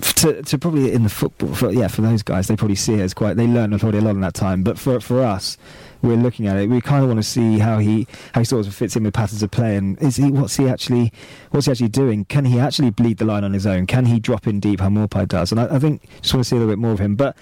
To, 0.00 0.42
to 0.42 0.58
probably 0.58 0.92
in 0.92 1.02
the 1.02 1.08
football, 1.08 1.52
for, 1.56 1.72
yeah, 1.72 1.88
for 1.88 2.02
those 2.02 2.22
guys, 2.22 2.46
they 2.46 2.54
probably 2.54 2.76
see 2.76 2.94
it 2.94 3.00
as 3.00 3.14
quite. 3.14 3.36
They 3.36 3.48
learn 3.48 3.76
probably 3.76 3.98
a 3.98 4.02
lot 4.02 4.10
in 4.14 4.20
that 4.20 4.34
time. 4.34 4.62
But 4.62 4.78
for 4.78 5.00
for 5.00 5.24
us, 5.24 5.58
we're 6.02 6.16
looking 6.16 6.46
at 6.46 6.56
it. 6.56 6.68
We 6.68 6.80
kind 6.80 7.02
of 7.02 7.08
want 7.08 7.18
to 7.18 7.28
see 7.28 7.58
how 7.58 7.78
he 7.78 8.06
how 8.32 8.40
he 8.40 8.44
sort 8.44 8.66
of 8.66 8.74
fits 8.74 8.96
in 8.96 9.04
with 9.04 9.14
patterns 9.14 9.42
of 9.42 9.50
play, 9.50 9.76
and 9.76 10.00
is 10.00 10.16
he 10.16 10.30
what's 10.30 10.56
he 10.56 10.68
actually 10.68 11.12
what's 11.50 11.66
he 11.66 11.72
actually 11.72 11.88
doing? 11.88 12.24
Can 12.26 12.44
he 12.44 12.58
actually 12.58 12.90
bleed 12.90 13.18
the 13.18 13.24
line 13.24 13.44
on 13.44 13.52
his 13.52 13.66
own? 13.66 13.86
Can 13.86 14.06
he 14.06 14.20
drop 14.20 14.46
in 14.46 14.60
deep 14.60 14.80
how 14.80 14.88
Maupay 14.88 15.26
does? 15.26 15.52
And 15.52 15.60
I, 15.60 15.76
I 15.76 15.78
think 15.78 16.02
just 16.22 16.34
want 16.34 16.44
to 16.44 16.48
see 16.48 16.56
a 16.56 16.58
little 16.58 16.72
bit 16.72 16.78
more 16.78 16.92
of 16.92 16.98
him. 16.98 17.16
But 17.16 17.36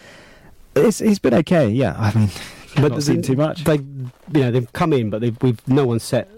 it's 0.75 1.01
it's 1.01 1.19
been 1.19 1.35
okay. 1.35 1.69
Yeah, 1.69 1.95
I 1.99 2.17
mean, 2.17 2.31
but 2.77 2.93
not 2.93 3.03
seen 3.03 3.23
too 3.23 3.37
much. 3.37 3.65
They, 3.65 3.77
you 3.77 4.11
know, 4.33 4.51
they've 4.51 4.73
come 4.73 4.93
in, 4.93 5.11
but 5.11 5.21
they've 5.21 5.37
we've 5.43 5.67
no 5.69 5.87
one 5.87 5.99
set 5.99 6.29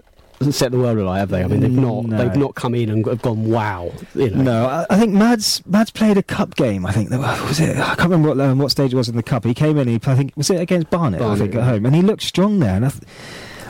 set 0.51 0.71
the 0.71 0.79
world 0.79 0.97
alight, 0.97 1.19
have 1.19 1.29
they? 1.29 1.43
I 1.43 1.47
mean, 1.47 1.59
they've 1.59 1.71
not 1.71 2.05
No. 2.05 2.17
they've 2.17 2.35
not 2.35 2.55
come 2.55 2.73
in 2.75 2.89
and 2.89 3.05
have 3.05 3.21
gone 3.21 3.49
wow. 3.49 3.91
You 4.15 4.29
know. 4.29 4.41
No, 4.41 4.65
I, 4.67 4.85
I 4.89 4.97
think 4.97 5.13
Mads 5.13 5.65
Mads 5.65 5.91
played 5.91 6.17
a 6.17 6.23
cup 6.23 6.55
game. 6.55 6.85
I 6.85 6.91
think 6.91 7.09
was 7.11 7.59
it. 7.59 7.77
I 7.77 7.95
can't 7.95 8.09
remember 8.09 8.29
what 8.29 8.39
um, 8.39 8.59
what 8.59 8.71
stage 8.71 8.93
it 8.93 8.97
was 8.97 9.09
in 9.09 9.15
the 9.15 9.23
cup. 9.23 9.43
He 9.45 9.53
came 9.53 9.77
in. 9.77 9.87
He 9.87 9.95
I 9.95 10.15
think 10.15 10.33
was 10.35 10.49
it 10.49 10.59
against 10.59 10.89
Barnet. 10.89 11.21
I 11.21 11.35
think 11.35 11.53
yeah. 11.53 11.61
at 11.61 11.65
home, 11.65 11.85
and 11.85 11.95
he 11.95 12.01
looked 12.01 12.23
strong 12.23 12.59
there. 12.59 12.75
And 12.75 12.85
I, 12.85 12.89
th- 12.89 13.03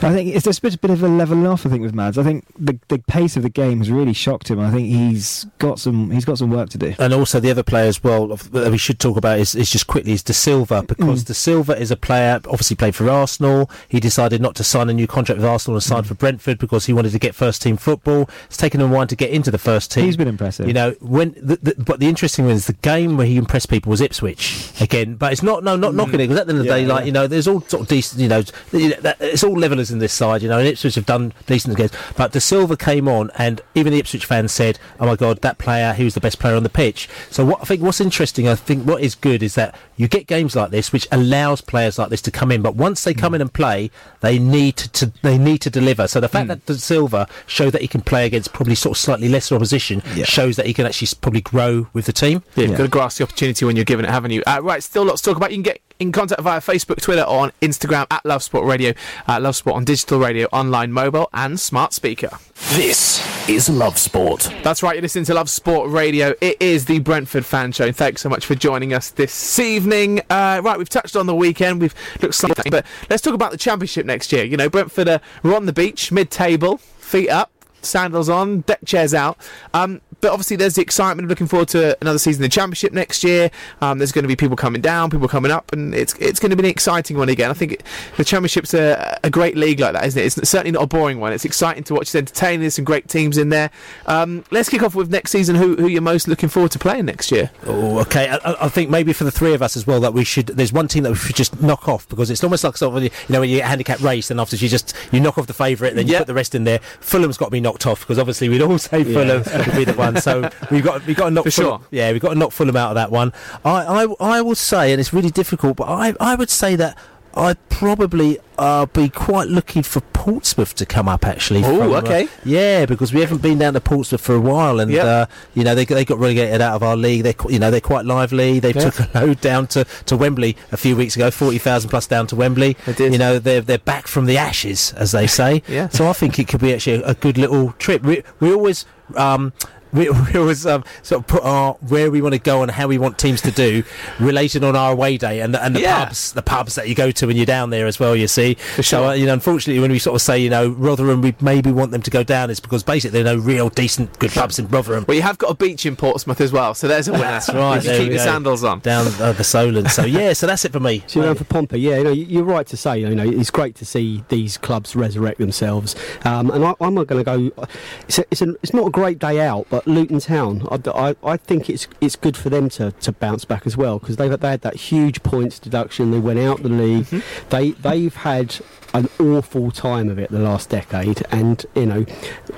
I 0.03 0.13
think 0.13 0.33
it's 0.35 0.45
just 0.45 0.59
a 0.59 0.61
bit, 0.61 0.79
bit 0.81 0.91
of 0.91 1.03
a 1.03 1.07
leveling 1.07 1.45
off. 1.47 1.65
I 1.65 1.69
think 1.69 1.81
with 1.81 1.93
Mads. 1.93 2.17
I 2.17 2.23
think 2.23 2.45
the 2.57 2.79
the 2.87 2.99
pace 2.99 3.35
of 3.37 3.43
the 3.43 3.49
game 3.49 3.79
has 3.79 3.89
really 3.91 4.13
shocked 4.13 4.49
him. 4.49 4.59
I 4.59 4.71
think 4.71 4.87
he's 4.87 5.45
got 5.59 5.79
some 5.79 6.11
he's 6.11 6.25
got 6.25 6.37
some 6.37 6.49
work 6.51 6.69
to 6.69 6.77
do. 6.77 6.93
And 6.99 7.13
also 7.13 7.39
the 7.39 7.51
other 7.51 7.63
player 7.63 7.87
as 7.87 8.03
well 8.03 8.27
that 8.27 8.71
we 8.71 8.77
should 8.77 8.99
talk 8.99 9.17
about 9.17 9.39
is, 9.39 9.55
is 9.55 9.69
just 9.71 9.87
quickly 9.87 10.13
is 10.13 10.23
De 10.23 10.33
Silva 10.33 10.83
because 10.83 11.23
Mm. 11.23 11.27
De 11.27 11.33
Silva 11.33 11.77
is 11.79 11.91
a 11.91 11.97
player 11.97 12.39
obviously 12.45 12.75
played 12.75 12.95
for 12.95 13.09
Arsenal. 13.09 13.69
He 13.87 13.99
decided 13.99 14.41
not 14.41 14.55
to 14.55 14.63
sign 14.63 14.89
a 14.89 14.93
new 14.93 15.07
contract 15.07 15.39
with 15.39 15.45
Arsenal 15.47 15.75
and 15.77 15.83
Mm. 15.83 15.87
signed 15.87 16.07
for 16.07 16.13
Brentford 16.15 16.57
because 16.59 16.85
he 16.85 16.93
wanted 16.93 17.11
to 17.11 17.19
get 17.19 17.35
first 17.35 17.61
team 17.61 17.77
football. 17.77 18.29
It's 18.45 18.57
taken 18.57 18.81
him 18.81 18.91
a 18.91 18.95
while 18.95 19.07
to 19.07 19.15
get 19.15 19.29
into 19.31 19.51
the 19.51 19.57
first 19.57 19.91
team. 19.91 20.05
He's 20.05 20.17
been 20.17 20.27
impressive. 20.27 20.67
You 20.67 20.73
know 20.73 20.91
when 21.01 21.33
the, 21.41 21.57
the, 21.61 21.75
but 21.77 21.99
the 21.99 22.07
interesting 22.07 22.45
thing 22.45 22.55
is 22.55 22.67
the 22.67 22.73
game 22.73 23.17
where 23.17 23.27
he 23.27 23.37
impressed 23.37 23.69
people 23.69 23.89
was 23.89 24.01
Ipswich 24.01 24.71
again. 24.79 25.15
But 25.15 25.33
it's 25.33 25.43
not 25.43 25.63
no 25.63 25.75
not 25.75 25.93
knocking 25.95 26.15
it 26.15 26.27
because 26.27 26.37
at 26.39 26.47
the 26.47 26.51
end 26.53 26.59
of 26.59 26.65
the 26.65 26.69
Yeah, 26.71 26.77
day 26.77 26.85
like 26.85 26.99
yeah. 27.01 27.05
you 27.05 27.11
know 27.11 27.27
there's 27.27 27.47
all 27.47 27.61
sort 27.61 27.81
of 27.83 27.87
decent 27.87 28.21
you 28.21 28.27
know, 28.27 28.43
you 28.71 28.89
know 28.89 28.95
that, 29.01 29.17
it's 29.19 29.43
all 29.43 29.53
levelers 29.57 29.88
in 29.91 29.99
this 29.99 30.13
side 30.13 30.41
you 30.41 30.49
know 30.49 30.59
and 30.59 30.67
Ipswich 30.67 30.95
have 30.95 31.05
done 31.05 31.33
decent 31.47 31.77
games. 31.77 31.91
But 32.15 32.31
De 32.31 32.39
Silva 32.41 32.75
came 32.77 33.07
on 33.07 33.31
and 33.37 33.61
even 33.75 33.93
the 33.93 33.99
Ipswich 33.99 34.25
fans 34.25 34.51
said 34.51 34.79
oh 34.99 35.05
my 35.07 35.15
god 35.15 35.41
that 35.41 35.57
player 35.57 35.93
he 35.93 36.03
was 36.03 36.13
the 36.13 36.19
best 36.21 36.39
player 36.39 36.55
on 36.55 36.63
the 36.63 36.69
pitch. 36.69 37.09
So 37.29 37.45
what 37.45 37.61
I 37.61 37.65
think 37.65 37.81
what's 37.81 38.01
interesting 38.01 38.47
I 38.47 38.55
think 38.55 38.85
what 38.87 39.01
is 39.01 39.15
good 39.15 39.43
is 39.43 39.55
that 39.55 39.75
you 39.97 40.07
get 40.07 40.27
games 40.27 40.55
like 40.55 40.71
this 40.71 40.91
which 40.91 41.07
allows 41.11 41.61
players 41.61 41.97
like 41.99 42.09
this 42.09 42.21
to 42.23 42.31
come 42.31 42.51
in 42.51 42.61
but 42.61 42.75
once 42.75 43.03
they 43.03 43.13
Mm. 43.13 43.19
come 43.19 43.33
in 43.35 43.41
and 43.41 43.51
play 43.53 43.91
they 44.21 44.37
need 44.39 44.77
to, 44.77 44.89
to 44.91 45.11
they 45.23 45.37
need 45.37 45.59
to 45.61 45.69
deliver. 45.69 46.07
So 46.07 46.19
the 46.19 46.29
fact 46.29 46.45
Mm. 46.45 46.49
that 46.49 46.65
De 46.67 46.75
Silva 46.75 47.27
showed 47.47 47.71
that 47.71 47.81
he 47.81 47.87
can 47.87 48.01
play 48.01 48.25
against 48.25 48.53
probably 48.53 48.75
sort 48.75 48.95
of 48.97 49.01
slightly 49.01 49.27
lesser 49.29 49.55
opposition 49.55 50.01
shows 50.23 50.55
that 50.55 50.65
he 50.67 50.73
can 50.73 50.85
actually 50.85 51.09
probably 51.21 51.41
grow 51.41 51.87
with 51.93 52.05
the 52.05 52.13
team. 52.13 52.43
Yeah, 52.55 52.65
you've 52.67 52.77
got 52.77 52.83
to 52.83 52.89
grasp 52.89 53.17
the 53.17 53.23
opportunity 53.23 53.65
when 53.65 53.75
you're 53.75 53.85
given 53.85 54.05
it, 54.05 54.11
haven't 54.11 54.31
you? 54.31 54.43
Uh, 54.45 54.59
right, 54.61 54.81
still 54.83 55.03
lots 55.03 55.21
to 55.21 55.29
talk 55.31 55.37
about. 55.37 55.51
You 55.51 55.57
can 55.57 55.63
get 55.63 55.81
in 55.99 56.13
contact 56.13 56.41
via 56.41 56.61
Facebook, 56.61 57.01
Twitter, 57.01 57.23
or 57.23 57.39
on 57.39 57.51
Instagram 57.61 58.07
at 58.09 58.25
Love 58.25 58.41
Sport 58.41 58.65
Radio, 58.65 58.93
uh, 59.27 59.39
Love 59.39 59.55
Sport 59.55 59.75
on 59.75 59.83
digital 59.83 60.17
radio, 60.17 60.47
online, 60.47 60.93
mobile, 60.93 61.29
and 61.33 61.59
smart 61.59 61.91
speaker. 61.93 62.29
This 62.69 63.19
is 63.49 63.69
Love 63.69 63.97
Sport. 63.97 64.49
That's 64.63 64.81
right, 64.81 64.95
you're 64.95 65.01
listening 65.01 65.25
to 65.25 65.33
Love 65.33 65.49
Sport 65.49 65.89
Radio. 65.89 66.33
It 66.39 66.57
is 66.61 66.85
the 66.85 66.99
Brentford 66.99 67.45
fan 67.45 67.73
show. 67.73 67.87
And 67.87 67.95
thanks 67.95 68.21
so 68.21 68.29
much 68.29 68.45
for 68.45 68.55
joining 68.55 68.93
us 68.93 69.09
this 69.09 69.59
evening. 69.59 70.21
Uh, 70.29 70.61
right, 70.63 70.77
we've 70.77 70.87
touched 70.87 71.17
on 71.17 71.25
the 71.25 71.35
weekend, 71.35 71.81
we've 71.81 71.95
looked 72.21 72.35
slightly, 72.35 72.71
but 72.71 72.85
let's 73.09 73.21
talk 73.21 73.33
about 73.33 73.51
the 73.51 73.57
championship 73.57 74.05
next 74.05 74.31
year. 74.31 74.45
You 74.45 74.55
know, 74.55 74.69
Brentford 74.69 75.09
are, 75.09 75.21
are 75.43 75.53
on 75.53 75.65
the 75.65 75.73
beach, 75.73 76.13
mid 76.13 76.31
table, 76.31 76.77
feet 76.77 77.29
up, 77.29 77.51
sandals 77.81 78.29
on, 78.29 78.61
deck 78.61 78.79
chairs 78.85 79.13
out. 79.13 79.37
Um, 79.73 80.01
but 80.21 80.31
obviously, 80.31 80.57
there's 80.57 80.75
the 80.75 80.81
excitement 80.81 81.25
of 81.25 81.29
looking 81.29 81.47
forward 81.47 81.67
to 81.69 81.97
another 82.01 82.19
season 82.19 82.43
of 82.43 82.49
the 82.49 82.53
Championship 82.53 82.93
next 82.93 83.23
year. 83.23 83.49
Um, 83.81 83.97
there's 83.99 84.11
going 84.11 84.23
to 84.23 84.27
be 84.27 84.35
people 84.35 84.55
coming 84.57 84.81
down, 84.81 85.09
people 85.09 85.27
coming 85.27 85.51
up, 85.51 85.71
and 85.71 85.93
it's 85.95 86.13
it's 86.15 86.39
going 86.39 86.49
to 86.51 86.55
be 86.55 86.63
an 86.63 86.69
exciting 86.69 87.17
one 87.17 87.29
again. 87.29 87.49
I 87.49 87.53
think 87.53 87.73
it, 87.73 87.83
the 88.17 88.23
Championship's 88.25 88.73
a, 88.73 89.19
a 89.23 89.29
great 89.29 89.55
league 89.57 89.79
like 89.79 89.93
that, 89.93 90.05
isn't 90.05 90.21
it? 90.21 90.25
It's 90.37 90.49
certainly 90.49 90.71
not 90.71 90.83
a 90.83 90.87
boring 90.87 91.19
one. 91.19 91.33
It's 91.33 91.45
exciting 91.45 91.83
to 91.85 91.93
watch. 91.95 92.03
It's 92.03 92.15
entertaining. 92.15 92.61
There's 92.61 92.75
some 92.75 92.85
great 92.85 93.07
teams 93.07 93.37
in 93.37 93.49
there. 93.49 93.69
Um, 94.07 94.43
let's 94.51 94.69
kick 94.69 94.83
off 94.83 94.95
with 94.95 95.09
next 95.09 95.31
season. 95.31 95.55
Who 95.55 95.75
who 95.75 95.87
you're 95.87 96.01
most 96.01 96.27
looking 96.27 96.49
forward 96.49 96.71
to 96.71 96.79
playing 96.79 97.05
next 97.05 97.31
year? 97.31 97.51
Oh, 97.65 97.99
okay. 97.99 98.29
I, 98.29 98.65
I 98.65 98.69
think 98.69 98.89
maybe 98.89 99.13
for 99.13 99.23
the 99.23 99.31
three 99.31 99.53
of 99.53 99.61
us 99.61 99.75
as 99.77 99.85
well 99.87 99.99
that 100.01 100.13
we 100.13 100.23
should. 100.23 100.47
There's 100.47 100.73
one 100.73 100.87
team 100.87 101.03
that 101.03 101.11
we 101.11 101.15
should 101.15 101.35
just 101.35 101.61
knock 101.61 101.87
off 101.87 102.07
because 102.09 102.29
it's 102.29 102.43
almost 102.43 102.63
like 102.63 102.77
sort 102.77 102.95
of 102.97 103.03
you 103.03 103.09
know 103.29 103.39
when 103.41 103.49
you 103.49 103.61
handicap 103.61 104.01
race 104.01 104.31
and 104.31 104.39
after 104.39 104.55
you 104.55 104.67
just 104.69 104.95
you 105.11 105.19
knock 105.19 105.37
off 105.37 105.47
the 105.47 105.53
favourite, 105.53 105.95
then 105.95 106.07
you 106.07 106.13
Yep. 106.13 106.21
put 106.21 106.27
the 106.27 106.33
rest 106.33 106.55
in 106.55 106.63
there. 106.63 106.79
Fulham's 106.99 107.37
got 107.37 107.45
to 107.45 107.51
be 107.51 107.61
knocked 107.61 107.85
off 107.87 108.01
because 108.01 108.17
obviously 108.19 108.49
we'd 108.49 108.61
all 108.61 108.77
say 108.77 108.99
Yeah. 109.03 109.13
Fulham 109.43 109.65
would 109.67 109.75
be 109.75 109.83
the 109.85 109.93
one. 109.97 110.08
So 110.17 110.49
we've 110.71 110.83
got 110.83 111.05
we've 111.05 111.15
got 111.17 111.25
to 111.25 111.31
knock 111.31 111.45
For 111.45 111.51
sure. 111.51 111.81
Yeah, 111.91 112.11
we've 112.11 112.21
got 112.21 112.29
to 112.29 112.35
knock 112.39 112.51
Fulham 112.51 112.75
out 112.75 112.89
of 112.91 112.95
that 112.95 113.11
one. 113.11 113.33
I 113.65 114.05
I 114.05 114.37
I 114.37 114.41
will 114.41 114.55
say, 114.55 114.91
and 114.91 114.99
it's 114.99 115.13
really 115.13 115.31
difficult, 115.31 115.77
but 115.77 115.85
I 115.89 116.13
I 116.19 116.35
would 116.35 116.49
say 116.49 116.75
that. 116.75 116.97
I'd 117.35 117.59
probably 117.69 118.39
uh, 118.57 118.87
be 118.87 119.07
quite 119.07 119.49
looking 119.49 119.83
for 119.83 120.01
Portsmouth 120.01 120.73
to 120.75 120.85
come 120.85 121.07
up 121.07 121.27
actually. 121.27 121.63
Oh, 121.63 121.77
from, 121.77 121.91
uh, 121.93 121.97
okay. 122.01 122.27
yeah, 122.43 122.87
because 122.87 123.13
we 123.13 123.21
haven't 123.21 123.43
been 123.43 123.59
down 123.59 123.73
to 123.73 123.79
Portsmouth 123.79 124.19
for 124.19 124.33
a 124.33 124.39
while, 124.41 124.79
and 124.79 124.91
Yep. 124.91 125.05
uh, 125.05 125.25
you 125.53 125.63
know 125.63 125.75
they 125.75 125.85
they 125.85 126.03
got 126.05 126.17
relegated 126.17 126.59
out 126.59 126.73
of 126.75 126.81
our 126.81 126.97
league. 126.97 127.21
They 127.21 127.35
you 127.47 127.59
know 127.59 127.69
they're 127.69 127.81
quite 127.81 128.05
lively. 128.05 128.59
They 128.59 128.73
Yeah. 128.73 128.89
took 128.89 128.99
a 128.99 129.09
load 129.13 129.41
down 129.41 129.67
to, 129.67 129.85
to 130.07 130.17
Wembley 130.17 130.57
a 130.71 130.77
few 130.77 130.95
weeks 130.95 131.15
ago, 131.15 131.29
forty 131.29 131.59
thousand 131.59 131.91
plus 131.91 132.07
down 132.07 132.25
to 132.27 132.35
Wembley. 132.35 132.75
They 132.87 132.93
did. 132.93 133.13
You 133.13 133.19
know 133.19 133.37
they're 133.37 133.61
they're 133.61 133.77
back 133.77 134.07
from 134.07 134.25
the 134.25 134.37
ashes, 134.37 134.91
as 134.97 135.11
they 135.11 135.27
say. 135.27 135.61
Yeah. 135.69 135.87
So 135.89 136.09
I 136.09 136.13
think 136.13 136.39
it 136.39 136.47
could 136.47 136.61
be 136.61 136.73
actually 136.73 137.03
a, 137.03 137.09
a 137.09 137.13
good 137.13 137.37
little 137.37 137.73
trip. 137.73 138.01
We 138.01 138.23
we 138.39 138.51
always. 138.51 138.85
Um, 139.15 139.53
we, 139.93 140.09
we 140.33 140.39
always 140.39 140.65
um, 140.65 140.83
sort 141.01 141.21
of 141.21 141.27
put 141.27 141.43
our 141.43 141.73
where 141.75 142.11
we 142.11 142.21
want 142.21 142.33
to 142.33 142.39
go 142.39 142.61
and 142.61 142.71
how 142.71 142.87
we 142.87 142.97
want 142.97 143.17
teams 143.17 143.41
to 143.41 143.51
do 143.51 143.83
related 144.19 144.63
on 144.63 144.75
our 144.75 144.91
away 144.93 145.17
day 145.17 145.41
and 145.41 145.53
the, 145.53 145.63
and 145.63 145.75
the 145.75 145.81
Yeah. 145.81 146.05
pubs 146.05 146.31
the 146.33 146.41
pubs 146.41 146.75
that 146.75 146.87
you 146.87 146.95
go 146.95 147.11
to 147.11 147.27
when 147.27 147.35
you're 147.37 147.45
down 147.45 147.69
there 147.69 147.87
as 147.87 147.99
well 147.99 148.15
you 148.15 148.27
see 148.27 148.55
so 148.81 149.07
uh, 149.09 149.13
you 149.13 149.25
know 149.25 149.33
unfortunately 149.33 149.79
when 149.79 149.91
we 149.91 149.99
sort 149.99 150.15
of 150.15 150.21
say 150.21 150.37
you 150.39 150.49
know 150.49 150.69
Rotherham 150.69 151.21
we 151.21 151.35
maybe 151.41 151.71
want 151.71 151.91
them 151.91 152.01
to 152.01 152.11
go 152.11 152.23
down 152.23 152.49
it's 152.49 152.59
because 152.59 152.83
basically 152.83 153.21
there 153.23 153.33
are 153.33 153.37
no 153.37 153.41
real 153.41 153.69
decent 153.69 154.17
good 154.19 154.31
pubs 154.31 154.59
in 154.59 154.67
Rotherham 154.67 155.05
Well, 155.07 155.15
you 155.15 155.23
have 155.23 155.37
got 155.37 155.51
a 155.51 155.55
beach 155.55 155.85
in 155.85 155.95
Portsmouth 155.95 156.41
as 156.41 156.51
well, 156.51 156.73
so 156.73 156.87
there's 156.87 157.07
a 157.07 157.11
winner. 157.11 157.23
that's 157.23 157.49
right 157.53 157.83
you 157.83 157.91
keep 157.91 158.07
your 158.09 158.17
go. 158.17 158.23
sandals 158.23 158.63
on. 158.63 158.79
down 158.79 159.07
uh, 159.19 159.31
the 159.33 159.43
Solent 159.43 159.89
so 159.89 160.05
yeah 160.05 160.33
so 160.33 160.47
that's 160.47 160.65
it 160.65 160.71
for 160.71 160.79
me 160.79 161.03
So 161.07 161.19
you're 161.19 161.27
going 161.27 161.37
for 161.37 161.43
Pompey, 161.45 161.79
yeah. 161.79 161.97
You 161.97 162.03
know, 162.03 162.11
you- 162.11 162.25
you're 162.25 162.43
right 162.43 162.65
to 162.67 162.77
say. 162.77 162.99
You 162.99 163.15
know, 163.15 163.23
it's 163.27 163.49
great 163.49 163.75
to 163.75 163.85
see 163.85 164.23
these 164.29 164.57
clubs 164.57 164.95
resurrect 164.95 165.39
themselves. 165.39 165.95
Um, 166.25 166.51
and 166.51 166.63
I, 166.63 166.73
I'm 166.79 166.93
not 166.93 167.07
going 167.07 167.23
to 167.23 167.49
go. 167.49 167.65
It's, 168.07 168.19
a, 168.19 168.25
it's, 168.31 168.41
a, 168.41 168.49
it's 168.61 168.73
not 168.73 168.87
a 168.87 168.89
great 168.91 169.19
day 169.19 169.41
out, 169.41 169.65
but 169.69 169.78
Luton 169.85 170.19
Town. 170.19 170.67
I, 170.69 170.79
I, 170.89 171.15
I 171.23 171.37
think 171.37 171.69
it's 171.69 171.87
it's 172.01 172.15
good 172.15 172.37
for 172.37 172.49
them 172.49 172.69
to, 172.69 172.91
to 172.91 173.11
bounce 173.11 173.45
back 173.45 173.65
as 173.65 173.77
well 173.77 173.99
because 173.99 174.15
they've 174.17 174.39
they 174.39 174.49
had 174.49 174.61
that 174.61 174.75
huge 174.75 175.23
points 175.23 175.59
deduction. 175.59 176.11
They 176.11 176.19
went 176.19 176.39
out 176.39 176.63
the 176.63 176.69
league. 176.69 177.07
They 177.49 177.71
they've 177.71 178.15
had 178.15 178.57
an 178.93 179.07
awful 179.19 179.71
time 179.71 180.09
of 180.09 180.17
it 180.17 180.31
the 180.31 180.39
last 180.39 180.69
decade, 180.69 181.23
and 181.31 181.65
you 181.75 181.85
know, 181.85 182.01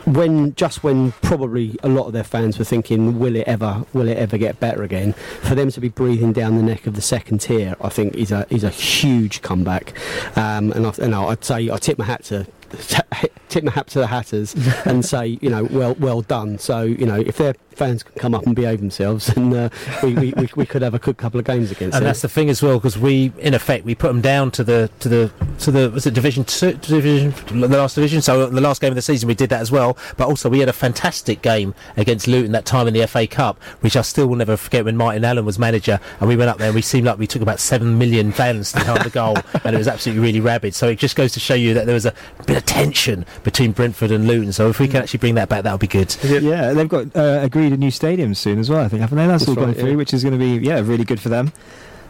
when 0.06 0.56
just 0.56 0.84
when 0.84 1.12
probably 1.14 1.78
a 1.84 1.90
lot 1.90 2.08
of 2.08 2.14
their 2.14 2.24
fans 2.24 2.58
were 2.58 2.66
thinking, 2.66 3.20
will 3.20 3.36
it 3.36 3.48
ever, 3.48 3.86
will 3.94 4.08
it 4.08 4.18
ever 4.18 4.38
get 4.38 4.60
better 4.60 4.84
again? 4.84 5.14
For 5.42 5.56
them 5.56 5.72
to 5.72 5.82
be 5.82 5.90
breathing 5.90 6.34
down 6.34 6.58
the 6.58 6.64
neck 6.64 6.88
of 6.88 6.96
the 6.96 7.02
second 7.02 7.42
tier, 7.42 7.76
I 7.82 7.90
think 7.90 8.16
is 8.16 8.32
a 8.32 8.46
is 8.50 8.64
a 8.64 8.70
huge 8.70 9.42
comeback. 9.42 9.94
Um, 10.38 10.72
and 10.72 10.88
I, 10.88 10.94
and 11.02 11.16
I'd 11.16 11.44
say 11.44 11.70
I 11.70 11.78
tip 11.78 11.98
my 11.98 12.06
hat 12.06 12.24
to. 12.26 12.48
Tip 13.52 13.64
my 13.66 13.72
hat 13.72 13.88
to 13.88 14.00
the 14.00 14.08
Hatters 14.08 14.56
and 14.86 15.04
say, 15.14 15.38
you 15.42 15.50
know, 15.50 15.66
well, 15.66 15.94
well 15.96 16.22
done. 16.22 16.58
So, 16.58 16.84
you 16.84 17.06
know, 17.06 17.20
if 17.20 17.38
their 17.38 17.54
fans 17.76 18.04
can 18.04 18.14
come 18.16 18.34
up 18.34 18.46
and 18.46 18.56
behave 18.56 18.80
themselves, 18.80 19.28
then 19.28 19.54
uh, 19.54 19.70
we, 20.04 20.14
we, 20.14 20.34
we, 20.38 20.50
we 20.56 20.66
could 20.66 20.82
have 20.82 20.94
a 20.94 21.00
good 21.00 21.18
couple 21.18 21.40
of 21.40 21.46
games 21.46 21.72
against 21.72 21.94
them. 21.94 22.04
and 22.04 22.06
that's 22.06 22.22
the 22.22 22.30
thing 22.30 22.50
as 22.50 22.62
well 22.62 22.78
because 22.78 22.98
we 22.98 23.32
in 23.40 23.54
effect 23.54 23.86
we 23.86 23.96
put 23.96 24.08
them 24.08 24.22
down 24.22 24.52
to 24.52 24.64
the 24.64 24.90
to 25.00 25.10
the 25.10 25.32
to 25.60 25.72
the 25.72 25.90
was 25.90 26.06
it 26.06 26.14
division 26.14 26.44
two 26.44 26.74
division 26.74 27.34
the 27.60 27.68
last 27.78 27.96
division 27.96 28.22
so 28.22 28.48
the 28.48 28.62
last 28.62 28.82
game 28.82 28.90
of 28.92 28.96
the 28.96 29.02
season 29.02 29.28
we 29.28 29.34
did 29.34 29.50
that 29.50 29.62
as 29.62 29.72
well 29.72 29.98
but 30.18 30.28
also 30.28 30.50
we 30.50 30.60
had 30.60 30.70
a 30.70 30.74
fantastic 30.74 31.42
game 31.42 31.74
against 31.98 32.28
Luton 32.28 32.52
that 32.52 32.66
time 32.66 32.88
in 32.88 32.94
the 32.94 33.06
FA 33.08 33.26
Cup 33.26 33.62
which 33.82 33.96
I 33.96 34.02
still 34.02 34.28
will 34.28 34.36
never 34.36 34.58
forget 34.58 34.86
when 34.86 34.98
Martin 34.98 35.24
Allen 35.26 35.46
was 35.46 35.58
manager 35.58 36.00
and 36.20 36.28
we 36.28 36.36
went 36.36 36.50
up 36.50 36.58
there 36.58 36.68
and 36.68 36.76
we 36.76 36.82
seemed 36.82 37.08
like 37.08 37.18
we 37.18 37.28
took 37.28 37.42
about 37.42 37.60
seven 37.60 37.98
million 37.98 38.32
fans 38.32 38.72
to 38.74 38.80
behind 38.80 39.04
the 39.04 39.10
goal 39.10 39.38
and 39.64 39.76
it 39.76 39.78
was 39.78 39.88
absolutely 39.88 40.22
really 40.22 40.40
rabid 40.40 40.76
so 40.76 40.88
it 40.90 41.00
just 41.00 41.16
goes 41.16 41.32
to 41.32 41.40
show 41.40 41.56
you 41.56 41.74
that 41.74 41.86
there 41.86 41.96
was 41.96 42.06
a 42.06 42.14
bit 42.46 42.58
of 42.58 42.66
tension 42.66 43.26
between 43.44 43.72
Brentford 43.72 44.12
and 44.12 44.28
Luton 44.28 44.52
so 44.54 44.70
if 44.70 44.80
we 44.80 44.88
can 44.88 44.98
actually 45.02 45.20
bring 45.20 45.36
that 45.36 45.50
back 45.50 45.64
that 45.64 45.72
would 45.72 45.82
be 45.82 45.88
good 45.88 46.16
Yeah, 46.24 46.74
they've 46.74 46.88
got 46.90 47.16
uh, 47.16 47.40
agreed 47.42 47.74
a 47.74 47.78
new 47.78 47.92
stadium 47.92 48.34
soon 48.36 48.60
as 48.60 48.70
well. 48.70 48.82
I 48.82 48.88
think 48.88 49.02
haven't 49.02 49.18
they? 49.18 49.28
That's, 49.28 49.44
That's 49.46 49.50
all 49.50 49.56
gone 49.56 49.68
right, 49.70 49.78
through, 49.78 49.92
yeah. 49.92 49.96
which 49.96 50.14
is 50.14 50.24
going 50.24 50.34
to 50.34 50.40
be 50.40 50.66
yeah 50.66 50.80
really 50.80 51.04
good 51.06 51.20
for 51.20 51.30
them. 51.30 51.52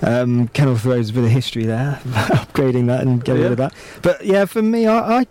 Um, 0.03 0.47
Kenilworth 0.49 0.83
Road's 0.85 1.11
a 1.11 1.13
bit 1.13 1.23
of 1.25 1.29
history 1.29 1.65
there, 1.65 1.99
upgrading 2.05 2.87
that 2.87 3.01
and 3.01 3.23
getting 3.23 3.43
rid 3.43 3.51
of 3.51 3.57
that. 3.59 3.73
But 4.01 4.25
yeah, 4.25 4.45
for 4.45 4.61
me, 4.61 4.87
I. 4.87 5.19
I 5.21 5.25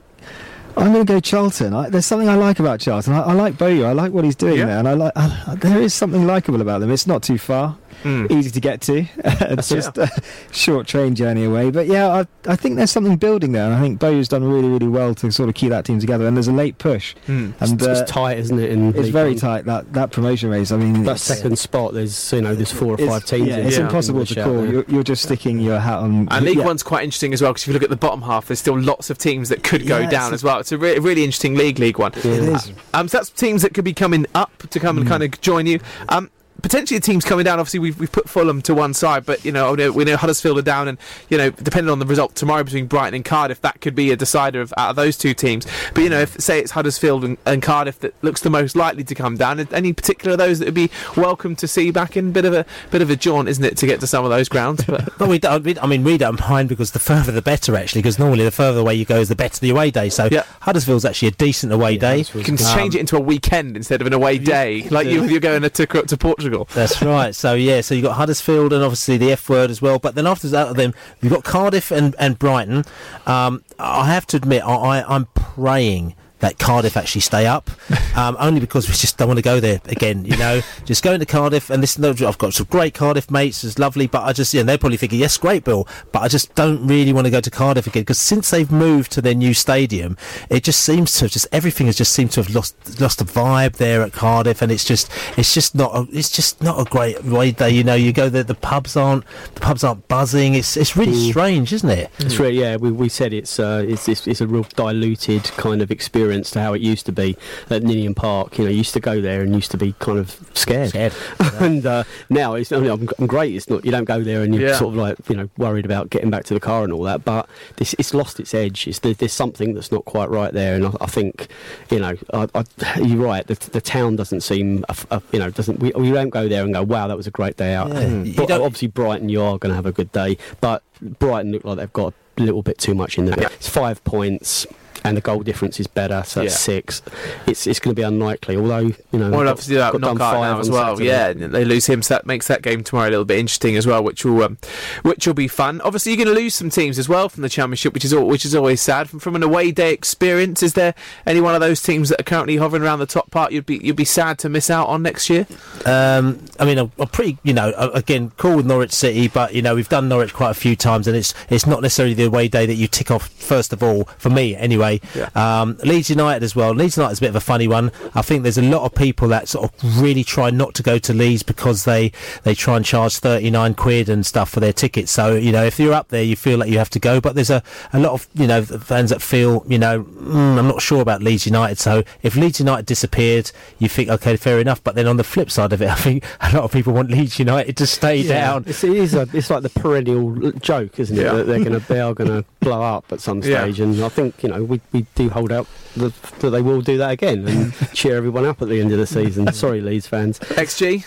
I'm 0.76 0.92
going 0.92 1.04
to 1.04 1.12
go 1.12 1.18
Charlton. 1.18 1.74
I, 1.74 1.88
there's 1.90 2.06
something 2.06 2.28
I 2.28 2.36
like 2.36 2.60
about 2.60 2.78
Charlton. 2.78 3.12
I, 3.12 3.22
I 3.22 3.32
like 3.32 3.58
Bowyer. 3.58 3.86
I 3.86 3.92
like 3.92 4.12
what 4.12 4.24
he's 4.24 4.36
doing 4.36 4.56
Yeah. 4.58 4.66
there, 4.66 4.78
and 4.78 4.86
I 4.88 4.92
like. 4.94 5.12
I, 5.16 5.56
there 5.56 5.80
is 5.82 5.92
something 5.92 6.24
likable 6.28 6.60
about 6.60 6.78
them. 6.80 6.92
It's 6.92 7.08
not 7.08 7.24
too 7.24 7.38
far, 7.38 7.76
Mm. 8.04 8.30
easy 8.30 8.50
to 8.50 8.60
get 8.60 8.80
to. 8.82 9.04
it's 9.24 9.68
just 9.68 9.98
a 9.98 10.08
short 10.52 10.86
train 10.86 11.14
journey 11.14 11.44
away. 11.44 11.70
But 11.70 11.86
yeah, 11.86 12.08
I, 12.08 12.26
I 12.50 12.56
think 12.56 12.76
there's 12.76 12.90
something 12.90 13.16
building 13.16 13.52
there, 13.52 13.64
and 13.66 13.74
I 13.74 13.80
think 13.80 13.98
Bowyer's 14.00 14.28
done 14.28 14.44
really, 14.44 14.68
really 14.68 14.88
well 14.88 15.14
to 15.16 15.30
sort 15.30 15.48
of 15.48 15.54
keep 15.54 15.70
that 15.70 15.84
team 15.84 16.00
together. 16.00 16.26
And 16.26 16.36
there's 16.36 16.48
a 16.48 16.52
late 16.52 16.78
push, 16.78 17.14
Mm. 17.26 17.52
and 17.60 17.72
it's, 17.80 17.86
uh, 17.86 17.90
it's 18.02 18.10
tight, 18.10 18.38
isn't 18.38 18.58
it? 18.58 18.70
In 18.70 18.88
it's 18.90 18.98
League 18.98 19.12
very 19.12 19.30
One? 19.30 19.38
tight 19.38 19.64
that 19.66 19.92
that 19.92 20.12
promotion 20.12 20.50
race. 20.50 20.72
I 20.72 20.76
mean, 20.76 20.94
That 21.04 21.16
it's- 21.16 21.22
second 21.22 21.58
spot, 21.58 21.94
there's 21.94 22.32
you 22.32 22.40
know, 22.40 22.54
there's 22.54 22.72
four 22.72 22.92
or 22.92 22.94
it's- 22.94 23.08
five 23.08 23.24
teams. 23.24 23.48
Yeah, 23.48 23.58
in 23.58 23.66
it's 23.66 23.76
there. 23.76 23.86
impossible 23.86 24.24
to 24.26 24.34
call. 24.42 24.66
You're, 24.66 24.84
you're 24.88 25.02
just 25.02 25.22
sticking 25.24 25.60
your 25.60 25.78
hat 25.78 25.98
on. 25.98 26.28
And 26.30 26.44
League 26.44 26.58
yeah. 26.58 26.64
One's 26.64 26.82
quite 26.82 27.04
interesting 27.04 27.32
as 27.34 27.42
well 27.42 27.52
because 27.52 27.62
if 27.64 27.68
you 27.68 27.74
look 27.74 27.82
at 27.82 27.90
the 27.90 27.96
bottom 27.96 28.22
half, 28.22 28.46
there's 28.46 28.58
still 28.60 28.78
lots 28.80 29.10
of 29.10 29.18
teams 29.18 29.48
that 29.50 29.62
could 29.62 29.86
go 29.86 29.98
Yeah, 29.98 30.10
down 30.10 30.34
as 30.34 30.42
well. 30.42 30.58
It's 30.60 30.72
a 30.72 30.78
re- 30.78 30.98
really 30.98 31.22
interesting 31.24 31.54
league, 31.54 31.78
League 31.78 31.98
One. 31.98 32.12
It 32.14 32.24
is. 32.24 32.72
Um, 32.94 33.08
so 33.08 33.18
that's 33.18 33.30
teams 33.30 33.62
that 33.62 33.74
could 33.74 33.84
be 33.84 33.92
coming 33.94 34.26
up 34.34 34.56
to 34.70 34.80
come 34.80 34.96
and 34.98 35.06
kind 35.06 35.22
of 35.22 35.40
join 35.40 35.66
you. 35.66 35.80
Um, 36.08 36.30
potentially 36.62 37.01
teams 37.01 37.25
coming 37.25 37.44
down. 37.44 37.59
Obviously, 37.59 37.81
we've, 37.81 37.99
we've 37.99 38.12
put 38.12 38.29
Fulham 38.29 38.62
to 38.62 38.75
one 38.75 38.94
side, 38.94 39.25
but 39.27 39.44
you 39.44 39.53
know 39.53 39.73
we 39.75 40.05
know- 40.05 40.16
Huddersfield 40.16 40.59
are 40.59 40.62
down, 40.62 40.88
and 40.88 40.99
you 41.29 41.38
know 41.38 41.51
depending 41.51 41.90
on 41.90 41.99
the 41.99 42.07
result 42.07 42.35
tomorrow 42.35 42.64
between 42.64 42.87
Brighton 42.87 43.14
and 43.14 43.25
Cardiff, 43.25 43.61
that 43.62 43.81
could 43.81 43.94
be 43.94 44.11
a 44.11 44.16
decider 44.16 44.61
of 44.61 44.73
out 44.77 44.90
of 44.90 44.96
those 44.96 45.16
two 45.16 45.35
teams. 45.35 45.66
But 45.94 46.03
you 46.03 46.11
know, 46.11 46.20
if 46.20 46.40
say 46.40 46.59
it's 46.59 46.73
Huddersfield 46.73 47.25
and, 47.25 47.38
and 47.46 47.62
Cardiff 47.62 47.99
that 48.01 48.14
looks 48.23 48.40
the 48.42 48.51
most 48.51 48.77
likely 48.77 49.05
to 49.05 49.14
come 49.14 49.37
down, 49.37 49.61
any 49.73 49.92
particular 49.92 50.33
of 50.33 50.38
those 50.38 50.59
that 50.59 50.66
would 50.66 50.75
be 50.75 50.90
welcome 51.16 51.57
to 51.57 51.68
see 51.68 51.90
back 51.90 52.16
in 52.16 52.33
bit 52.33 52.44
of 52.44 52.53
a 52.55 52.64
bit 52.90 53.03
of 53.03 53.11
a 53.11 53.16
jaunt, 53.16 53.49
isn't 53.49 53.64
it, 53.64 53.77
to 53.79 53.87
get 53.87 54.01
to 54.01 54.07
some 54.07 54.25
of 54.25 54.31
those 54.31 54.49
grounds? 54.49 54.85
But 54.85 55.09
But 55.18 55.29
we 55.29 55.38
don't, 55.38 55.62
we, 55.64 55.79
I 55.79 55.87
mean, 55.87 56.03
we 56.03 56.16
don't 56.18 56.40
mind 56.40 56.68
because 56.68 56.92
the 56.92 56.99
further 56.99 57.33
the 57.33 57.42
better, 57.42 57.77
actually, 57.77 58.01
because 58.03 58.18
normally 58.18 58.44
the 58.44 58.51
further 58.51 58.81
away 58.81 58.94
you 58.94 59.05
go 59.05 59.20
is 59.20 59.29
the 59.29 59.37
better 59.37 59.61
the 59.61 59.70
away 59.70 59.90
day. 59.90 60.09
So 60.09 60.29
Yeah. 60.31 60.44
Huddersfield's 60.62 61.05
actually 61.05 61.29
a 61.29 61.33
decent 61.33 61.73
away 61.73 61.96
day. 61.96 62.25
you 62.35 62.42
can 62.44 62.57
change 62.57 62.94
it 62.94 62.99
um, 62.99 63.01
into 63.01 63.16
a 63.16 63.20
weekend 63.20 63.77
instead 63.77 64.01
of 64.01 64.07
an 64.07 64.12
away 64.12 64.38
day, 64.38 64.88
like 64.90 65.07
you 65.07 65.25
you're 65.25 65.40
going 65.40 65.62
to 65.62 65.70
Tucker 65.70 65.99
up 65.99 66.07
to, 66.07 66.16
to 66.16 66.49
That's 66.74 67.00
right. 67.02 67.34
So 67.34 67.54
yeah, 67.54 67.80
so 67.80 67.94
you've 67.94 68.04
got 68.04 68.16
Huddersfield 68.16 68.72
and 68.72 68.82
obviously 68.82 69.16
the 69.16 69.32
F 69.32 69.48
word 69.48 69.70
as 69.70 69.80
well. 69.80 69.98
But 69.98 70.14
then 70.14 70.26
after 70.26 70.48
that, 70.48 70.76
them 70.76 70.94
you've 71.20 71.32
got 71.32 71.44
Cardiff 71.44 71.90
and 71.90 72.14
and 72.18 72.38
Brighton. 72.38 72.84
Um, 73.26 73.64
I 73.78 74.06
have 74.12 74.26
to 74.28 74.36
admit, 74.36 74.62
I, 74.62 74.74
I 74.74 75.14
I'm 75.14 75.26
praying. 75.34 76.14
That 76.40 76.59
Cardiff 76.59 76.96
actually 76.96 77.20
stay 77.20 77.46
up, 77.46 77.70
um, 78.16 78.37
only 78.40 78.61
because 78.61 78.88
we 78.88 78.94
just 78.94 79.18
don't 79.18 79.29
want 79.29 79.38
to 79.38 79.42
go 79.42 79.61
there 79.61 79.81
again. 79.87 80.24
You 80.24 80.37
know, 80.37 80.61
just 80.85 81.03
going 81.03 81.20
to 81.20 81.26
Cardiff 81.26 81.70
and 81.70 81.83
this. 81.83 81.98
I've 82.00 82.38
got 82.38 82.55
some 82.55 82.66
great 82.70 82.94
Cardiff 82.94 83.31
mates. 83.31 83.62
It's 83.62 83.79
lovely, 83.79 84.07
but 84.07 84.22
I 84.22 84.33
just, 84.33 84.53
yeah, 84.55 84.62
they're 84.62 84.79
probably 84.79 84.96
thinking, 84.96 85.20
yes, 85.20 85.37
great, 85.37 85.64
Bill, 85.64 85.87
but 86.12 86.20
I 86.20 86.29
just 86.29 86.55
don't 86.55 86.87
really 86.87 87.12
want 87.12 87.26
to 87.26 87.31
go 87.31 87.40
to 87.40 87.50
Cardiff 87.50 87.87
again 87.87 88.03
because 88.03 88.18
since 88.18 88.50
they've 88.50 88.70
moved 88.70 89.12
to 89.12 89.22
their 89.22 89.35
new 89.35 89.55
stadium, 89.55 90.16
it 90.48 90.64
just 90.64 90.81
seems 90.81 91.12
to 91.14 91.26
have 91.26 91.31
just 91.31 91.46
everything 91.53 91.87
has 91.87 91.96
just 91.96 92.12
seemed 92.12 92.33
to 92.33 92.42
have 92.42 92.55
lost 92.55 93.00
lost 93.00 93.18
the 93.18 93.24
vibe 93.24 93.76
there 93.76 94.03
at 94.03 94.12
Cardiff, 94.12 94.62
and 94.62 94.72
it's 94.72 94.85
just 94.85 95.11
it's 95.37 95.53
just 95.53 95.74
not 95.74 95.94
a, 95.94 96.07
it's 96.12 96.31
just 96.31 96.62
not 96.62 96.81
a 96.81 96.88
great 96.90 97.22
way 97.24 97.50
there. 97.50 97.68
You 97.68 97.85
know, 97.85 97.94
you 97.94 98.12
go 98.12 98.29
there, 98.29 98.42
the 98.42 98.55
pubs 98.55 98.96
aren't 98.96 99.24
the 99.55 99.61
pubs 99.61 99.85
aren't 99.85 100.09
buzzing. 100.09 100.55
It's 100.55 100.76
it's 100.76 100.96
really 100.96 101.31
strange, 101.31 101.72
isn't 101.72 101.90
it? 101.90 102.11
It's 102.18 102.38
really, 102.38 102.61
yeah. 102.61 102.76
We, 102.76 102.90
we 102.90 103.09
said 103.09 103.33
it's, 103.33 103.59
uh, 103.59 103.85
it's 103.87 104.09
it's 104.09 104.26
it's 104.26 104.40
a 104.40 104.46
real 104.46 104.66
diluted 104.74 105.44
kind 105.44 105.83
of 105.83 105.90
experience 105.90 106.29
experience 106.30 106.50
to 106.52 106.60
how 106.60 106.72
it 106.74 106.80
used 106.80 107.06
to 107.06 107.12
be 107.12 107.36
at 107.70 107.82
Ninian 107.82 108.14
Park. 108.14 108.58
You 108.58 108.64
know, 108.64 108.70
you 108.70 108.78
used 108.78 108.94
to 108.94 109.00
go 109.00 109.20
there 109.20 109.42
and 109.42 109.54
used 109.54 109.70
to 109.72 109.76
be 109.76 109.94
kind 109.98 110.18
of 110.18 110.38
scared. 110.54 110.90
Scared. 110.90 111.12
and 111.60 111.84
uh, 111.84 112.04
now 112.28 112.54
it's 112.54 112.70
I 112.72 112.78
mean, 112.78 112.90
I'm, 112.90 113.08
I'm 113.18 113.26
great. 113.26 113.54
It's 113.54 113.68
not 113.68 113.84
you 113.84 113.90
don't 113.90 114.04
go 114.04 114.22
there 114.22 114.42
and 114.42 114.54
you're 114.54 114.68
Yeah. 114.68 114.76
sort 114.76 114.94
of 114.94 115.00
like 115.00 115.16
you 115.28 115.36
know 115.36 115.48
worried 115.58 115.84
about 115.84 116.10
getting 116.10 116.30
back 116.30 116.44
to 116.44 116.54
the 116.54 116.60
car 116.60 116.84
and 116.84 116.92
all 116.92 117.02
that. 117.04 117.24
But 117.24 117.48
this 117.76 117.94
it's 117.98 118.14
lost 118.14 118.38
its 118.40 118.54
edge. 118.54 118.86
It's, 118.86 119.00
there, 119.00 119.14
there's 119.14 119.32
something 119.32 119.74
that's 119.74 119.90
not 119.92 120.04
quite 120.04 120.30
right 120.30 120.52
there, 120.52 120.74
and 120.76 120.86
I, 120.86 120.92
I 121.00 121.06
think 121.06 121.48
you 121.90 121.98
know 121.98 122.16
I, 122.32 122.48
I, 122.54 122.64
you're 123.00 123.22
right. 123.22 123.46
The, 123.46 123.54
the 123.70 123.80
town 123.80 124.16
doesn't 124.16 124.42
seem 124.42 124.84
a, 124.88 124.96
a- 125.10 125.22
you 125.32 125.38
know 125.38 125.50
doesn't 125.50 125.80
we, 125.80 125.90
we 125.96 126.10
don't 126.10 126.31
go 126.31 126.48
there 126.48 126.62
and 126.64 126.72
go 126.72 126.83
wow 126.83 127.08
that 127.08 127.16
was 127.16 127.26
a 127.26 127.31
great 127.33 127.56
day 127.56 127.74
out. 127.74 127.88
Yeah. 127.92 128.08
Hmm. 128.08 128.24
You 128.24 128.35
But 128.35 128.50
obviously 128.50 128.88
Brighton 128.88 129.28
you 129.28 129.42
are 129.42 129.58
going 129.58 129.70
to 129.70 129.76
have 129.76 129.87
a 129.87 129.92
good 129.92 130.12
day, 130.12 130.38
but 130.60 130.83
Brighton 131.00 131.52
look 131.52 131.64
like 131.64 131.78
they've 131.78 131.92
got 131.92 132.14
a 132.38 132.42
little 132.42 132.62
bit 132.62 132.78
too 132.78 132.94
much 132.94 133.18
in 133.18 133.24
there. 133.26 133.38
It's 133.52 133.68
five 133.68 134.02
points. 134.04 134.66
And 135.05 135.17
the 135.17 135.21
goal 135.21 135.40
difference 135.40 135.81
is 135.81 135.87
better, 135.87 136.23
so 136.27 136.42
it's 136.42 136.53
Yeah. 136.55 136.59
six. 136.59 137.03
It's 137.46 137.67
it's 137.67 137.81
going 137.81 137.94
to 137.94 137.98
be 137.98 138.05
unlikely. 138.07 138.57
Although 138.57 138.79
you 138.79 138.94
know, 139.13 139.31
Well, 139.31 139.40
got- 139.44 139.46
obviously 139.48 139.77
that 139.77 139.92
got 139.92 140.01
done 140.03 140.19
knockout 140.19 140.35
five 140.35 140.55
now 140.57 140.61
as 140.61 140.71
well. 140.71 140.96
Saturday. 140.96 141.07
Yeah, 141.09 141.33
they 141.48 141.65
lose 141.65 141.87
him, 141.87 142.03
so 142.03 142.15
that 142.15 142.27
makes 142.27 142.46
that 142.48 142.63
game 142.63 142.85
tomorrow 142.85 143.09
a 143.09 143.11
little 143.11 143.25
bit 143.25 143.38
interesting 143.38 143.77
as 143.77 143.87
well, 143.87 144.03
which 144.05 144.25
will 144.25 144.42
um, 144.42 144.59
which 145.03 145.27
will 145.27 145.35
be 145.35 145.48
fun. 145.48 145.81
Obviously, 145.83 146.13
you're 146.13 146.25
going 146.25 146.35
to 146.37 146.40
lose 146.40 146.55
some 146.55 146.69
teams 146.71 146.98
as 146.98 147.09
well 147.09 147.29
from 147.29 147.42
the 147.42 147.48
championship, 147.48 147.94
which 147.94 148.05
is 148.05 148.13
al- 148.13 148.27
which 148.27 148.44
is 148.44 148.55
always 148.55 148.81
sad. 148.81 149.09
From, 149.09 149.21
from 149.21 149.37
an 149.37 149.42
away 149.42 149.71
day 149.71 149.92
experience, 149.92 150.63
is 150.63 150.75
there 150.75 150.94
any 151.27 151.40
one 151.40 151.55
of 151.55 151.61
those 151.61 151.83
teams 151.83 152.11
that 152.11 152.21
are 152.21 152.25
currently 152.25 152.57
hovering 152.57 152.83
around 152.83 152.98
the 152.98 153.07
top 153.07 153.31
part 153.31 153.53
you'd 153.53 153.67
be 153.67 153.79
you'd 153.83 153.96
be 153.96 154.05
sad 154.05 154.38
to 154.40 154.48
miss 154.48 154.69
out 154.71 154.88
on 154.88 155.03
next 155.03 155.31
year? 155.31 155.46
Um, 155.87 156.44
I 156.59 156.65
mean, 156.67 156.79
I'm, 156.79 156.92
I'm 156.98 157.09
pretty, 157.09 157.38
you 157.42 157.55
know, 157.55 157.71
uh, 157.71 157.90
again, 157.94 158.33
cool 158.37 158.57
with 158.57 158.67
Norwich 158.67 158.92
City, 158.92 159.29
but 159.29 159.55
you 159.55 159.63
know, 159.63 159.75
we've 159.75 159.88
done 159.88 160.09
Norwich 160.09 160.35
quite 160.35 160.51
a 160.51 160.55
few 160.55 160.77
times, 160.77 161.07
and 161.07 161.17
it's 161.17 161.33
it's 161.48 161.67
not 161.67 161.81
necessarily 161.81 162.15
the 162.15 162.25
away 162.25 162.48
day 162.48 162.67
that 162.67 162.75
you 162.75 162.87
tick 162.87 163.11
off 163.11 163.29
first 163.29 163.73
of 163.73 163.83
all 163.83 164.05
for 164.19 164.29
me, 164.31 164.55
anyway. 164.57 164.89
Um, 165.34 165.76
Leeds 165.84 166.10
United 166.10 166.42
as 166.42 166.56
well. 166.56 166.72
Leeds 166.72 166.96
United 166.96 167.12
is 167.12 167.18
a 167.18 167.22
bit 167.22 167.30
of 167.30 167.36
a 167.36 167.40
funny 167.40 167.68
one. 167.68 167.90
I 168.14 168.22
think 168.22 168.42
there's 168.42 168.58
a 168.58 168.62
lot 168.62 168.82
of 168.84 168.94
people 168.94 169.28
that 169.28 169.48
sort 169.48 169.72
of 169.72 170.00
really 170.02 170.24
try 170.24 170.50
not 170.50 170.74
to 170.74 170.82
go 170.82 170.98
to 170.98 171.12
Leeds 171.14 171.42
because 171.42 171.84
they 171.84 172.12
they 172.42 172.54
try 172.54 172.76
and 172.76 172.84
charge 172.84 173.18
39 173.18 173.74
quid 173.74 174.08
and 174.08 174.24
stuff 174.26 174.50
for 174.50 174.60
their 174.60 174.72
tickets. 174.72 175.10
So 175.12 175.34
you 175.34 175.52
know, 175.52 175.64
if 175.64 175.78
you're 175.78 175.92
up 175.94 176.08
there, 176.08 176.22
you 176.22 176.36
feel 176.36 176.58
like 176.58 176.70
you 176.70 176.78
have 176.78 176.90
to 176.90 176.98
go. 176.98 177.20
But 177.20 177.34
there's 177.34 177.50
a 177.50 177.62
a 177.92 177.98
lot 178.00 178.12
of 178.12 178.28
you 178.34 178.46
know 178.46 178.62
fans 178.62 179.10
that 179.10 179.22
feel 179.22 179.64
you 179.68 179.78
know 179.78 180.02
mm, 180.04 180.58
I'm 180.58 180.68
not 180.68 180.82
sure 180.82 181.00
about 181.00 181.22
Leeds 181.22 181.46
United. 181.46 181.78
So 181.78 182.02
if 182.22 182.36
Leeds 182.36 182.58
United 182.60 182.86
disappeared, 182.86 183.50
you 183.78 183.88
think 183.88 184.08
okay, 184.08 184.36
fair 184.36 184.58
enough. 184.60 184.82
But 184.82 184.94
then 184.94 185.06
on 185.06 185.16
the 185.16 185.24
flip 185.24 185.50
side 185.50 185.72
of 185.72 185.82
it, 185.82 185.88
I 185.90 185.94
think 185.96 186.24
a 186.40 186.52
lot 186.54 186.64
of 186.64 186.72
people 186.72 186.92
want 186.92 187.10
Leeds 187.10 187.38
United 187.38 187.76
to 187.78 187.86
stay 187.86 188.26
down. 188.26 188.64
It's, 188.66 188.84
it 188.84 188.92
is 188.92 189.14
a, 189.14 189.26
it's 189.32 189.50
like 189.50 189.62
the 189.62 189.70
perennial 189.70 190.52
joke, 190.52 190.98
isn't 190.98 191.16
it? 191.18 191.22
Yeah. 191.22 191.32
That 191.34 191.44
they're 191.46 191.58
going 191.64 191.78
to 191.80 191.86
they 191.88 192.00
are 192.00 192.14
going 192.14 192.30
to 192.30 192.44
blow 192.60 192.82
up 192.82 193.12
at 193.12 193.20
some 193.20 193.42
Yeah. 193.42 193.62
stage, 193.62 193.80
and 193.80 194.02
I 194.02 194.08
think 194.08 194.42
you 194.42 194.48
know 194.48 194.62
we, 194.64 194.79
we 194.92 195.06
do 195.14 195.28
hold 195.31 195.52
out 195.52 195.66
the, 195.96 196.12
that 196.40 196.50
they 196.50 196.62
will 196.62 196.81
do 196.81 196.98
that 196.98 197.10
again 197.10 197.46
and 197.48 197.72
cheer 197.94 198.16
everyone 198.16 198.44
up 198.44 198.60
at 198.62 198.68
the 198.68 198.81
end 198.81 198.92
of 198.92 198.98
the 198.98 199.06
season. 199.06 199.52
Sorry, 199.52 199.81
Leeds 199.81 200.06
fans. 200.06 200.38
XG. 200.40 201.04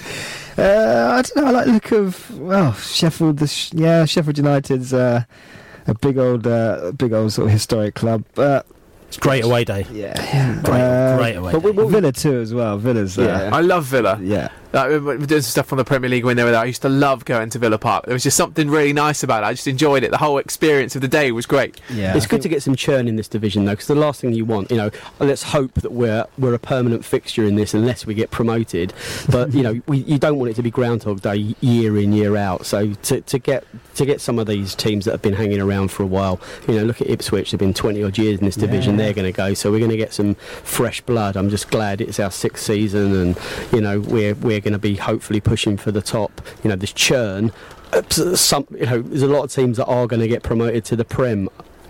Uh, 0.58 1.14
I 1.14 1.22
don't 1.22 1.36
know. 1.36 1.46
I 1.48 1.52
like 1.52 1.66
the 1.66 1.72
look 1.74 1.92
of 1.92 2.40
well 2.40 2.74
Sheffield. 2.74 3.38
The 3.38 3.48
sh- 3.48 3.72
yeah, 3.74 4.06
Sheffield 4.06 4.38
United's 4.38 4.94
uh, 4.94 5.24
a 5.88 5.94
big 5.96 6.18
old, 6.18 6.46
uh, 6.48 6.92
big 6.98 7.14
old 7.14 7.32
sort 7.34 7.48
of 7.48 7.52
historic 7.54 7.96
club. 7.96 8.24
But 8.36 8.66
it's 9.08 9.18
great 9.18 9.44
away 9.44 9.64
day. 9.64 9.86
Yeah, 9.92 10.14
Great- 10.64 10.80
uh, 10.82 11.18
great 11.18 11.36
away 11.36 11.52
But 11.54 11.64
we- 11.64 11.72
Villa 11.72 12.12
too 12.12 12.40
as 12.40 12.54
well. 12.54 12.78
Villa's. 12.78 13.18
Uh, 13.18 13.50
I 13.54 13.62
love 13.62 13.86
Villa. 13.86 14.20
Yeah. 14.22 14.50
Like, 14.74 14.90
we're 14.90 15.00
we're 15.02 15.18
doing 15.18 15.42
some 15.42 15.52
stuff 15.52 15.72
on 15.72 15.78
the 15.78 15.86
Premier 15.86 16.10
League 16.10 16.26
when 16.26 16.36
they 16.36 16.44
were 16.44 16.52
there. 16.52 16.62
I 16.62 16.66
used 16.66 16.82
to 16.82 16.90
love 16.90 17.26
going 17.26 17.50
to 17.52 17.60
Villa 17.60 17.78
Park. 17.78 18.06
There 18.06 18.14
was 18.14 18.24
just 18.24 18.36
something 18.36 18.70
really 18.70 18.92
nice 18.94 19.24
about 19.24 19.44
it. 19.44 19.46
I 19.46 19.54
just 19.54 19.68
enjoyed 19.68 20.04
it. 20.04 20.12
The 20.12 20.18
whole 20.18 20.40
experience 20.40 20.96
of 20.96 21.02
the 21.02 21.08
day 21.08 21.32
was 21.32 21.46
great. 21.46 21.80
it's 22.16 22.26
good 22.26 22.42
to 22.42 22.50
get 22.50 22.64
some 22.64 22.76
churn 22.76 23.08
in 23.08 23.16
this 23.16 23.28
division 23.28 23.66
though, 23.66 23.74
because 23.74 23.88
the 23.88 23.96
last 23.96 24.22
thing 24.22 24.34
you 24.34 24.46
want, 24.46 24.72
you 24.72 24.78
know, 24.78 24.90
let's 25.20 25.44
hope 25.44 25.74
that 25.76 25.92
we're 25.92 26.26
we're 26.38 26.54
a 26.54 26.60
permanent 26.60 27.06
fixture 27.06 27.44
in 27.46 27.56
this 27.56 27.74
unless 27.74 28.06
we 28.06 28.14
get 28.14 28.32
promoted. 28.32 28.94
But 29.30 29.54
you 29.54 29.62
know, 29.62 29.82
we, 29.88 30.00
you 30.00 30.18
don't 30.18 30.40
want 30.40 30.52
it 30.52 30.56
to 30.56 30.64
be 30.64 30.72
Groundhog 30.72 31.22
Day 31.22 31.56
year 31.62 31.98
in 31.98 32.12
year 32.14 32.36
out. 32.36 32.66
So 32.66 32.94
to, 32.94 33.22
to 33.22 33.40
get 33.40 33.66
to 33.96 34.06
get 34.06 34.22
some 34.22 34.40
of 34.40 34.48
these 34.48 34.74
teams 34.74 35.06
that 35.06 35.12
have 35.12 35.22
been 35.22 35.36
hanging 35.36 35.62
around 35.62 35.92
for 35.92 36.04
a 36.04 36.08
while, 36.08 36.42
you 36.68 36.76
know, 36.76 36.84
look 36.84 37.00
at 37.00 37.10
Ipswich. 37.10 37.52
They've 37.52 37.60
been 37.60 37.74
twenty 37.74 38.04
odd 38.04 38.18
years 38.18 38.40
in 38.40 38.46
this 38.46 38.56
division. 38.56 38.98
Yeah. 38.98 39.06
They're 39.06 39.14
going 39.14 39.32
to 39.32 39.38
go. 39.38 39.54
So 39.54 39.72
we're 39.72 39.80
going 39.80 39.92
to 39.92 39.98
get 39.98 40.14
some 40.14 40.36
fresh 40.36 41.02
blood. 41.02 41.36
I'm 41.38 41.50
just 41.50 41.70
glad 41.70 42.02
it's 42.02 42.20
our 42.20 42.32
sixth 42.32 42.66
season, 42.66 43.16
and 43.16 43.38
you 43.72 43.82
know, 43.82 44.00
we're 44.00 44.34
we're 44.36 44.63
going 44.64 44.74
to 44.74 44.80
be 44.80 44.96
hopefully 44.96 45.40
pushing 45.42 45.78
for 45.78 45.92
the 45.92 46.02
top. 46.02 46.42
You 46.64 46.70
know, 46.72 46.76
this 46.76 46.92
churn. 46.94 47.52
Some, 48.10 48.66
you 48.72 48.86
know, 48.88 49.02
there's 49.02 49.22
a 49.22 49.28
lot 49.28 49.44
of 49.44 49.52
teams 49.52 49.78
that 49.78 49.86
are 49.86 50.08
going 50.08 50.20
to 50.22 50.28
get 50.28 50.42
promoted 50.44 50.84
to 50.86 50.96
the 50.96 51.06
Prem. 51.06 51.48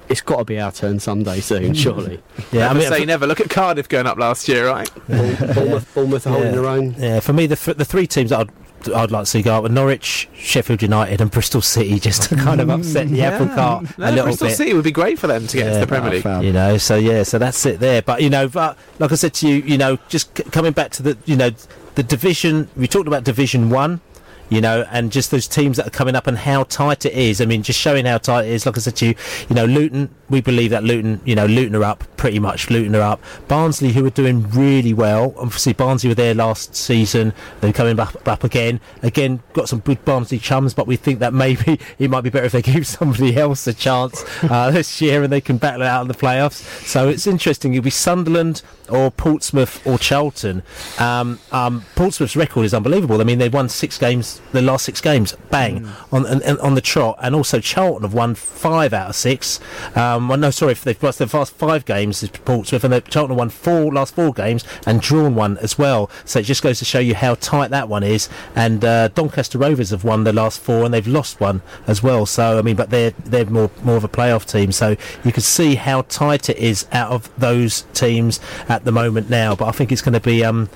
It's 0.09 0.19
got 0.19 0.39
to 0.39 0.43
be 0.45 0.59
our 0.59 0.71
turn 0.71 0.99
someday 0.99 1.39
soon, 1.39 1.73
surely. 1.75 2.21
Yeah, 2.51 2.69
I 2.69 2.73
mean, 2.73 2.87
say 2.89 3.05
never. 3.05 3.25
Look 3.25 3.39
at 3.39 3.49
Cardiff 3.49 3.87
going 3.87 4.05
up 4.05 4.17
last 4.17 4.49
year, 4.49 4.67
right? 4.67 4.89
Bournemouth, 5.07 5.89
Bournemouth 5.95 6.27
are 6.27 6.31
holding 6.31 6.49
Yeah. 6.49 6.55
their 6.55 6.65
own. 6.67 6.95
Yeah, 6.97 7.19
for 7.21 7.31
me, 7.31 7.47
the 7.47 7.55
th- 7.55 7.77
the 7.77 7.85
three 7.85 8.05
teams 8.05 8.31
that 8.31 8.39
I'd 8.41 8.49
I'd 8.93 9.11
like 9.11 9.23
to 9.23 9.25
see 9.27 9.41
go 9.41 9.55
up 9.55 9.63
are 9.63 9.69
Norwich, 9.69 10.27
Sheffield 10.35 10.81
United, 10.81 11.21
and 11.21 11.31
Bristol 11.31 11.61
City, 11.61 12.01
just 12.01 12.23
to 12.23 12.35
kind 12.35 12.59
of 12.59 12.69
upset 12.69 13.07
the 13.07 13.19
mm, 13.19 13.23
apple 13.23 13.47
cart 13.47 13.97
No, 13.97 14.09
a 14.09 14.11
little 14.11 14.25
Bristol 14.25 14.47
bit. 14.49 14.57
City 14.57 14.73
would 14.73 14.83
be 14.83 14.91
great 14.91 15.17
for 15.17 15.27
them 15.27 15.47
to 15.47 15.55
get 15.57 15.67
into 15.67 15.79
the 15.79 15.87
Premier 15.87 16.11
League. 16.11 16.25
Ah, 16.25 16.41
you 16.41 16.51
know, 16.51 16.77
so 16.77 16.97
yeah, 16.97 17.23
so 17.23 17.37
that's 17.39 17.65
it 17.65 17.79
there. 17.79 18.01
But 18.01 18.21
you 18.21 18.29
know, 18.29 18.49
but 18.49 18.77
like 18.99 19.13
I 19.13 19.15
said 19.15 19.33
to 19.35 19.47
you, 19.47 19.55
you 19.61 19.77
know, 19.77 19.97
just 20.09 20.37
c- 20.37 20.43
coming 20.51 20.73
back 20.73 20.91
to 20.91 21.01
the, 21.03 21.17
you 21.23 21.37
know, 21.37 21.51
the 21.95 22.03
division. 22.03 22.69
We 22.75 22.87
talked 22.87 23.07
about 23.07 23.23
Division 23.23 23.69
One. 23.69 24.01
You 24.49 24.61
know, 24.61 24.85
and 24.91 25.11
just 25.11 25.31
those 25.31 25.47
teams 25.47 25.77
that 25.77 25.87
are 25.87 25.89
coming 25.89 26.15
up 26.15 26.27
and 26.27 26.37
how 26.37 26.63
tight 26.65 27.05
it 27.05 27.13
is. 27.13 27.41
I 27.41 27.45
mean, 27.45 27.63
just 27.63 27.79
showing 27.79 28.05
how 28.05 28.19
tight 28.19 28.45
it 28.45 28.51
is. 28.51 28.67
Like 28.67 28.77
I 28.77 28.81
said 28.81 28.95
to 28.97 29.05
you, 29.07 29.15
you 29.49 29.55
know, 29.55 29.65
Luton. 29.65 30.13
We 30.33 30.41
believe 30.41 30.71
that 30.71 30.83
Luton, 30.83 31.21
you 31.25 31.35
know, 31.35 31.45
Luton 31.45 31.75
are 31.75 31.83
up 31.83 32.03
pretty 32.17 32.39
much. 32.39 32.71
Luton 32.71 32.95
are 32.95 33.01
up. 33.01 33.21
Barnsley, 33.47 33.91
who 33.91 34.03
are 34.03 34.09
doing 34.09 34.49
really 34.49 34.95
well. 34.95 35.35
Obviously, 35.37 35.73
Barnsley 35.73 36.09
were 36.09 36.15
there 36.15 36.33
last 36.33 36.75
season. 36.75 37.33
They're 37.61 37.71
coming 37.71 37.95
back 37.95 38.27
up 38.27 38.43
again. 38.43 38.79
Again, 39.03 39.43
got 39.53 39.69
some 39.69 39.79
good 39.81 40.03
Barnsley 40.03 40.39
chums, 40.39 40.73
but 40.73 40.87
we 40.87 40.95
think 40.95 41.19
that 41.19 41.35
maybe 41.35 41.79
it 41.99 42.09
might 42.09 42.21
be 42.21 42.31
better 42.31 42.47
if 42.47 42.53
they 42.53 42.61
give 42.73 42.87
somebody 42.87 43.37
else 43.37 43.67
a 43.67 43.75
chance 43.75 44.25
uh, 44.41 44.71
this 44.71 45.01
year 45.01 45.21
and 45.21 45.31
they 45.31 45.39
can 45.39 45.57
battle 45.57 45.83
it 45.83 45.87
out 45.87 46.01
in 46.01 46.07
the 46.07 46.15
playoffs. 46.15 46.63
So 46.83 47.09
it's 47.09 47.27
interesting. 47.27 47.75
It'll 47.75 47.83
be 47.83 47.91
Sunderland 47.91 48.63
or 48.89 49.11
Portsmouth 49.11 49.85
or 49.85 49.99
Charlton. 49.99 50.63
Um, 50.97 51.39
um, 51.51 51.85
Portsmouth's 51.93 52.35
record 52.35 52.65
is 52.65 52.73
unbelievable. 52.73 53.21
I 53.21 53.23
mean, 53.23 53.37
they've 53.37 53.53
won 53.53 53.69
six 53.69 53.99
games, 53.99 54.41
the 54.51 54.63
last 54.63 54.85
six 54.85 54.99
games, 54.99 55.35
bang, 55.51 55.87
on, 56.11 56.25
on 56.25 56.59
on 56.59 56.75
the 56.75 56.81
trot. 56.81 57.19
And 57.21 57.35
also 57.35 57.59
Charlton 57.59 58.03
have 58.03 58.13
won 58.13 58.33
five 58.33 58.93
out 58.93 59.09
of 59.09 59.15
six. 59.15 59.59
Um, 59.95 60.22
well, 60.27 60.37
no, 60.37 60.51
sorry, 60.51 60.73
they've 60.73 61.01
lost 61.01 61.19
their 61.19 61.27
last 61.27 61.53
five 61.53 61.85
games, 61.85 62.23
is 62.23 62.29
Portsmouth, 62.29 62.83
and 62.83 62.93
have 62.93 63.29
won 63.29 63.49
four 63.49 63.93
last 63.93 64.15
four 64.15 64.33
games 64.33 64.63
and 64.85 65.01
drawn 65.01 65.35
one 65.35 65.57
as 65.59 65.77
well. 65.77 66.09
So 66.25 66.39
it 66.39 66.43
just 66.43 66.61
goes 66.61 66.79
to 66.79 66.85
show 66.85 66.99
you 66.99 67.15
how 67.15 67.35
tight 67.35 67.71
that 67.71 67.89
one 67.89 68.03
is. 68.03 68.29
And 68.55 68.83
uh, 68.83 69.09
Doncaster 69.09 69.57
Rovers 69.57 69.91
have 69.91 70.03
won 70.03 70.23
the 70.23 70.33
last 70.33 70.59
four, 70.59 70.85
and 70.85 70.93
they've 70.93 71.07
lost 71.07 71.39
one 71.39 71.61
as 71.87 72.03
well. 72.03 72.25
So 72.25 72.59
I 72.59 72.61
mean, 72.61 72.75
but 72.75 72.89
they're 72.89 73.11
they're 73.11 73.45
more 73.45 73.71
more 73.83 73.97
of 73.97 74.03
a 74.03 74.09
playoff 74.09 74.49
team. 74.49 74.71
So 74.71 74.95
you 75.23 75.31
can 75.31 75.43
see 75.43 75.75
how 75.75 76.03
tight 76.03 76.49
it 76.49 76.57
is 76.57 76.87
out 76.91 77.11
of 77.11 77.29
those 77.39 77.81
teams 77.93 78.39
at 78.67 78.85
the 78.85 78.91
moment 78.91 79.29
now. 79.29 79.55
But 79.55 79.67
I 79.67 79.71
think 79.71 79.91
it's 79.91 80.01
going 80.01 80.13
to 80.13 80.19
be. 80.19 80.43
Um, 80.43 80.69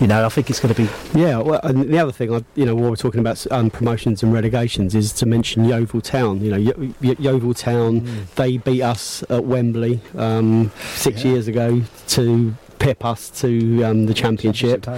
you 0.00 0.06
know, 0.06 0.24
I 0.24 0.28
think 0.30 0.48
it's 0.50 0.60
going 0.60 0.74
to 0.74 0.82
be 0.82 0.88
Yeah, 1.18 1.38
well, 1.38 1.60
and 1.62 1.82
the 1.92 1.98
other 1.98 2.12
thing, 2.12 2.34
I, 2.34 2.42
you 2.54 2.64
know, 2.64 2.74
while 2.74 2.90
we're 2.90 2.96
talking 2.96 3.20
about 3.20 3.46
um, 3.50 3.70
promotions 3.70 4.22
and 4.22 4.32
relegations, 4.32 4.94
is 4.94 5.12
to 5.14 5.26
mention 5.26 5.64
Yeovil 5.64 6.00
Town. 6.00 6.40
You 6.40 6.50
know, 6.52 6.56
Ye- 6.56 6.94
Ye- 7.00 7.16
Yeovil 7.18 7.54
Town, 7.54 8.26
they 8.36 8.56
beat 8.56 8.82
us 8.82 9.22
at 9.28 9.44
Wembley 9.44 10.00
um, 10.16 10.70
six 10.94 11.22
years 11.24 11.48
ago 11.48 11.82
to 12.08 12.54
pip 12.80 13.04
us 13.04 13.30
to 13.42 13.82
um, 13.84 14.06
the 14.06 14.14
championship. 14.14 14.88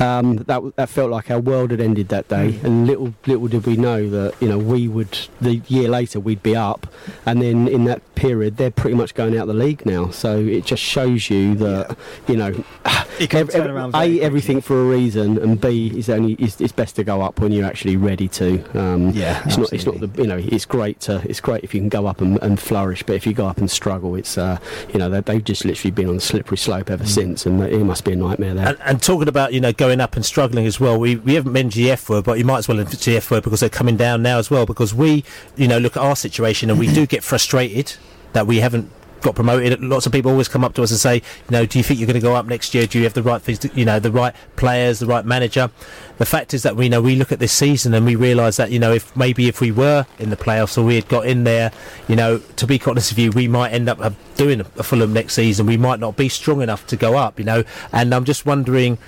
Um, 0.00 0.36
that 0.48 0.60
that 0.76 0.88
felt 0.90 1.10
like 1.10 1.30
our 1.30 1.40
world 1.40 1.70
had 1.70 1.80
ended 1.80 2.08
that 2.08 2.28
day, 2.28 2.58
and 2.62 2.86
little 2.86 3.14
little 3.26 3.48
did 3.48 3.64
we 3.66 3.76
know 3.76 4.08
that 4.10 4.34
you 4.42 4.48
know 4.48 4.58
we 4.58 4.88
would 4.88 5.16
the 5.40 5.56
year 5.68 5.88
later 5.88 6.20
we'd 6.20 6.42
be 6.42 6.54
up, 6.54 6.86
and 7.24 7.40
then 7.40 7.66
in 7.68 7.84
that 7.84 8.02
period 8.14 8.56
they're 8.58 8.70
pretty 8.70 8.96
much 8.96 9.14
going 9.14 9.34
out 9.36 9.42
of 9.42 9.48
the 9.48 9.54
league 9.54 9.86
now. 9.86 10.10
So 10.10 10.38
it 10.38 10.64
just 10.66 10.82
shows 10.82 11.30
you 11.30 11.54
that 11.56 11.96
you 12.26 12.36
know 12.36 12.52
ev- 12.84 13.28
turn 13.30 13.48
ev- 13.52 13.66
around 13.70 13.94
a 13.94 14.20
everything 14.20 14.60
for 14.60 14.80
a 14.80 14.84
reason, 14.84 15.38
and 15.38 15.60
b 15.60 15.92
is 15.96 16.10
only 16.10 16.32
it's, 16.34 16.60
it's 16.60 16.72
best 16.72 16.96
to 16.96 17.04
go 17.04 17.22
up 17.22 17.40
when 17.40 17.52
you're 17.52 17.66
actually 17.66 17.96
ready 17.96 18.28
to. 18.28 18.48
Um, 18.78 19.10
Yeah, 19.10 19.42
it's 19.46 19.56
not 19.56 19.72
it's 19.72 19.86
not 19.86 20.00
the 20.00 20.10
you 20.20 20.26
know 20.28 20.38
it's 20.38 20.64
great 20.66 21.00
to 21.06 21.22
it's 21.28 21.40
great 21.40 21.62
if 21.64 21.72
you 21.74 21.80
can 21.80 21.88
go 21.88 22.06
up 22.06 22.20
and, 22.20 22.38
and 22.42 22.58
flourish, 22.60 23.02
but 23.04 23.14
if 23.14 23.26
you 23.26 23.32
go 23.32 23.46
up 23.46 23.58
and 23.58 23.70
struggle, 23.70 24.16
it's 24.16 24.36
uh, 24.36 24.58
you 24.92 24.98
know 24.98 25.08
they, 25.08 25.20
they've 25.20 25.44
just 25.44 25.64
literally 25.64 25.92
been 25.92 26.08
on 26.08 26.16
a 26.16 26.20
slippery 26.20 26.56
slope 26.58 26.90
ever 26.90 27.06
since, 27.06 27.27
and 27.28 27.62
it 27.62 27.84
must 27.84 28.04
be 28.04 28.12
a 28.12 28.16
nightmare 28.16 28.54
there. 28.54 28.68
And, 28.68 28.78
and 28.80 29.02
talking 29.02 29.28
about 29.28 29.52
you 29.52 29.60
know 29.60 29.72
going 29.72 30.00
up 30.00 30.16
and 30.16 30.24
struggling 30.24 30.66
as 30.66 30.78
well, 30.80 30.98
we 30.98 31.16
we 31.16 31.34
haven't 31.34 31.52
mentioned 31.52 31.84
the 31.84 31.90
F 31.90 32.08
word, 32.08 32.24
but 32.24 32.38
you 32.38 32.44
might 32.44 32.58
as 32.58 32.68
well 32.68 32.76
mention 32.76 32.98
the 32.98 33.16
F 33.16 33.30
word 33.30 33.42
because 33.44 33.60
they're 33.60 33.68
coming 33.68 33.96
down 33.96 34.22
now 34.22 34.38
as 34.38 34.50
well. 34.50 34.66
Because 34.66 34.94
we 34.94 35.24
you 35.56 35.68
know 35.68 35.78
look 35.78 35.96
at 35.96 36.02
our 36.02 36.16
situation 36.16 36.70
and 36.70 36.78
we 36.78 36.86
do 36.92 37.06
get 37.06 37.22
frustrated 37.22 37.94
that 38.32 38.46
we 38.46 38.60
haven't 38.60 38.90
got 39.20 39.34
promoted. 39.34 39.80
Lots 39.82 40.06
of 40.06 40.12
people 40.12 40.30
always 40.30 40.48
come 40.48 40.64
up 40.64 40.74
to 40.74 40.82
us 40.82 40.90
and 40.90 41.00
say, 41.00 41.16
you 41.16 41.50
know, 41.50 41.66
do 41.66 41.78
you 41.78 41.84
think 41.84 41.98
you're 42.00 42.06
going 42.06 42.14
to 42.14 42.20
go 42.20 42.34
up 42.34 42.46
next 42.46 42.74
year? 42.74 42.86
Do 42.86 42.98
you 42.98 43.04
have 43.04 43.14
the 43.14 43.22
right 43.22 43.40
things? 43.40 43.58
To, 43.60 43.70
you 43.74 43.84
know, 43.84 43.98
the 43.98 44.12
right 44.12 44.34
players, 44.56 44.98
the 44.98 45.06
right 45.06 45.24
manager. 45.24 45.70
The 46.18 46.26
fact 46.26 46.52
is 46.52 46.64
that 46.64 46.76
we 46.76 46.88
know 46.88 47.00
we 47.00 47.14
look 47.14 47.30
at 47.30 47.38
this 47.38 47.52
season 47.52 47.94
and 47.94 48.04
we 48.04 48.16
realise 48.16 48.56
that 48.56 48.72
you 48.72 48.80
know 48.80 48.92
if 48.92 49.16
maybe 49.16 49.46
if 49.46 49.60
we 49.60 49.70
were 49.70 50.04
in 50.18 50.30
the 50.30 50.36
playoffs 50.36 50.76
or 50.76 50.82
we 50.82 50.96
had 50.96 51.08
got 51.08 51.26
in 51.26 51.44
there, 51.44 51.70
you 52.08 52.16
know, 52.16 52.38
to 52.56 52.66
be 52.66 52.80
honest 52.84 53.12
with 53.12 53.18
you, 53.18 53.30
we 53.30 53.46
might 53.46 53.72
end 53.72 53.88
up 53.88 54.00
uh, 54.00 54.10
doing 54.36 54.60
a, 54.60 54.66
a 54.76 54.82
Fulham 54.82 55.12
next 55.12 55.34
season. 55.34 55.66
We 55.66 55.76
might 55.76 56.00
not 56.00 56.16
be 56.16 56.28
strong 56.28 56.60
enough 56.60 56.86
to 56.88 56.96
go 56.96 57.16
up, 57.16 57.38
you 57.38 57.44
know. 57.44 57.64
And 57.92 58.14
I'm 58.14 58.24
just 58.24 58.46
wondering, 58.46 58.98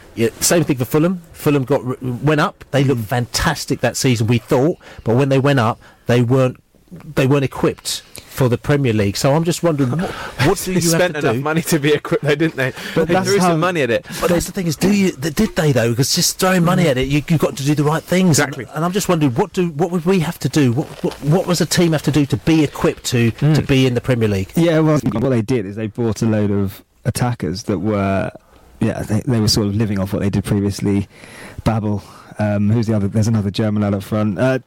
same 0.40 0.64
thing 0.64 0.76
for 0.76 0.84
Fulham. 0.84 1.22
Fulham 1.32 1.64
got 1.64 2.02
went 2.02 2.40
up. 2.40 2.64
They 2.70 2.84
looked 2.84 3.02
fantastic 3.02 3.80
that 3.80 3.96
season. 3.96 4.26
We 4.26 4.38
thought, 4.38 4.78
but 5.04 5.16
when 5.16 5.30
they 5.30 5.38
went 5.38 5.58
up, 5.58 5.80
they 6.06 6.22
weren't 6.22 6.62
they 6.90 7.26
weren't 7.26 7.44
equipped 7.44 8.02
for 8.30 8.48
the 8.48 8.56
Premier 8.56 8.92
League. 8.92 9.16
So 9.16 9.34
I'm 9.34 9.44
just 9.44 9.62
wondering, 9.62 9.90
what, 9.90 10.10
what 10.46 10.58
do 10.58 10.72
you 10.72 10.80
spent 10.80 11.02
have 11.02 11.12
to 11.12 11.18
enough 11.18 11.34
do? 11.34 11.40
money 11.42 11.62
to 11.62 11.78
be 11.78 11.92
equipped, 11.92 12.24
though, 12.24 12.34
didn't 12.34 12.56
they? 12.56 12.72
But 12.94 13.08
they 13.08 13.20
threw 13.22 13.38
how- 13.38 13.48
some 13.48 13.60
money 13.60 13.82
at 13.82 13.90
it. 13.90 14.06
But 14.20 14.30
that's 14.30 14.46
the 14.46 14.52
thing 14.52 14.66
is, 14.66 14.76
do 14.76 14.90
you? 14.94 15.12
Did 15.12 15.34
they 15.56 15.72
though? 15.72 15.90
Because 15.90 16.14
just 16.14 16.38
throwing 16.38 16.64
money 16.64 16.88
at 16.88 16.96
it, 16.96 17.08
you, 17.08 17.22
you've 17.28 17.40
got 17.40 17.56
to 17.56 17.64
do 17.64 17.74
the 17.74 17.84
right 17.84 18.02
things. 18.02 18.38
Exactly. 18.38 18.64
And, 18.64 18.76
and 18.76 18.84
I'm 18.84 18.92
just 18.92 19.08
wondering, 19.08 19.34
what 19.34 19.52
do 19.52 19.70
what 19.70 19.90
would 19.90 20.04
we 20.06 20.20
have 20.20 20.38
to 20.40 20.48
do? 20.48 20.72
What 20.72 20.86
what, 21.04 21.14
what 21.22 21.46
was 21.46 21.60
a 21.60 21.66
team 21.66 21.92
have 21.92 22.02
to 22.04 22.10
do 22.12 22.24
to 22.26 22.36
be 22.38 22.64
equipped 22.64 23.04
to 23.06 23.30
to 23.32 23.62
be 23.62 23.86
in 23.86 23.94
the 23.94 24.00
Premier 24.00 24.28
League? 24.28 24.52
Yeah, 24.54 24.78
well, 24.80 24.98
what 25.12 25.28
they 25.30 25.42
did 25.42 25.66
is 25.66 25.76
they 25.76 25.88
bought 25.88 26.22
a 26.22 26.26
load 26.26 26.50
of 26.50 26.82
attackers 27.04 27.64
that 27.64 27.78
were, 27.80 28.30
yeah, 28.80 29.02
they, 29.02 29.20
they 29.20 29.40
were 29.40 29.48
sort 29.48 29.66
of 29.66 29.74
living 29.74 29.98
off 29.98 30.12
what 30.12 30.20
they 30.20 30.30
did 30.30 30.44
previously. 30.44 31.08
Babel, 31.64 32.02
um, 32.38 32.70
who's 32.70 32.86
the 32.86 32.94
other? 32.94 33.08
There's 33.08 33.28
another 33.28 33.50
German 33.50 33.82
lad 33.82 33.94
up 33.94 34.02
front. 34.02 34.38
Uh, 34.38 34.58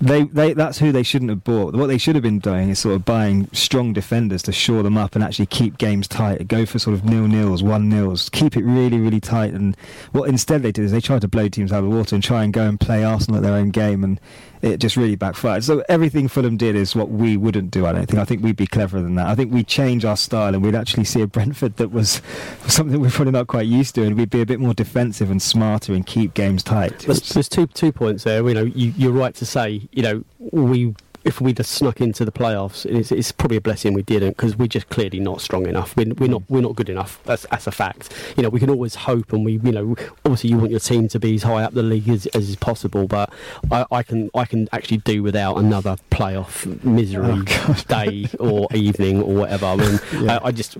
they, 0.00 0.24
they, 0.24 0.52
that's 0.52 0.78
who 0.78 0.92
they 0.92 1.02
shouldn't 1.02 1.30
have 1.30 1.44
bought. 1.44 1.74
What 1.74 1.86
they 1.86 1.98
should 1.98 2.14
have 2.14 2.22
been 2.22 2.38
doing 2.38 2.68
is 2.70 2.78
sort 2.78 2.94
of 2.94 3.04
buying 3.04 3.48
strong 3.52 3.92
defenders 3.92 4.42
to 4.42 4.52
shore 4.52 4.82
them 4.82 4.96
up 4.96 5.14
and 5.14 5.24
actually 5.24 5.46
keep 5.46 5.78
games 5.78 6.06
tight. 6.06 6.46
Go 6.48 6.66
for 6.66 6.78
sort 6.78 6.94
of 6.94 7.04
nil 7.04 7.26
nils, 7.26 7.62
one 7.62 7.88
nils, 7.88 8.28
keep 8.28 8.56
it 8.56 8.64
really, 8.64 8.98
really 8.98 9.20
tight. 9.20 9.52
And 9.52 9.76
what 10.12 10.28
instead 10.28 10.62
they 10.62 10.72
did 10.72 10.84
is 10.84 10.92
they 10.92 11.00
tried 11.00 11.22
to 11.22 11.28
blow 11.28 11.48
teams 11.48 11.72
out 11.72 11.82
of 11.82 11.90
the 11.90 11.96
water 11.96 12.14
and 12.14 12.22
try 12.22 12.44
and 12.44 12.52
go 12.52 12.62
and 12.62 12.78
play 12.78 13.04
Arsenal 13.04 13.38
at 13.38 13.42
their 13.42 13.54
own 13.54 13.70
game, 13.70 14.04
and 14.04 14.20
it 14.62 14.78
just 14.78 14.96
really 14.96 15.16
backfired. 15.16 15.64
So 15.64 15.82
everything 15.88 16.28
Fulham 16.28 16.56
did 16.56 16.74
is 16.74 16.94
what 16.96 17.10
we 17.10 17.36
wouldn't 17.36 17.70
do. 17.70 17.86
I 17.86 17.92
don't 17.92 18.06
think. 18.06 18.18
I 18.18 18.24
think 18.24 18.42
we'd 18.42 18.56
be 18.56 18.66
cleverer 18.66 19.00
than 19.00 19.14
that. 19.16 19.26
I 19.26 19.34
think 19.34 19.52
we'd 19.52 19.68
change 19.68 20.04
our 20.04 20.16
style 20.16 20.54
and 20.54 20.62
we'd 20.62 20.74
actually 20.74 21.04
see 21.04 21.22
a 21.22 21.26
Brentford 21.26 21.76
that 21.76 21.88
was 21.92 22.20
something 22.66 23.00
we're 23.00 23.10
probably 23.10 23.32
not 23.32 23.46
quite 23.46 23.66
used 23.66 23.94
to, 23.96 24.04
and 24.04 24.16
we'd 24.16 24.30
be 24.30 24.40
a 24.40 24.46
bit 24.46 24.60
more 24.60 24.74
defensive 24.74 25.30
and 25.30 25.40
smarter 25.40 25.92
and 25.92 26.06
keep 26.06 26.34
games 26.34 26.62
tight. 26.62 27.00
There's, 27.00 27.28
there's 27.30 27.48
two 27.48 27.66
two 27.66 27.92
points 27.92 28.24
there. 28.24 28.46
You 28.46 28.54
know, 28.54 28.64
you, 28.64 28.92
you're 28.96 29.12
right 29.12 29.34
to 29.34 29.46
say. 29.46 29.87
You 29.92 30.02
know, 30.02 30.24
we 30.38 30.94
if 31.28 31.42
we'd 31.42 31.58
have 31.58 31.66
snuck 31.66 32.00
into 32.00 32.24
the 32.24 32.32
playoffs, 32.32 32.86
it's, 32.86 33.12
it's 33.12 33.32
probably 33.32 33.58
a 33.58 33.60
blessing 33.60 33.92
we 33.92 34.00
didn't 34.00 34.30
because 34.30 34.56
we're 34.56 34.66
just 34.66 34.88
clearly 34.88 35.20
not 35.20 35.42
strong 35.42 35.66
enough. 35.66 35.94
We're, 35.94 36.14
we're 36.14 36.30
not 36.30 36.42
we're 36.48 36.62
not 36.62 36.74
good 36.74 36.88
enough. 36.88 37.20
That's 37.24 37.46
that's 37.50 37.66
a 37.66 37.70
fact. 37.70 38.14
You 38.38 38.42
know, 38.42 38.48
we 38.48 38.58
can 38.58 38.70
always 38.70 38.94
hope, 38.94 39.34
and 39.34 39.44
we 39.44 39.60
you 39.62 39.72
know 39.72 39.94
obviously 40.24 40.48
you 40.50 40.56
want 40.56 40.70
your 40.70 40.80
team 40.80 41.06
to 41.08 41.20
be 41.20 41.34
as 41.34 41.42
high 41.42 41.64
up 41.64 41.74
the 41.74 41.82
league 41.82 42.08
as, 42.08 42.26
as 42.28 42.48
is 42.48 42.56
possible, 42.56 43.06
but 43.06 43.30
I, 43.70 43.84
I 43.90 44.02
can 44.02 44.30
I 44.34 44.46
can 44.46 44.70
actually 44.72 44.98
do 44.98 45.22
without 45.22 45.56
another 45.56 45.98
playoff 46.10 46.82
misery 46.82 47.44
day 47.88 48.30
or 48.40 48.66
evening 48.74 49.20
or 49.20 49.34
whatever. 49.34 49.66
I 49.66 49.76
mean, 49.76 50.30
I, 50.30 50.40
I 50.44 50.50
just 50.50 50.78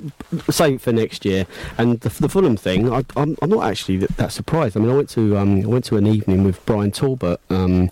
save 0.50 0.76
it 0.76 0.80
for 0.80 0.92
next 0.92 1.26
year. 1.26 1.46
And 1.76 2.00
the, 2.00 2.08
the 2.08 2.28
Fulham 2.28 2.56
thing, 2.56 2.90
I, 2.90 3.04
I'm, 3.16 3.36
I'm 3.42 3.50
not 3.50 3.66
actually 3.66 3.98
that, 3.98 4.16
that 4.16 4.32
surprised. 4.32 4.78
I 4.78 4.80
mean, 4.80 4.90
I 4.90 4.94
went 4.94 5.10
to 5.10 5.36
um, 5.36 5.60
I 5.62 5.66
went 5.66 5.84
to 5.86 5.98
an 5.98 6.06
evening 6.06 6.42
with 6.42 6.64
Brian 6.64 6.90
Talbot 6.90 7.38
um, 7.50 7.90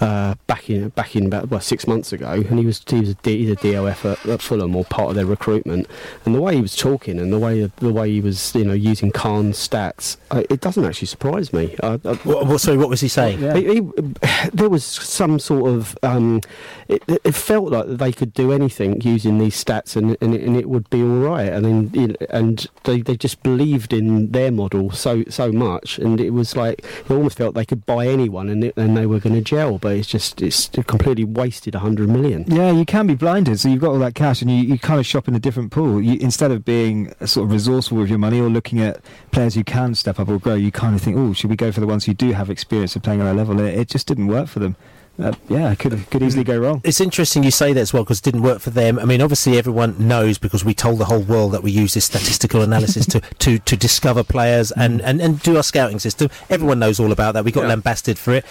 uh, 0.00 0.36
back 0.46 0.70
in 0.70 0.88
back 0.90 1.14
in 1.14 1.26
about 1.26 1.50
well, 1.50 1.60
six 1.60 1.86
months 1.86 1.97
ago, 2.12 2.30
and 2.30 2.58
he 2.58 2.66
was 2.66 2.82
he 2.86 3.00
was 3.00 3.10
a, 3.10 3.14
D, 3.14 3.44
he's 3.44 3.50
a 3.50 3.56
DOF 3.56 4.04
at, 4.04 4.26
at 4.26 4.42
Fulham 4.42 4.74
or 4.76 4.84
part 4.84 5.10
of 5.10 5.14
their 5.16 5.26
recruitment. 5.26 5.88
And 6.24 6.34
the 6.34 6.40
way 6.40 6.56
he 6.56 6.62
was 6.62 6.76
talking 6.76 7.18
and 7.18 7.32
the 7.32 7.38
way 7.38 7.64
the 7.64 7.92
way 7.92 8.10
he 8.10 8.20
was 8.20 8.54
you 8.54 8.64
know 8.64 8.72
using 8.72 9.10
Khan's 9.10 9.56
stats, 9.56 10.16
uh, 10.30 10.44
it 10.50 10.60
doesn't 10.60 10.84
actually 10.84 11.08
surprise 11.08 11.52
me. 11.52 11.76
I, 11.82 12.00
I, 12.04 12.14
What, 12.24 12.46
what, 12.46 12.60
sorry, 12.60 12.78
what 12.78 12.88
was 12.88 13.00
he 13.00 13.08
saying? 13.08 13.38
he, 13.56 13.74
he, 13.74 13.80
there 14.52 14.68
was 14.68 14.84
some 14.84 15.38
sort 15.38 15.70
of. 15.70 15.98
Um, 16.02 16.40
it, 16.88 17.02
it 17.06 17.34
felt 17.34 17.70
like 17.70 17.86
they 17.86 18.12
could 18.12 18.32
do 18.32 18.52
anything 18.52 19.00
using 19.02 19.38
these 19.38 19.62
stats, 19.62 19.96
and 19.96 20.16
and 20.20 20.34
it, 20.34 20.42
and 20.42 20.56
it 20.56 20.68
would 20.68 20.88
be 20.90 21.02
all 21.02 21.20
right. 21.20 21.52
And 21.52 21.64
then, 21.64 21.90
you 21.92 22.08
know, 22.08 22.16
and 22.30 22.66
they, 22.84 23.02
they 23.02 23.16
just 23.16 23.42
believed 23.42 23.92
in 23.92 24.30
their 24.32 24.50
model 24.50 24.90
so 24.90 25.24
so 25.28 25.52
much, 25.52 25.98
and 25.98 26.20
it 26.20 26.30
was 26.30 26.56
like 26.56 26.80
it 26.80 27.10
almost 27.10 27.36
felt 27.38 27.54
they 27.54 27.66
could 27.66 27.84
buy 27.86 28.06
anyone, 28.06 28.48
and 28.48 28.64
it, 28.64 28.74
and 28.76 28.96
they 28.96 29.06
were 29.06 29.20
going 29.20 29.34
to 29.34 29.42
gel. 29.42 29.78
But 29.78 29.96
it's 29.96 30.08
just 30.08 30.40
it's 30.40 30.68
completely 30.86 31.24
wasted 31.24 31.74
a 31.78 31.80
hundred 31.80 32.08
million. 32.08 32.44
Yeah, 32.48 32.70
you 32.70 32.84
can 32.84 33.06
be 33.06 33.14
blinded. 33.14 33.58
So 33.60 33.68
you've 33.68 33.80
got 33.80 33.90
all 33.90 33.98
that 34.00 34.14
cash, 34.14 34.42
and 34.42 34.50
you, 34.50 34.56
you 34.58 34.78
kind 34.78 35.00
of 35.00 35.06
shop 35.06 35.28
in 35.28 35.34
a 35.34 35.38
different 35.38 35.70
pool. 35.72 36.02
You, 36.02 36.18
instead 36.20 36.50
of 36.50 36.64
being 36.64 37.14
uh, 37.20 37.26
sort 37.26 37.44
of 37.46 37.52
resourceful 37.52 37.98
with 37.98 38.08
your 38.10 38.18
money 38.18 38.40
or 38.40 38.48
looking 38.50 38.80
at 38.80 39.00
players 39.30 39.54
who 39.54 39.64
can 39.64 39.94
step 39.94 40.18
up 40.20 40.28
or 40.28 40.38
grow, 40.38 40.54
you 40.54 40.70
kind 40.72 40.94
of 40.94 41.00
think, 41.02 41.16
oh, 41.16 41.32
should 41.32 41.50
we 41.50 41.56
go 41.56 41.72
for 41.72 41.80
the 41.80 41.86
ones 41.86 42.04
who 42.04 42.14
do 42.14 42.32
have 42.32 42.50
experience 42.50 42.94
of 42.96 43.02
playing 43.02 43.20
at 43.20 43.24
that 43.24 43.34
level? 43.34 43.58
It, 43.60 43.78
it 43.78 43.88
just 43.88 44.06
didn't 44.06 44.26
work 44.26 44.48
for 44.48 44.58
them. 44.58 44.76
Uh, 45.20 45.32
yeah, 45.48 45.72
it 45.72 45.78
could 45.80 46.08
could 46.10 46.22
easily 46.22 46.44
go 46.44 46.56
wrong. 46.56 46.80
It's 46.84 47.00
interesting 47.00 47.42
you 47.42 47.50
say 47.50 47.72
that 47.72 47.80
as 47.80 47.92
well 47.92 48.04
because 48.04 48.20
it 48.20 48.22
didn't 48.22 48.42
work 48.42 48.60
for 48.60 48.70
them. 48.70 49.00
I 49.00 49.04
mean, 49.04 49.20
obviously 49.20 49.58
everyone 49.58 49.96
knows 50.06 50.38
because 50.38 50.64
we 50.64 50.74
told 50.74 50.98
the 51.00 51.06
whole 51.06 51.22
world 51.22 51.50
that 51.54 51.62
we 51.64 51.72
use 51.72 51.94
this 51.94 52.04
statistical 52.04 52.62
analysis 52.62 53.04
to, 53.06 53.20
to, 53.40 53.58
to 53.58 53.76
discover 53.76 54.22
players 54.22 54.70
and, 54.70 55.00
and, 55.02 55.20
and 55.20 55.42
do 55.42 55.56
our 55.56 55.64
scouting 55.64 55.98
system. 55.98 56.30
Everyone 56.50 56.78
knows 56.78 57.00
all 57.00 57.10
about 57.10 57.32
that. 57.34 57.44
We 57.44 57.50
got 57.50 57.62
Yeah. 57.62 57.68
lambasted 57.70 58.16
for 58.16 58.32
it. 58.32 58.44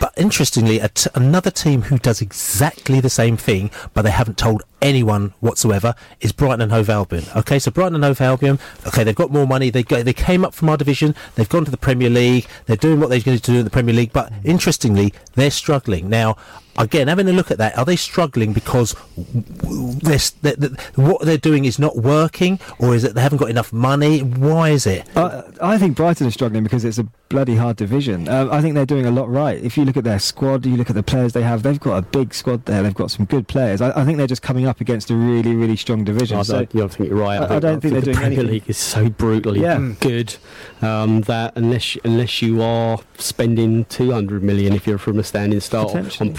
But 0.00 0.14
interestingly, 0.16 0.80
another 1.14 1.50
team 1.50 1.82
who 1.82 1.98
does 1.98 2.20
exactly 2.20 3.00
the 3.00 3.10
same 3.10 3.36
thing, 3.36 3.70
but 3.94 4.02
they 4.02 4.10
haven't 4.10 4.38
told 4.38 4.62
anyone 4.82 5.34
whatsoever, 5.40 5.94
is 6.20 6.32
Brighton 6.32 6.60
and 6.60 6.72
Hove 6.72 6.88
Albion. 6.90 7.24
Okay, 7.36 7.58
so 7.58 7.70
Brighton 7.70 7.94
and 7.96 8.04
Hove 8.04 8.20
Albion, 8.20 8.58
okay, 8.86 9.04
they've 9.04 9.14
got 9.14 9.30
more 9.30 9.46
money. 9.46 9.70
They 9.70 9.82
go, 9.82 10.02
they 10.02 10.12
came 10.12 10.44
up 10.44 10.54
from 10.54 10.68
our 10.68 10.76
division. 10.76 11.14
They've 11.34 11.48
gone 11.48 11.64
to 11.64 11.70
the 11.70 11.76
Premier 11.76 12.10
League. 12.10 12.46
They're 12.66 12.76
doing 12.76 13.00
what 13.00 13.10
they're 13.10 13.20
going 13.20 13.38
to 13.38 13.52
do 13.52 13.58
in 13.58 13.64
the 13.64 13.70
Premier 13.70 13.94
League. 13.94 14.12
But 14.12 14.32
interestingly, 14.44 15.12
they're 15.34 15.50
struggling 15.50 16.08
now. 16.08 16.36
Again, 16.76 17.08
having 17.08 17.28
a 17.28 17.32
look 17.32 17.50
at 17.50 17.58
that, 17.58 17.76
are 17.76 17.84
they 17.84 17.96
struggling 17.96 18.52
because 18.52 18.94
they're, 19.16 20.18
they 20.42 20.52
they- 20.54 20.76
what 20.94 21.22
they're 21.22 21.36
doing 21.36 21.64
is 21.64 21.76
not 21.76 21.96
working, 21.96 22.60
or 22.78 22.94
is 22.94 23.02
it 23.02 23.14
they 23.14 23.20
haven't 23.20 23.38
got 23.38 23.50
enough 23.50 23.72
money? 23.72 24.20
Why 24.20 24.68
is 24.70 24.86
it? 24.86 25.04
Uh, 25.16 25.42
I 25.60 25.76
think 25.78 25.96
Brighton 25.96 26.28
is 26.28 26.34
struggling 26.34 26.62
because 26.62 26.84
it's 26.84 26.98
a 26.98 27.04
bloody 27.30 27.56
hard 27.56 27.76
division. 27.78 28.28
Uh, 28.28 28.48
I 28.52 28.62
think 28.62 28.76
they're 28.76 28.86
doing 28.86 29.06
a 29.06 29.10
lot 29.10 29.28
right. 29.28 29.60
If 29.60 29.76
you 29.76 29.84
look 29.84 29.96
at 29.96 30.04
their 30.04 30.20
squad, 30.20 30.64
you 30.66 30.76
look 30.76 30.88
at 30.88 30.94
the 30.94 31.02
players 31.02 31.32
they 31.32 31.42
have, 31.42 31.64
they've 31.64 31.80
got 31.80 31.96
a 31.96 32.02
big 32.02 32.32
squad 32.32 32.64
there. 32.66 32.84
They've 32.84 32.94
got 32.94 33.10
some 33.10 33.24
good 33.26 33.48
players. 33.48 33.80
I, 33.80 34.00
I 34.00 34.04
think 34.04 34.16
they're 34.18 34.28
just 34.28 34.42
coming 34.42 34.66
up 34.68 34.80
against 34.80 35.10
a 35.10 35.14
really, 35.16 35.54
really 35.56 35.76
strong 35.76 36.04
division. 36.04 36.38
I, 36.38 36.42
So- 36.42 36.58
don't, 36.58 36.74
yeah, 36.74 36.84
I 36.84 36.88
think 36.88 37.08
you're 37.08 37.18
right. 37.18 37.40
I- 37.40 37.56
I 37.56 37.58
don't 37.58 37.80
think 37.80 37.92
they're 37.92 38.00
the 38.02 38.04
doing 38.06 38.16
Premier 38.16 38.38
anything. 38.40 38.52
League 38.52 38.64
is 38.68 38.76
so 38.78 39.08
brutally 39.08 39.60
Yeah. 39.62 39.76
Mm. 39.78 39.98
good 40.00 40.36
um, 40.82 41.22
that 41.22 41.52
unless 41.56 41.96
unless 42.04 42.42
you 42.42 42.62
are 42.62 42.98
spending 43.16 43.84
200 43.86 44.42
million 44.42 44.74
if 44.74 44.86
you're 44.86 44.98
from 44.98 45.18
a 45.18 45.24
standing 45.24 45.60
start 45.60 45.94
on, 45.94 46.10
on 46.20 46.32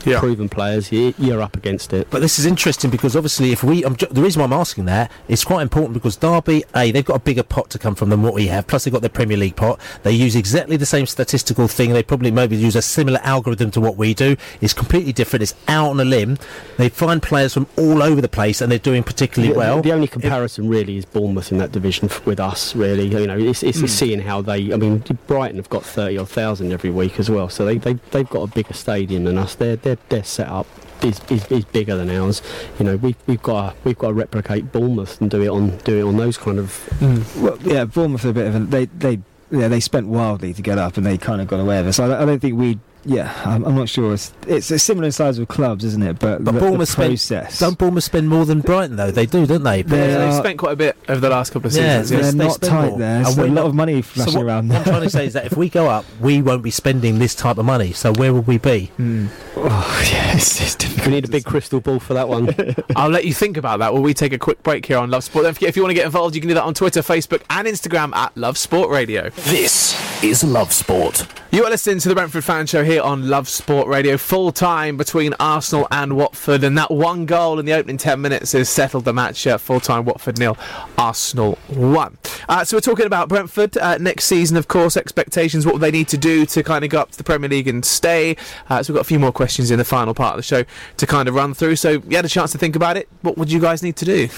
proven 0.00 0.20
proven 0.20 0.48
players, 0.48 0.90
you, 0.92 1.14
you're 1.18 1.42
up 1.42 1.56
against 1.56 1.92
it. 1.92 2.08
But 2.10 2.20
this 2.20 2.38
is 2.38 2.46
interesting 2.46 2.90
because 2.90 3.16
obviously, 3.16 3.52
if 3.52 3.62
we, 3.64 3.82
ju- 3.82 4.06
the 4.10 4.22
reason 4.22 4.40
why 4.40 4.46
I'm 4.46 4.52
asking 4.52 4.84
that 4.86 5.10
is 5.28 5.44
quite 5.44 5.62
important 5.62 5.94
because 5.94 6.16
Derby, 6.16 6.64
a 6.74 6.90
they've 6.92 7.04
got 7.04 7.16
a 7.16 7.20
bigger 7.20 7.42
pot 7.42 7.70
to 7.70 7.78
come 7.78 7.94
from 7.94 8.10
than 8.10 8.22
what 8.22 8.34
we 8.34 8.46
have. 8.48 8.66
Plus, 8.66 8.84
they've 8.84 8.92
got 8.92 9.02
their 9.02 9.08
Premier 9.10 9.36
League 9.36 9.56
pot. 9.56 9.80
They 10.02 10.12
use 10.12 10.36
exactly 10.36 10.76
the 10.76 10.86
same 10.86 11.06
statistical 11.06 11.68
thing. 11.68 11.92
They 11.92 12.02
probably 12.02 12.30
maybe 12.30 12.56
use 12.56 12.76
a 12.76 12.82
similar 12.82 13.20
algorithm 13.22 13.70
to 13.72 13.80
what 13.80 13.96
we 13.96 14.14
do. 14.14 14.36
It's 14.60 14.74
completely 14.74 15.12
different. 15.12 15.42
It's 15.42 15.54
out 15.68 15.90
on 15.90 16.00
a 16.00 16.04
limb. 16.04 16.38
They 16.76 16.88
find 16.88 17.22
players 17.22 17.54
from 17.54 17.66
all 17.76 18.02
over 18.02 18.20
the 18.20 18.28
place, 18.28 18.60
and 18.60 18.70
they're 18.70 18.78
doing 18.78 19.02
particularly 19.02 19.52
The- 19.52 19.58
well. 19.58 19.82
The 19.82 19.92
only 19.92 20.06
comparison 20.08 20.68
really 20.68 20.96
is 20.96 21.04
Bournemouth 21.04 21.50
in 21.52 21.58
that 21.58 21.72
division 21.72 22.06
f- 22.06 22.24
with 22.26 22.40
us. 22.40 22.74
Really, 22.76 23.08
you 23.08 23.26
know, 23.26 23.38
it's, 23.38 23.62
it's 23.62 23.80
Hmm. 23.80 23.86
seeing 23.86 24.20
how 24.20 24.40
they. 24.42 24.72
I 24.72 24.76
mean, 24.76 25.02
Brighton 25.26 25.56
have 25.56 25.68
got 25.70 25.84
thirty 25.84 26.18
or 26.18 26.26
thousand 26.26 26.72
every 26.72 26.90
week 26.90 27.18
as 27.18 27.28
well, 27.30 27.48
so 27.48 27.64
they 27.64 27.78
they 27.78 27.94
they've 28.10 28.28
got 28.28 28.42
a 28.42 28.46
bigger 28.52 28.74
stadium 28.74 29.24
than 29.24 29.38
us. 29.38 29.54
Their 29.54 29.76
their 29.90 29.98
their 30.08 30.24
setup 30.24 30.66
is, 31.02 31.20
is, 31.30 31.46
is 31.50 31.64
bigger 31.64 31.96
than 31.96 32.10
ours. 32.10 32.42
You 32.78 32.84
know, 32.84 32.96
we 32.96 33.16
we've 33.26 33.42
got 33.42 33.70
to, 33.70 33.76
we've 33.84 33.98
got 33.98 34.08
to 34.08 34.14
replicate 34.14 34.72
Bournemouth 34.72 35.20
and 35.20 35.30
do 35.30 35.42
it 35.42 35.48
on 35.48 35.76
do 35.78 35.98
it 35.98 36.02
on 36.02 36.16
those 36.16 36.38
kind 36.38 36.58
of. 36.58 36.88
Mm. 36.98 37.42
Well, 37.42 37.58
yeah, 37.62 37.84
Bournemouth 37.84 38.24
are 38.24 38.30
a 38.30 38.32
bit 38.32 38.46
of 38.46 38.54
a 38.54 38.58
they 38.60 38.86
they 38.86 39.20
yeah 39.50 39.68
they 39.68 39.80
spent 39.80 40.06
wildly 40.06 40.54
to 40.54 40.62
get 40.62 40.78
up 40.78 40.96
and 40.96 41.04
they 41.04 41.18
kind 41.18 41.40
of 41.40 41.48
got 41.48 41.60
away 41.60 41.78
with 41.78 41.88
it. 41.88 41.92
So 41.94 42.10
I, 42.10 42.22
I 42.22 42.24
don't 42.24 42.40
think 42.40 42.58
we. 42.58 42.78
Yeah, 43.04 43.32
I'm, 43.46 43.64
I'm 43.64 43.74
not 43.74 43.88
sure. 43.88 44.12
It's, 44.12 44.32
it's 44.46 44.70
a 44.70 44.78
similar 44.78 45.10
size 45.10 45.38
of 45.38 45.48
clubs, 45.48 45.84
isn't 45.84 46.02
it? 46.02 46.18
But, 46.18 46.44
But 46.44 46.52
the, 46.52 46.60
Bournemouth 46.60 46.94
the 46.96 47.16
spend, 47.16 47.58
don't 47.58 47.78
Bournemouth 47.78 48.04
spend 48.04 48.28
more 48.28 48.44
than 48.44 48.60
Brighton 48.60 48.96
though? 48.96 49.10
They 49.10 49.26
do, 49.26 49.46
don't 49.46 49.62
they? 49.62 49.82
They 49.82 49.96
They've 49.96 50.20
are- 50.20 50.38
spent 50.38 50.58
quite 50.58 50.72
a 50.72 50.76
bit 50.76 50.96
over 51.08 51.20
the 51.20 51.30
last 51.30 51.50
couple 51.52 51.68
of 51.68 51.74
Yeah, 51.76 52.02
seasons. 52.02 52.32
they- 52.32 52.38
They're 52.38 52.46
not 52.48 52.60
tight 52.60 52.88
more. 52.90 52.98
there. 52.98 53.16
And 53.16 53.26
There's 53.26 53.38
a 53.38 53.42
we're 53.42 53.48
lot 53.48 53.66
of 53.66 53.74
money 53.74 54.02
So 54.02 54.08
flashing 54.08 54.34
what, 54.34 54.44
around 54.46 54.68
what 54.68 54.78
I'm 54.78 54.84
trying 54.84 55.02
to 55.02 55.10
say 55.10 55.26
is 55.26 55.32
that 55.32 55.46
if 55.46 55.56
we 55.56 55.68
go 55.70 55.88
up, 55.88 56.04
we 56.20 56.42
won't 56.42 56.62
be 56.62 56.70
spending 56.70 57.18
this 57.18 57.34
type 57.34 57.56
of 57.58 57.64
money. 57.64 57.92
So 57.92 58.12
where 58.12 58.34
will 58.34 58.42
we 58.42 58.58
be? 58.58 58.86
Hmm. 58.96 59.28
Oh, 59.56 60.08
yeah, 60.12 60.36
it's, 60.36 60.60
it's. 60.60 61.06
We 61.06 61.12
need 61.12 61.24
a 61.24 61.28
big 61.28 61.44
crystal 61.44 61.80
ball 61.80 61.98
for 62.00 62.12
that 62.14 62.28
one. 62.28 62.54
I'll 62.96 63.08
let 63.10 63.24
you 63.24 63.32
think 63.32 63.56
about 63.56 63.78
that 63.78 63.92
while 63.94 64.02
we 64.02 64.12
take 64.14 64.32
a 64.34 64.38
quick 64.38 64.62
break 64.62 64.84
here 64.86 64.98
on 64.98 65.10
Love 65.10 65.24
Sport. 65.24 65.44
Don't 65.44 65.54
forget, 65.54 65.70
if 65.70 65.76
you 65.76 65.82
want 65.82 65.90
to 65.90 65.94
get 65.94 66.04
involved, 66.04 66.34
you 66.34 66.40
can 66.42 66.48
do 66.48 66.54
that 66.54 66.64
on 66.64 66.74
Twitter, 66.74 67.00
Facebook, 67.00 67.42
and 67.48 67.66
Instagram 67.66 68.14
at 68.14 68.36
Love 68.36 68.58
Sport 68.58 68.90
Radio. 68.90 69.30
This 69.30 69.94
is 70.22 70.44
Love 70.44 70.72
Sport. 70.72 71.26
You 71.50 71.64
are 71.64 71.70
listening 71.70 71.98
to 72.00 72.08
the 72.08 72.14
Brentford 72.14 72.44
Fan 72.44 72.66
Show 72.66 72.84
here 72.84 72.89
on 72.98 73.28
Love 73.28 73.48
Sport 73.48 73.86
Radio. 73.88 74.16
Full 74.16 74.52
time 74.52 74.96
between 74.96 75.34
Arsenal 75.38 75.86
and 75.90 76.16
Watford, 76.16 76.64
and 76.64 76.76
that 76.78 76.90
one 76.90 77.26
goal 77.26 77.58
in 77.58 77.66
the 77.66 77.72
opening 77.72 77.98
10 77.98 78.20
minutes 78.20 78.52
has 78.52 78.68
settled 78.68 79.04
the 79.04 79.12
match. 79.12 79.46
Uh, 79.46 79.58
Full 79.58 79.80
time 79.80 80.04
Watford 80.04 80.38
nil, 80.38 80.56
Arsenal 80.98 81.56
1. 81.68 82.18
Uh, 82.48 82.64
so 82.64 82.76
we're 82.76 82.80
talking 82.80 83.06
about 83.06 83.28
Brentford 83.28 83.76
uh, 83.78 83.98
next 83.98 84.24
season, 84.24 84.56
of 84.56 84.68
course, 84.68 84.96
expectations, 84.96 85.66
what 85.66 85.80
they 85.80 85.90
need 85.90 86.08
to 86.08 86.18
do 86.18 86.46
to 86.46 86.62
kind 86.62 86.84
of 86.84 86.90
go 86.90 87.00
up 87.00 87.10
to 87.12 87.18
the 87.18 87.24
Premier 87.24 87.48
League 87.48 87.68
and 87.68 87.84
stay. 87.84 88.36
Uh, 88.68 88.82
so 88.82 88.92
we've 88.92 88.98
got 88.98 89.02
a 89.02 89.08
few 89.08 89.18
more 89.18 89.32
questions 89.32 89.70
in 89.70 89.78
the 89.78 89.84
final 89.84 90.14
part 90.14 90.34
of 90.34 90.38
the 90.38 90.42
show 90.42 90.64
to 90.96 91.06
kind 91.06 91.28
of 91.28 91.34
run 91.34 91.54
through. 91.54 91.76
So 91.76 92.02
you 92.08 92.16
had 92.16 92.24
a 92.24 92.28
chance 92.28 92.52
to 92.52 92.58
think 92.58 92.76
about 92.76 92.96
it. 92.96 93.08
What 93.22 93.36
would 93.38 93.52
you 93.52 93.60
guys 93.60 93.82
need 93.82 93.96
to 93.96 94.04
do? 94.04 94.28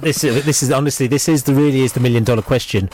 this 0.00 0.24
is 0.24 0.44
this 0.44 0.62
is 0.62 0.70
honestly 0.70 1.06
this 1.06 1.28
is 1.28 1.44
the 1.44 1.54
really 1.54 1.80
is 1.80 1.92
the 1.92 2.00
million 2.00 2.24
dollar 2.24 2.42
question. 2.42 2.88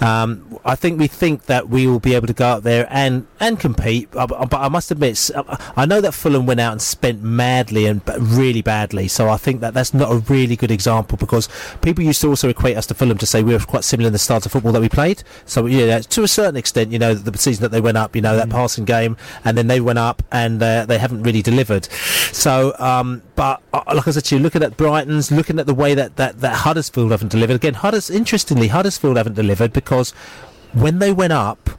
Um, 0.00 0.58
I 0.64 0.74
think 0.74 0.98
we 0.98 1.06
think 1.06 1.46
that 1.46 1.68
we 1.68 1.86
will 1.86 2.00
be 2.00 2.14
able 2.14 2.26
to 2.26 2.32
go 2.32 2.46
out 2.46 2.62
there 2.62 2.86
and 2.90 3.26
and 3.40 3.58
compete, 3.58 3.78
uh, 4.14 4.26
but 4.26 4.60
I 4.60 4.68
must 4.68 4.90
admit, 4.90 5.30
I 5.76 5.86
know 5.86 6.00
that 6.00 6.12
Fulham 6.12 6.46
went 6.46 6.60
out 6.60 6.72
and 6.72 6.82
spent 6.82 7.22
madly 7.22 7.86
and 7.86 8.02
really 8.18 8.62
badly. 8.62 9.08
So 9.08 9.28
I 9.28 9.36
think 9.36 9.60
that 9.60 9.74
that's 9.74 9.94
not 9.94 10.10
a 10.10 10.16
really 10.32 10.56
good 10.56 10.70
example 10.70 11.18
because 11.18 11.48
people 11.82 12.04
used 12.04 12.20
to 12.22 12.28
also 12.28 12.48
equate 12.48 12.76
us 12.76 12.86
to 12.86 12.94
Fulham 12.94 13.18
to 13.18 13.26
say 13.26 13.42
we 13.42 13.52
were 13.52 13.60
quite 13.60 13.84
similar 13.84 14.08
in 14.08 14.12
the 14.12 14.18
style 14.18 14.38
of 14.38 14.50
football 14.50 14.72
that 14.72 14.80
we 14.80 14.88
played. 14.88 15.22
So 15.44 15.66
yeah, 15.66 16.00
to 16.00 16.22
a 16.22 16.28
certain 16.28 16.56
extent, 16.56 16.92
you 16.92 16.98
know, 16.98 17.14
the 17.14 17.36
season 17.38 17.62
that 17.62 17.70
they 17.70 17.80
went 17.80 17.96
up, 17.96 18.14
you 18.14 18.22
know, 18.22 18.36
that 18.36 18.50
passing 18.50 18.84
game, 18.84 19.16
and 19.44 19.56
then 19.56 19.66
they 19.66 19.80
went 19.80 19.98
up 19.98 20.22
and 20.30 20.62
uh, 20.62 20.86
they 20.86 20.98
haven't 20.98 21.22
really 21.22 21.42
delivered. 21.42 21.86
So, 22.32 22.74
um, 22.78 23.22
but 23.36 23.62
uh, 23.72 23.82
like 23.94 24.06
I 24.08 24.10
said 24.10 24.24
to 24.26 24.36
you, 24.36 24.42
looking 24.42 24.62
at 24.62 24.76
Brighton's, 24.76 25.30
looking 25.30 25.58
at 25.58 25.66
the 25.66 25.74
way 25.74 25.94
that, 25.94 26.16
that, 26.16 26.40
that 26.40 26.56
Huddersfield 26.56 27.10
haven't 27.10 27.30
delivered 27.30 27.56
again. 27.56 27.74
Hudders, 27.74 28.10
interestingly, 28.10 28.68
Huddersfield 28.68 29.16
haven't 29.16 29.34
delivered 29.34 29.72
because 29.72 30.10
when 30.72 30.98
they 30.98 31.12
went 31.12 31.32
up, 31.32 31.70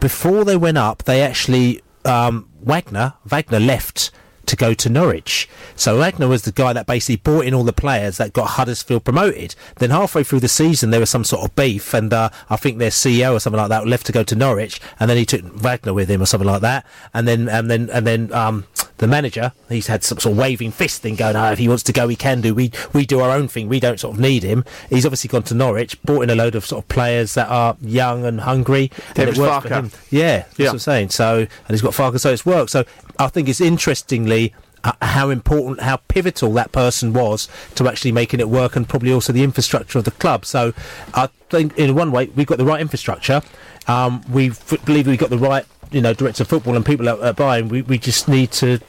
before 0.00 0.44
they 0.44 0.56
went 0.56 0.78
up, 0.78 1.04
they 1.04 1.22
actually 1.22 1.82
um, 2.04 2.48
Wagner 2.60 3.14
Wagner 3.24 3.60
left 3.60 4.10
to 4.46 4.56
go 4.56 4.74
to 4.74 4.88
Norwich. 4.88 5.48
So 5.76 5.98
Wagner 5.98 6.28
was 6.28 6.42
the 6.42 6.52
guy 6.52 6.72
that 6.72 6.86
basically 6.86 7.16
brought 7.16 7.46
in 7.46 7.54
all 7.54 7.64
the 7.64 7.72
players 7.72 8.18
that 8.18 8.32
got 8.32 8.50
Huddersfield 8.50 9.04
promoted. 9.04 9.54
Then 9.76 9.90
halfway 9.90 10.22
through 10.22 10.40
the 10.40 10.48
season, 10.48 10.90
there 10.90 11.00
was 11.00 11.10
some 11.10 11.24
sort 11.24 11.44
of 11.44 11.56
beef, 11.56 11.94
and 11.94 12.12
uh, 12.12 12.30
I 12.50 12.56
think 12.56 12.78
their 12.78 12.90
CEO 12.90 13.32
or 13.34 13.40
something 13.40 13.60
like 13.60 13.70
that 13.70 13.86
left 13.86 14.06
to 14.06 14.12
go 14.12 14.22
to 14.22 14.34
Norwich, 14.34 14.80
and 15.00 15.08
then 15.08 15.16
he 15.16 15.24
took 15.24 15.42
Wagner 15.42 15.94
with 15.94 16.10
him 16.10 16.22
or 16.22 16.26
something 16.26 16.48
like 16.48 16.60
that. 16.60 16.84
And 17.12 17.26
then 17.26 17.48
and 17.48 17.70
then 17.70 17.90
and 17.90 18.06
then 18.06 18.32
um, 18.32 18.66
the 18.98 19.06
manager, 19.08 19.52
he's 19.68 19.88
had 19.88 20.04
some 20.04 20.18
sort 20.18 20.32
of 20.32 20.38
waving 20.38 20.70
fist 20.70 21.02
thing 21.02 21.16
going. 21.16 21.34
Oh, 21.36 21.50
if 21.52 21.58
he 21.58 21.68
wants 21.68 21.82
to 21.84 21.92
go, 21.92 22.06
he 22.08 22.16
can 22.16 22.40
do. 22.40 22.54
We 22.54 22.70
we 22.92 23.04
do 23.04 23.20
our 23.20 23.30
own 23.36 23.48
thing. 23.48 23.68
We 23.68 23.80
don't 23.80 23.98
sort 23.98 24.14
of 24.14 24.20
need 24.20 24.42
him. 24.44 24.64
He's 24.88 25.04
obviously 25.04 25.28
gone 25.28 25.42
to 25.44 25.54
Norwich, 25.54 26.00
brought 26.02 26.22
in 26.22 26.30
a 26.30 26.34
load 26.34 26.54
of 26.54 26.64
sort 26.64 26.84
of 26.84 26.88
players 26.88 27.34
that 27.34 27.48
are 27.48 27.76
young 27.80 28.24
and 28.24 28.40
hungry. 28.40 28.90
and 29.16 29.28
it 29.28 29.36
works 29.36 29.66
for 29.66 29.74
him. 29.74 29.90
Yeah, 30.10 30.38
that's 30.38 30.58
Yeah. 30.58 30.66
what 30.66 30.72
I'm 30.74 30.78
saying. 30.78 31.08
So, 31.10 31.38
and 31.38 31.48
he's 31.70 31.82
got 31.82 31.92
Farke, 31.92 32.20
so 32.20 32.30
it's 32.32 32.46
worked. 32.46 32.70
So, 32.70 32.84
I 33.18 33.26
think 33.28 33.48
it's 33.48 33.60
interestingly 33.60 34.54
uh, 34.84 34.92
how 35.02 35.30
important, 35.30 35.80
how 35.80 35.96
pivotal 36.08 36.52
that 36.52 36.70
person 36.70 37.12
was 37.12 37.48
to 37.74 37.88
actually 37.88 38.12
making 38.12 38.38
it 38.38 38.48
work, 38.48 38.76
and 38.76 38.88
probably 38.88 39.12
also 39.12 39.32
the 39.32 39.42
infrastructure 39.42 39.98
of 39.98 40.04
the 40.04 40.10
club. 40.12 40.44
So, 40.44 40.72
I 41.14 41.28
think 41.50 41.76
in 41.78 41.94
one 41.94 42.12
way 42.12 42.26
we've 42.36 42.46
got 42.46 42.58
the 42.58 42.64
right 42.64 42.80
infrastructure. 42.80 43.42
Um, 43.86 44.22
we 44.30 44.50
f- 44.50 44.82
believe 44.86 45.06
we've 45.06 45.18
got 45.18 45.28
the 45.30 45.36
right, 45.38 45.66
you 45.94 46.00
know, 46.00 46.12
director 46.12 46.42
of 46.42 46.48
football 46.48 46.76
and 46.76 46.84
people 46.84 47.08
at, 47.08 47.20
at 47.20 47.36
buying. 47.36 47.68
We 47.68 47.82
we 47.82 47.98
just 47.98 48.28
need 48.28 48.50
to. 48.52 48.80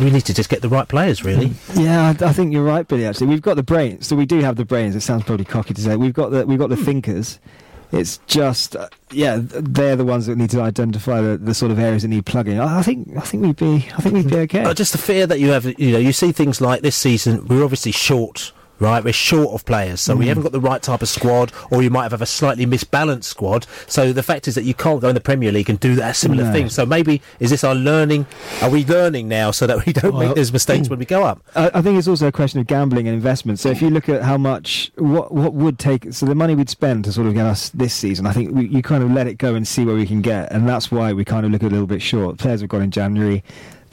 We 0.00 0.10
need 0.10 0.24
to 0.24 0.32
just 0.32 0.48
get 0.48 0.62
the 0.62 0.70
right 0.70 0.88
players, 0.88 1.22
really. 1.22 1.52
Yeah, 1.74 2.14
I, 2.18 2.24
I 2.24 2.32
think 2.32 2.50
you're 2.54 2.64
right, 2.64 2.88
Billy. 2.88 3.04
Actually, 3.04 3.26
we've 3.26 3.42
got 3.42 3.56
the 3.56 3.62
brains. 3.62 4.06
So 4.06 4.16
we 4.16 4.24
do 4.24 4.40
have 4.40 4.56
the 4.56 4.64
brains. 4.64 4.96
It 4.96 5.02
sounds 5.02 5.24
probably 5.24 5.44
cocky 5.44 5.74
to 5.74 5.80
say. 5.82 5.96
We've 5.96 6.14
got 6.14 6.30
the 6.30 6.46
we've 6.46 6.58
got 6.58 6.70
the 6.70 6.76
thinkers. 6.76 7.38
It's 7.92 8.16
just, 8.26 8.74
uh, 8.74 8.88
yeah, 9.10 9.38
they're 9.42 9.96
the 9.96 10.04
ones 10.04 10.24
that 10.26 10.36
need 10.36 10.48
to 10.50 10.62
identify 10.62 11.20
the, 11.20 11.36
the 11.36 11.52
sort 11.52 11.70
of 11.70 11.78
areas 11.78 12.02
that 12.02 12.08
need 12.08 12.24
plugging. 12.24 12.58
I, 12.58 12.78
I 12.78 12.82
think 12.82 13.14
I 13.18 13.20
think 13.20 13.42
we'd 13.42 13.56
be 13.56 13.86
I 13.94 14.00
think 14.00 14.14
we'd 14.14 14.30
be 14.30 14.38
okay. 14.38 14.62
Uh, 14.62 14.72
just 14.72 14.92
the 14.92 14.98
fear 14.98 15.26
that 15.26 15.40
you 15.40 15.48
have, 15.48 15.66
you 15.78 15.92
know, 15.92 15.98
you 15.98 16.14
see 16.14 16.32
things 16.32 16.62
like 16.62 16.80
this 16.80 16.96
season, 16.96 17.46
we're 17.48 17.62
obviously 17.62 17.92
short, 17.92 18.52
right? 18.82 19.02
We're 19.02 19.12
short 19.12 19.50
of 19.54 19.64
players, 19.64 20.00
so 20.00 20.14
we 20.16 20.24
Mm. 20.24 20.28
haven't 20.28 20.42
got 20.42 20.52
the 20.52 20.60
right 20.60 20.82
type 20.82 21.00
of 21.02 21.08
squad, 21.08 21.52
or 21.70 21.82
you 21.82 21.88
might 21.90 22.10
have 22.10 22.20
a 22.20 22.26
slightly 22.26 22.66
misbalanced 22.66 23.24
squad. 23.24 23.66
So 23.86 24.12
the 24.12 24.22
fact 24.22 24.48
is 24.48 24.54
that 24.56 24.64
you 24.64 24.74
can't 24.74 25.00
go 25.00 25.08
in 25.08 25.14
the 25.14 25.20
Premier 25.20 25.52
League 25.52 25.70
and 25.70 25.78
do 25.80 25.94
that 25.96 26.16
similar 26.16 26.44
No. 26.44 26.52
thing. 26.52 26.68
So 26.68 26.84
maybe, 26.84 27.22
is 27.40 27.50
this 27.50 27.64
our 27.64 27.74
learning? 27.74 28.26
Are 28.60 28.68
we 28.70 28.84
learning 28.84 29.28
now 29.28 29.50
so 29.52 29.66
that 29.66 29.86
we 29.86 29.92
don't 29.92 30.12
Well- 30.14 30.26
make 30.28 30.34
those 30.36 30.52
mistakes 30.52 30.88
when 30.90 30.98
we 30.98 31.04
go 31.06 31.24
up? 31.24 31.40
I, 31.56 31.70
I 31.74 31.82
think 31.82 31.98
it's 31.98 32.08
also 32.08 32.26
a 32.26 32.32
question 32.32 32.60
of 32.60 32.66
gambling 32.66 33.06
and 33.08 33.14
investment. 33.14 33.58
So 33.60 33.70
if 33.70 33.80
you 33.80 33.88
look 33.90 34.08
at 34.08 34.22
how 34.22 34.36
much, 34.36 34.90
what 34.96 35.32
what 35.32 35.54
would 35.54 35.78
take, 35.78 36.12
so 36.12 36.26
the 36.26 36.34
money 36.34 36.54
we'd 36.54 36.68
spend 36.70 37.04
to 37.04 37.12
sort 37.12 37.26
of 37.28 37.34
get 37.34 37.46
us 37.46 37.70
this 37.70 37.94
season, 37.94 38.26
I 38.26 38.32
think 38.32 38.52
we, 38.54 38.66
you 38.66 38.82
kind 38.82 39.02
of 39.04 39.10
let 39.12 39.26
it 39.26 39.38
go 39.38 39.54
and 39.54 39.66
see 39.66 39.84
where 39.84 39.94
we 39.94 40.06
can 40.06 40.20
get, 40.22 40.50
and 40.52 40.68
that's 40.68 40.90
why 40.90 41.12
we 41.12 41.24
kind 41.24 41.46
of 41.46 41.52
look 41.52 41.62
a 41.62 41.66
little 41.68 41.86
bit 41.86 42.02
short. 42.02 42.38
Players 42.38 42.60
have 42.60 42.68
gone 42.68 42.82
in 42.82 42.90
January, 42.90 43.42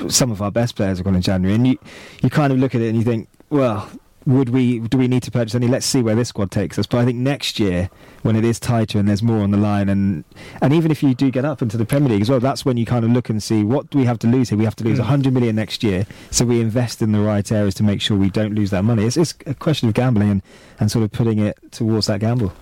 some 0.08 0.32
of 0.32 0.42
our 0.42 0.52
best 0.52 0.76
players 0.76 0.98
have 0.98 1.06
gone 1.06 1.16
in 1.16 1.22
January, 1.22 1.54
and 1.56 1.68
you 1.68 1.78
you 2.24 2.30
kind 2.30 2.52
of 2.52 2.60
look 2.60 2.74
at 2.74 2.82
it 2.82 2.88
and 2.90 2.98
you 2.98 3.04
think, 3.04 3.28
well. 3.50 3.88
Would 4.30 4.50
we 4.50 4.78
do 4.78 4.98
we 5.00 5.08
need 5.08 5.24
to 5.24 5.32
purchase 5.32 5.56
any? 5.56 5.68
Let's 5.68 5.88
see 5.88 6.04
where 6.04 6.14
this 6.14 6.30
squad 6.30 6.52
takes 6.52 6.78
us. 6.78 6.86
But 6.86 7.00
I 7.00 7.06
think 7.06 7.18
next 7.18 7.60
year, 7.60 7.90
when 8.22 8.36
it 8.36 8.46
is 8.46 8.60
tighter 8.60 9.00
and 9.00 9.08
there's 9.10 9.24
more 9.24 9.40
on 9.42 9.50
the 9.50 9.58
line, 9.58 9.90
and 9.90 10.24
and 10.62 10.72
even 10.72 10.92
if 10.92 11.02
you 11.02 11.16
do 11.16 11.32
get 11.32 11.46
up 11.46 11.64
into 11.64 11.78
the 11.78 11.86
Premier 11.86 12.10
League 12.10 12.22
as 12.22 12.30
well, 12.30 12.40
that's 12.40 12.64
when 12.64 12.78
you 12.78 12.86
kind 12.86 13.04
of 13.04 13.10
look 13.12 13.30
and 13.30 13.42
see 13.42 13.64
what 13.64 13.90
do 13.90 13.98
we 13.98 14.06
have 14.06 14.20
to 14.20 14.28
lose 14.28 14.50
here. 14.50 14.58
We 14.58 14.66
have 14.66 14.76
to 14.78 14.84
lose 14.84 14.98
Mm. 15.00 15.10
100 15.10 15.34
million 15.34 15.56
next 15.56 15.84
year, 15.84 16.06
so 16.30 16.46
we 16.46 16.62
invest 16.62 17.02
in 17.02 17.12
the 17.12 17.20
right 17.22 17.52
areas 17.52 17.74
to 17.76 17.84
make 17.84 18.02
sure 18.02 18.18
we 18.18 18.30
don't 18.30 18.54
lose 18.54 18.70
that 18.70 18.84
money. 18.84 19.06
It's, 19.06 19.18
it's 19.18 19.34
a 19.48 19.56
question 19.56 19.88
of 19.90 19.96
gambling 19.96 20.30
and, 20.30 20.42
and 20.80 20.92
sort 20.92 21.04
of 21.06 21.12
putting 21.12 21.40
it 21.40 21.58
towards 21.72 22.06
that 22.08 22.20
gamble. 22.20 22.54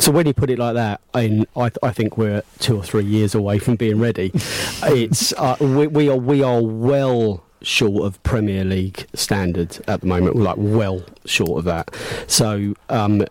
So 0.00 0.10
when 0.10 0.26
you 0.26 0.34
put 0.34 0.50
it 0.50 0.58
like 0.58 0.74
that, 0.74 1.00
I, 1.14 1.44
I, 1.56 1.70
I 1.80 1.90
think 1.92 2.18
we're 2.18 2.42
two 2.58 2.76
or 2.76 2.82
three 2.82 3.04
years 3.04 3.36
away 3.36 3.60
from 3.60 3.76
being 3.76 4.00
ready. 4.00 4.32
it's 4.82 5.32
uh, 5.34 5.56
we, 5.60 5.86
we 5.86 6.08
are 6.08 6.16
we 6.16 6.42
are 6.42 6.60
well 6.60 7.44
short 7.62 8.04
of 8.04 8.22
Premier 8.22 8.64
League 8.64 9.06
standards 9.14 9.80
at 9.88 10.00
the 10.00 10.06
moment. 10.06 10.36
We're 10.36 10.42
like 10.42 10.56
well 10.58 11.02
short 11.24 11.58
of 11.58 11.64
that. 11.64 11.94
So 12.26 12.74
um, 12.88 13.22
it, 13.22 13.28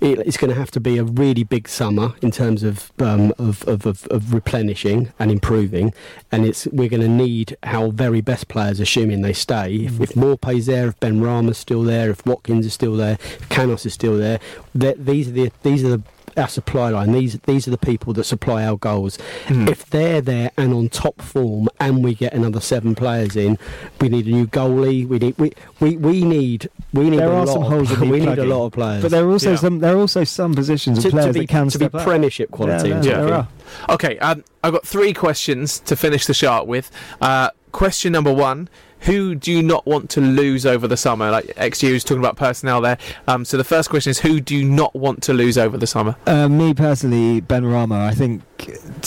it's 0.00 0.36
going 0.36 0.50
to 0.50 0.58
have 0.58 0.70
to 0.72 0.80
be 0.80 0.98
a 0.98 1.04
really 1.04 1.44
big 1.44 1.68
summer 1.68 2.14
in 2.22 2.30
terms 2.30 2.62
of 2.62 2.90
um, 2.98 3.32
of, 3.38 3.66
of, 3.68 3.86
of, 3.86 4.06
of 4.08 4.32
replenishing 4.32 5.12
and 5.18 5.30
improving. 5.30 5.92
And 6.32 6.44
it's 6.44 6.66
we're 6.68 6.88
going 6.88 7.02
to 7.02 7.08
need 7.08 7.56
our 7.62 7.90
very 7.90 8.20
best 8.20 8.48
players, 8.48 8.80
assuming 8.80 9.22
they 9.22 9.32
stay. 9.32 9.76
If, 9.76 10.00
if 10.00 10.10
Maupay's 10.10 10.66
there, 10.66 10.88
if 10.88 11.00
Benrahma's 11.00 11.58
still 11.58 11.82
there, 11.82 12.10
if 12.10 12.24
Watkins 12.26 12.66
is 12.66 12.74
still 12.74 12.96
there, 12.96 13.18
if 13.20 13.48
Canos 13.48 13.86
is 13.86 13.94
still 13.94 14.16
there, 14.16 14.40
these 14.74 15.28
are 15.28 15.32
the 15.32 15.52
these 15.62 15.84
are 15.84 15.96
the 15.96 16.02
our 16.36 16.48
supply 16.48 16.90
line. 16.90 17.12
These 17.12 17.38
these 17.40 17.66
are 17.66 17.70
the 17.70 17.78
people 17.78 18.12
that 18.14 18.24
supply 18.24 18.64
our 18.64 18.76
goals. 18.76 19.18
If 19.48 19.86
they're 19.90 20.20
there 20.20 20.50
and 20.56 20.72
on 20.74 20.88
top 20.88 21.20
form, 21.22 21.68
and 21.80 22.02
we 22.04 22.14
get 22.14 22.32
another 22.34 22.60
seven 22.60 22.94
players 22.94 23.36
in, 23.36 23.58
we 24.00 24.08
need 24.08 24.26
a 24.26 24.30
new 24.30 24.46
goalie. 24.46 25.06
We 25.06 25.18
need 25.18 25.38
we 25.38 25.52
we, 25.80 25.96
we 25.96 26.24
need 26.24 26.68
we 26.92 27.10
need 27.10 27.20
there 27.20 27.28
a 27.28 27.34
are 27.36 27.46
lot 27.46 27.52
some 27.52 27.62
of, 27.62 27.68
holes 27.72 27.88
that 27.90 28.00
need 28.00 28.10
we 28.10 28.20
need 28.20 28.38
a 28.38 28.44
lot 28.44 28.66
of 28.66 28.72
players. 28.72 29.02
but 29.02 29.10
there 29.10 29.24
are 29.24 29.30
also 29.30 29.56
some 29.56 29.78
there 29.80 29.94
are 29.94 29.98
also 30.00 30.24
some 30.24 30.54
positions 30.54 30.98
To- 31.02 31.08
of 31.08 31.12
to 31.12 31.16
players 31.16 31.34
be- 31.34 31.40
that 31.40 31.48
can 31.48 31.68
to 31.68 31.78
be 31.78 31.84
up. 31.86 31.92
Premiership 31.92 32.50
quality, 32.50 32.88
Yeah, 32.90 32.96
I'm 32.96 33.02
there- 33.02 33.34
are. 33.34 33.48
Okay, 33.90 34.18
um, 34.18 34.44
I've 34.64 34.72
got 34.72 34.86
three 34.86 35.12
questions 35.12 35.78
to 35.80 35.96
finish 35.96 36.26
the 36.26 36.34
show 36.34 36.64
with. 36.64 36.90
Uh, 37.20 37.50
question 37.72 38.12
number 38.12 38.32
one. 38.32 38.68
Who 39.00 39.34
do 39.34 39.52
you 39.52 39.62
not 39.62 39.86
want 39.86 40.10
to 40.10 40.20
lose 40.20 40.66
over 40.66 40.86
the 40.86 40.96
summer? 40.96 41.30
Like 41.30 41.46
XG 41.56 41.92
was 41.92 42.04
talking 42.04 42.20
about 42.22 42.36
personnel 42.36 42.80
there. 42.80 42.98
Um, 43.26 43.44
so 43.44 43.56
the 43.56 43.64
first 43.64 43.90
question 43.90 44.10
is, 44.10 44.18
who 44.18 44.40
do 44.40 44.56
you 44.56 44.64
not 44.64 44.94
want 44.94 45.22
to 45.24 45.32
lose 45.32 45.56
over 45.56 45.76
the 45.76 45.86
summer? 45.86 46.16
Uh, 46.26 46.48
me 46.48 46.74
personally, 46.74 47.40
Benrahma. 47.40 48.00
I 48.00 48.12
think 48.12 48.42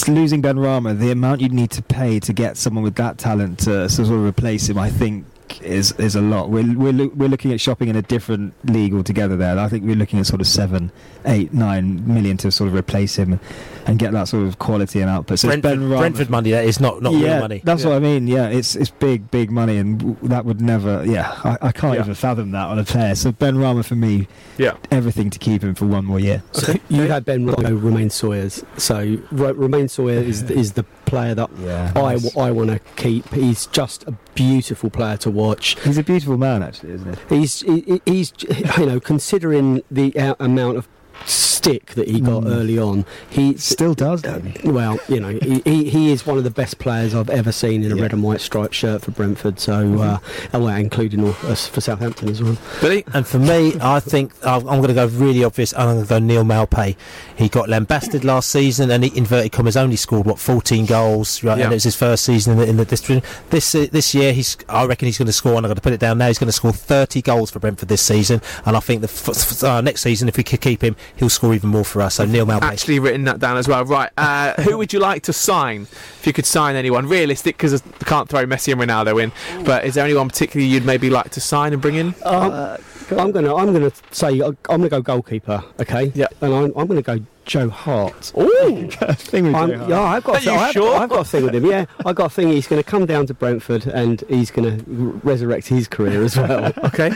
losing 0.07 0.41
Benrahma, 0.41 0.97
the 0.97 1.11
amount 1.11 1.41
you'd 1.41 1.53
need 1.53 1.71
to 1.71 1.83
pay 1.83 2.19
to 2.19 2.33
get 2.33 2.57
someone 2.57 2.83
with 2.83 2.95
that 2.95 3.17
talent 3.17 3.59
to 3.59 3.89
sort 3.89 4.09
of 4.09 4.23
replace 4.23 4.69
him, 4.69 4.77
I 4.77 4.89
think 4.89 5.25
is 5.61 5.91
is 5.93 6.15
a 6.15 6.21
lot. 6.21 6.49
We're 6.49 6.77
we're, 6.77 6.93
loo- 6.93 7.11
we're 7.15 7.29
looking 7.29 7.51
at 7.51 7.59
shopping 7.59 7.87
in 7.89 7.95
a 7.95 8.01
different 8.01 8.53
league 8.69 8.93
altogether. 8.93 9.35
There, 9.35 9.57
I 9.57 9.67
think 9.67 9.83
we're 9.85 9.95
looking 9.95 10.19
at 10.19 10.25
sort 10.27 10.41
of 10.41 10.47
seven, 10.47 10.91
eight, 11.25 11.53
nine 11.53 12.05
million 12.07 12.37
to 12.37 12.51
sort 12.51 12.67
of 12.69 12.73
replace 12.75 13.15
him 13.15 13.39
and 13.87 13.97
get 13.97 14.11
that 14.13 14.27
sort 14.27 14.45
of 14.47 14.59
quality 14.59 15.01
and 15.01 15.09
output. 15.09 15.39
So 15.39 15.49
it's 15.49 15.61
Brentford, 15.61 15.79
Benrahma. 15.87 15.97
Brentford 15.99 16.29
money, 16.29 16.51
that 16.51 16.65
is 16.65 16.79
not, 16.79 17.01
not 17.01 17.13
yeah, 17.13 17.31
real 17.33 17.39
money. 17.41 17.61
That's 17.63 17.83
what 17.83 17.93
I 17.95 17.99
mean. 17.99 18.27
Yeah, 18.27 18.47
it's 18.49 18.75
it's 18.75 18.91
big, 18.91 19.29
big 19.31 19.49
money, 19.51 19.77
and 19.77 19.97
w- 19.99 20.17
that 20.29 20.45
would 20.45 20.61
never. 20.61 21.03
Yeah, 21.05 21.31
I, 21.43 21.57
I 21.61 21.71
can't 21.71 21.95
Yeah. 21.95 22.01
even 22.01 22.13
fathom 22.13 22.51
that 22.51 22.67
on 22.67 22.77
a 22.79 22.83
player. 22.83 23.15
So 23.15 23.31
Benrahma 23.31 23.83
for 23.83 23.95
me, 23.95 24.27
Yeah. 24.57 24.77
everything 24.91 25.29
to 25.31 25.39
keep 25.39 25.63
him 25.63 25.75
for 25.75 25.85
one 25.87 26.05
more 26.05 26.19
year. 26.19 26.43
So 26.51 26.73
you 26.89 27.03
had 27.03 27.25
Ben 27.25 27.45
Rama, 27.45 27.75
Romaine 27.75 28.09
Sawyers. 28.09 28.63
So 28.77 29.17
Romaine 29.31 29.87
Sawyer 29.87 30.19
is 30.19 30.43
is 30.51 30.73
the 30.73 30.85
player 31.11 31.35
that 31.35 31.49
Yeah, 31.59 31.91
I, 31.95 32.13
nice. 32.13 32.37
I 32.37 32.51
want 32.51 32.69
to 32.69 32.79
keep. 32.95 33.27
He's 33.33 33.67
just 33.67 34.03
a 34.07 34.13
beautiful 34.33 34.89
player 34.89 35.17
to 35.17 35.29
watch. 35.29 35.79
He's 35.81 35.97
a 35.97 36.03
beautiful 36.03 36.37
man, 36.37 36.63
actually, 36.63 36.93
isn't 36.93 37.19
he? 37.29 37.37
He's 37.37 37.61
he, 37.61 38.01
he's 38.05 38.33
you 38.77 38.85
know 38.85 38.99
considering 38.99 39.83
the 39.91 40.17
uh, 40.17 40.35
amount 40.39 40.77
of 40.77 40.87
stick 41.25 41.87
that 41.91 42.07
he 42.07 42.19
got 42.21 42.45
early 42.45 42.77
on. 42.79 43.05
He 43.29 43.57
still 43.57 43.93
does. 43.93 44.23
Well, 44.63 44.99
you 45.07 45.19
know, 45.19 45.29
he, 45.29 45.61
he, 45.65 45.89
he 45.89 46.11
is 46.11 46.25
one 46.25 46.37
of 46.37 46.43
the 46.43 46.49
best 46.49 46.79
players 46.79 47.13
I've 47.13 47.29
ever 47.29 47.51
seen 47.51 47.83
in 47.83 47.91
a 47.91 47.95
red 47.95 48.13
and 48.13 48.23
white 48.23 48.41
striped 48.41 48.73
shirt 48.73 49.01
for 49.03 49.11
Brentford. 49.11 49.59
So, 49.59 49.73
uh, 49.99 50.19
and 50.53 50.63
well, 50.63 50.75
including 50.75 51.23
all, 51.23 51.35
us 51.47 51.67
for 51.67 51.81
Southampton 51.81 52.29
as 52.29 52.41
well. 52.41 52.57
Billy? 52.81 53.05
And 53.13 53.25
for 53.27 53.39
me, 53.39 53.73
I 53.81 53.99
think 53.99 54.33
I'm 54.45 54.63
going 54.63 54.87
to 54.87 54.93
go 54.93 55.07
really 55.07 55.43
obvious. 55.43 55.73
I'm 55.73 55.85
going 55.95 56.01
to 56.03 56.09
go 56.09 56.19
Neal 56.19 56.43
Maupay. 56.43 56.95
He 57.35 57.49
got 57.49 57.69
lambasted 57.69 58.23
last 58.23 58.49
season, 58.49 58.91
and 58.91 59.03
he 59.03 59.17
inverted 59.17 59.51
commas 59.51 59.77
only 59.77 59.95
scored 59.95 60.25
what 60.25 60.39
14 60.39 60.85
goals. 60.85 61.43
Right, 61.43 61.57
Yeah. 61.57 61.65
and 61.65 61.73
it 61.73 61.75
was 61.77 61.83
his 61.83 61.95
first 61.95 62.25
season 62.25 62.53
in 62.53 62.59
the, 62.59 62.67
in 62.67 62.77
the 62.77 62.85
district. 62.85 63.25
This 63.49 63.73
uh, 63.75 63.87
this 63.91 64.13
year, 64.15 64.33
he's 64.33 64.57
I 64.69 64.85
reckon 64.85 65.05
he's 65.07 65.17
going 65.17 65.27
to 65.27 65.33
score. 65.33 65.51
And 65.53 65.59
I'm 65.65 65.69
going 65.69 65.75
to 65.75 65.81
put 65.81 65.93
it 65.93 65.99
down 65.99 66.17
now. 66.17 66.27
He's 66.27 66.39
going 66.39 66.47
to 66.47 66.51
score 66.53 66.71
30 66.73 67.21
goals 67.21 67.51
for 67.51 67.59
Brentford 67.59 67.89
this 67.89 68.01
season, 68.01 68.41
and 68.65 68.75
I 68.75 68.79
think 68.79 69.01
the 69.01 69.07
f- 69.07 69.29
f- 69.29 69.63
uh, 69.63 69.81
next 69.81 70.01
season, 70.01 70.27
if 70.27 70.37
we 70.37 70.43
could 70.43 70.61
keep 70.61 70.81
him, 70.83 70.95
he'll 71.15 71.29
score 71.29 71.53
even 71.53 71.69
more 71.69 71.83
for 71.83 72.01
us. 72.01 72.15
So 72.15 72.25
Neal 72.25 72.45
Maupay. 72.45 72.61
Actually, 72.61 72.99
written 72.99 73.23
that 73.25 73.39
down 73.39 73.57
as 73.57 73.67
well. 73.67 73.83
Right, 73.85 74.09
uh, 74.17 74.53
who 74.61 74.77
would 74.77 74.93
you 74.93 74.99
like 74.99 75.23
to 75.23 75.33
sign 75.33 75.83
if 75.83 76.23
you 76.25 76.33
could 76.33 76.45
sign 76.45 76.75
anyone? 76.75 77.07
Realistic, 77.07 77.57
because 77.57 77.81
I 77.81 78.03
can't 78.05 78.29
throw 78.29 78.45
Messi 78.45 78.71
and 78.71 78.81
Ronaldo 78.81 79.21
in. 79.21 79.31
But 79.65 79.85
is 79.85 79.95
there 79.95 80.05
anyone 80.05 80.29
particularly 80.29 80.71
you'd 80.71 80.85
maybe 80.85 81.09
like 81.09 81.31
to 81.31 81.41
sign 81.41 81.73
and 81.73 81.81
bring 81.81 81.95
in? 81.95 82.13
Uh, 82.23 82.77
I'm 83.11 83.31
gonna 83.31 83.53
I'm 83.53 83.73
gonna 83.73 83.91
say 84.11 84.39
I'm 84.41 84.57
gonna 84.65 84.89
go 84.89 85.01
goalkeeper. 85.01 85.63
Okay. 85.79 86.11
Yeah. 86.15 86.27
And 86.41 86.53
I'm, 86.53 86.73
I'm 86.77 86.87
gonna 86.87 87.01
go 87.01 87.19
Joe 87.45 87.69
Hart. 87.69 88.31
Ooh. 88.37 88.87
thing 89.13 89.45
with 89.45 89.55
I'm, 89.55 89.69
Joe 89.69 89.77
Hart. 89.77 89.89
Yeah, 89.89 90.01
I've 90.01 90.23
got. 90.23 90.35
Are 90.35 90.37
a 90.37 90.41
thing- 90.41 90.53
you 90.53 90.59
I've, 90.59 90.71
sure? 90.73 90.95
I've 90.97 91.09
got 91.09 91.19
a 91.21 91.25
thing 91.29 91.43
with 91.43 91.55
him. 91.55 91.65
Yeah, 91.65 91.85
I've 92.05 92.15
got 92.15 92.25
a 92.25 92.29
thing. 92.29 92.47
He's 92.49 92.67
going 92.67 92.81
to 92.81 92.87
come 92.89 93.05
down 93.05 93.25
to 93.27 93.33
Brentford 93.33 93.87
and 93.87 94.23
he's 94.29 94.51
going 94.51 94.77
to 94.79 95.19
resurrect 95.23 95.67
his 95.67 95.87
career 95.87 96.23
as 96.23 96.37
well. 96.37 96.71
okay. 96.85 97.11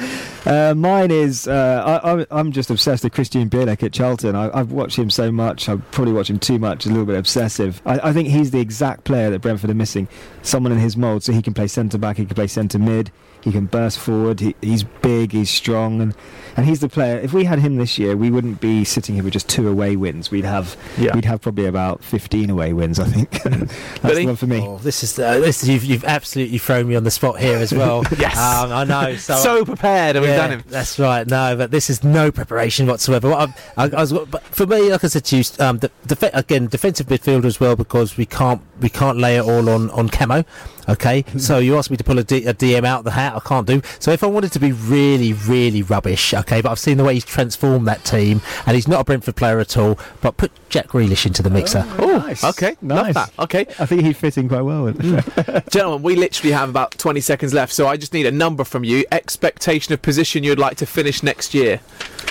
Uh, 0.45 0.73
mine 0.76 1.11
is 1.11 1.47
uh, 1.47 2.01
I, 2.03 2.09
I'm- 2.09 2.26
I'm 2.32 2.51
just 2.51 2.69
obsessed 2.69 3.03
with 3.03 3.13
Krystian 3.13 3.49
Bielik 3.49 3.84
at 3.84 3.93
Charlton. 3.93 4.36
I, 4.36 4.49
I've 4.57 4.71
watched 4.71 4.97
him 4.97 5.09
so 5.09 5.32
much. 5.32 5.69
I've 5.69 5.89
probably 5.91 6.13
watch 6.13 6.30
him 6.30 6.39
too 6.39 6.59
much. 6.59 6.86
A 6.86 6.89
little 6.89 7.05
bit 7.05 7.17
obsessive. 7.17 7.82
I, 7.86 8.09
I 8.09 8.13
think 8.13 8.30
he's 8.30 8.51
the 8.51 8.59
exact 8.59 9.03
player 9.03 9.30
that 9.30 9.39
Brentford 9.41 9.69
are 9.69 9.76
missing. 9.76 10.07
Someone 10.41 10.71
in 10.71 10.80
his 10.80 10.95
mould, 10.97 11.23
so 11.23 11.34
he 11.34 11.41
can 11.41 11.53
play 11.53 11.67
centre 11.67 11.97
back. 11.97 12.17
He 12.17 12.26
can 12.26 12.36
play 12.36 12.47
centre 12.47 12.80
mid. 12.80 13.11
He 13.41 13.51
can 13.51 13.67
burst 13.67 13.99
forward. 13.99 14.39
He, 14.39 14.55
he's 14.61 14.84
big. 14.84 15.32
He's 15.32 15.51
strong, 15.51 16.01
and 16.01 16.15
and 16.57 16.65
he's 16.65 16.80
the 16.80 16.89
player. 16.89 17.19
If 17.19 17.32
we 17.32 17.43
had 17.43 17.59
him 17.59 17.76
this 17.76 17.99
year, 17.99 18.17
we 18.17 18.32
wouldn't 18.32 18.59
be 18.59 18.84
sitting 18.84 19.13
here 19.15 19.23
with 19.23 19.34
just 19.34 19.47
two 19.47 19.67
away 19.67 19.95
wins. 19.95 20.14
We'd 20.32 20.45
have 20.45 20.76
Yeah. 20.97 21.13
we'd 21.16 21.26
have 21.26 21.41
probably 21.41 21.66
about 21.66 22.03
15 22.03 22.49
away 22.49 22.74
wins. 22.74 22.99
I 22.99 23.05
think. 23.05 23.30
That's 24.01 24.16
the 24.16 24.26
one 24.26 24.36
for 24.36 24.47
me. 24.47 24.61
Oh, 24.61 24.78
this 24.80 25.03
is 25.03 25.18
uh, 25.20 25.39
this 25.39 25.61
is, 25.63 25.70
you've, 25.70 25.84
you've 25.84 26.03
absolutely 26.05 26.57
thrown 26.57 26.88
me 26.88 26.95
on 26.95 27.03
the 27.03 27.11
spot 27.11 27.39
here 27.39 27.57
as 27.57 27.74
well. 27.74 28.03
Yes. 28.18 28.38
um, 28.38 28.72
I 28.72 28.84
know. 28.86 29.16
So, 29.18 29.36
So 29.36 29.66
prepared, 29.66 30.16
and 30.16 30.26
we've 30.26 30.36
done 30.36 30.51
him. 30.51 30.63
That's 30.68 30.97
right. 30.97 31.28
No, 31.28 31.55
but 31.57 31.70
this 31.72 31.89
is 31.89 32.03
no 32.03 32.32
preparation 32.32 32.88
whatsoever. 32.88 33.30
What 33.30 33.39
I've- 33.49 33.53
I, 33.78 33.84
I 33.97 34.01
was, 34.01 34.13
but 34.13 34.41
for 34.43 34.66
me, 34.66 34.91
like 34.91 35.03
I 35.03 35.07
said 35.07 35.26
to 35.26 35.38
you, 35.38 35.43
um, 35.59 35.80
the, 35.80 35.91
def- 36.07 36.34
again, 36.34 36.68
defensive 36.68 37.07
midfielder 37.07 37.45
as 37.45 37.59
well 37.59 37.76
because 37.76 38.16
we 38.18 38.26
can't 38.26 38.61
we 38.80 38.89
can't 38.89 39.18
lay 39.18 39.38
it 39.38 39.41
all 39.43 39.70
on 39.70 39.89
on 39.91 40.09
camo. 40.09 40.43
Okay, 40.88 41.23
so 41.38 41.57
you 41.57 41.77
asked 41.77 41.91
me 41.91 41.97
to 41.97 42.03
pull 42.03 42.19
a, 42.19 42.23
D, 42.23 42.45
a 42.45 42.53
DM 42.53 42.86
out 42.86 42.99
of 42.99 43.05
the 43.05 43.11
hat. 43.11 43.36
I 43.36 43.39
can't 43.39 43.65
do. 43.67 43.81
So 43.99 44.11
if 44.11 44.23
I 44.23 44.27
wanted 44.27 44.51
to 44.53 44.59
be 44.59 44.71
really, 44.71 45.33
really 45.33 45.81
rubbish, 45.81 46.33
okay, 46.33 46.61
but 46.61 46.71
I've 46.71 46.79
seen 46.79 46.97
the 46.97 47.03
way 47.03 47.13
he's 47.15 47.25
transformed 47.25 47.88
that 47.88 48.03
team, 48.03 48.41
and 48.65 48.75
he's 48.75 48.88
not 48.88 49.01
a 49.01 49.03
Brentford 49.03 49.36
player 49.36 49.59
at 49.59 49.77
all. 49.77 49.97
But 50.21 50.38
put 50.38 50.51
Jack 50.69 50.88
Grealish 50.89 51.25
into 51.25 51.41
the 51.43 51.49
mixer. 51.49 51.83
Oh, 51.99 52.31
okay, 52.43 52.75
love 52.81 53.13
that. 53.13 53.31
Okay, 53.39 53.61
I 53.79 53.86
think 53.86 54.01
he'd 54.03 54.17
fit 54.17 54.38
in 54.38 54.47
quite 54.49 54.61
well. 54.61 54.83
With 54.86 54.99
Gentlemen, 55.69 56.03
we 56.03 56.15
literally 56.15 56.51
have 56.53 56.69
about 56.69 56.91
20 56.97 57.21
seconds 57.21 57.53
left, 57.53 57.73
so 57.73 57.88
I 57.88 57.97
just 57.97 58.13
need 58.13 58.25
a 58.25 58.31
number 58.31 58.63
from 58.63 58.83
you. 58.83 59.05
Expectation 59.11 59.93
of 59.93 60.01
position 60.01 60.43
you'd 60.43 60.59
like 60.59 60.77
to 60.77 60.86
finish 60.86 61.23
next 61.23 61.53
year. 61.53 61.79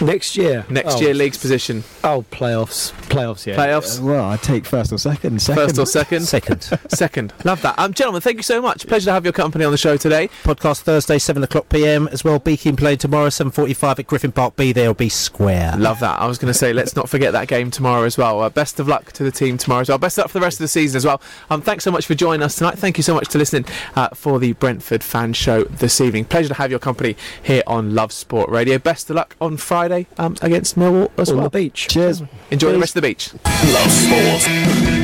Next 0.00 0.36
year. 0.36 0.64
Next 0.68 0.96
Oh. 0.96 1.00
year, 1.00 1.14
league's 1.14 1.38
position. 1.38 1.84
Oh, 2.02 2.24
playoffs. 2.30 2.92
Playoffs. 3.08 3.46
Yeah. 3.46 3.56
Playoffs. 3.56 4.00
Uh, 4.00 4.04
well, 4.04 4.24
I'd 4.26 4.42
take 4.42 4.66
first 4.66 4.92
or 4.92 4.98
second. 4.98 5.40
second. 5.40 5.62
First 5.64 5.78
or 5.78 5.86
second? 5.86 6.20
Second. 6.34 6.62
second. 6.88 7.32
Love 7.44 7.62
that. 7.62 7.78
Um, 7.78 7.92
gentlemen, 7.94 8.20
thank 8.20 8.36
you 8.38 8.42
so 8.44 8.60
much. 8.62 8.86
Pleasure 8.86 9.06
to 9.06 9.12
have 9.12 9.24
your 9.24 9.32
company 9.32 9.64
on 9.64 9.72
the 9.72 9.78
show 9.78 9.96
today. 9.96 10.28
Podcast 10.44 10.82
Thursday, 10.82 11.18
seven 11.18 11.42
o'clock 11.42 11.68
PM 11.68 12.08
as 12.08 12.22
well. 12.24 12.38
Beakin 12.38 12.76
playing 12.76 12.98
tomorrow, 12.98 13.28
seven 13.30 13.50
forty-five 13.50 13.98
at 13.98 14.06
Griffin 14.06 14.32
Park. 14.32 14.56
Be 14.56 14.72
there, 14.72 14.90
or 14.90 14.94
be 14.94 15.08
square. 15.08 15.74
Love 15.76 16.00
that. 16.00 16.20
I 16.20 16.26
was 16.26 16.38
going 16.38 16.52
to 16.52 16.58
say, 16.58 16.72
let's 16.72 16.94
not 16.94 17.08
forget 17.08 17.32
that 17.32 17.48
game 17.48 17.70
tomorrow 17.70 18.04
as 18.04 18.16
well. 18.18 18.40
Uh, 18.40 18.48
best 18.50 18.78
of 18.78 18.86
luck 18.88 19.12
to 19.12 19.22
the 19.24 19.30
team 19.30 19.56
tomorrow 19.58 19.80
as 19.80 19.88
well. 19.88 19.98
Best 19.98 20.18
of 20.18 20.22
luck 20.24 20.30
for 20.30 20.38
the 20.38 20.44
rest 20.44 20.56
of 20.60 20.64
the 20.64 20.68
season 20.68 20.96
as 20.96 21.04
well. 21.04 21.20
Um, 21.50 21.62
thanks 21.62 21.84
so 21.84 21.90
much 21.90 22.06
for 22.06 22.14
joining 22.14 22.42
us 22.42 22.56
tonight. 22.56 22.78
Thank 22.78 22.96
you 22.98 23.02
so 23.02 23.14
much 23.14 23.28
for 23.28 23.38
listening 23.38 23.64
uh, 23.96 24.08
for 24.10 24.38
the 24.38 24.52
Brentford 24.54 25.02
fan 25.02 25.32
show 25.32 25.64
this 25.64 26.00
evening. 26.00 26.24
Pleasure 26.26 26.48
to 26.48 26.54
have 26.54 26.70
your 26.70 26.78
company 26.80 27.16
here 27.42 27.62
on 27.66 27.94
Love 27.94 28.12
Sport 28.12 28.50
Radio. 28.50 28.78
Best 28.78 29.08
of 29.10 29.16
luck 29.16 29.36
on 29.40 29.56
Friday 29.56 30.06
um, 30.18 30.36
against 30.42 30.76
Millwall 30.76 31.10
as 31.18 31.30
On 31.30 31.36
well. 31.38 31.44
the 31.48 31.58
beach. 31.58 31.88
Cheers. 31.88 32.22
Enjoy 32.50 32.72
the 32.72 32.78
rest 32.78 32.96
of 32.96 33.02
the 33.02 33.08
beach. 33.08 33.32
Love 33.44 33.90
sport. 33.90 35.03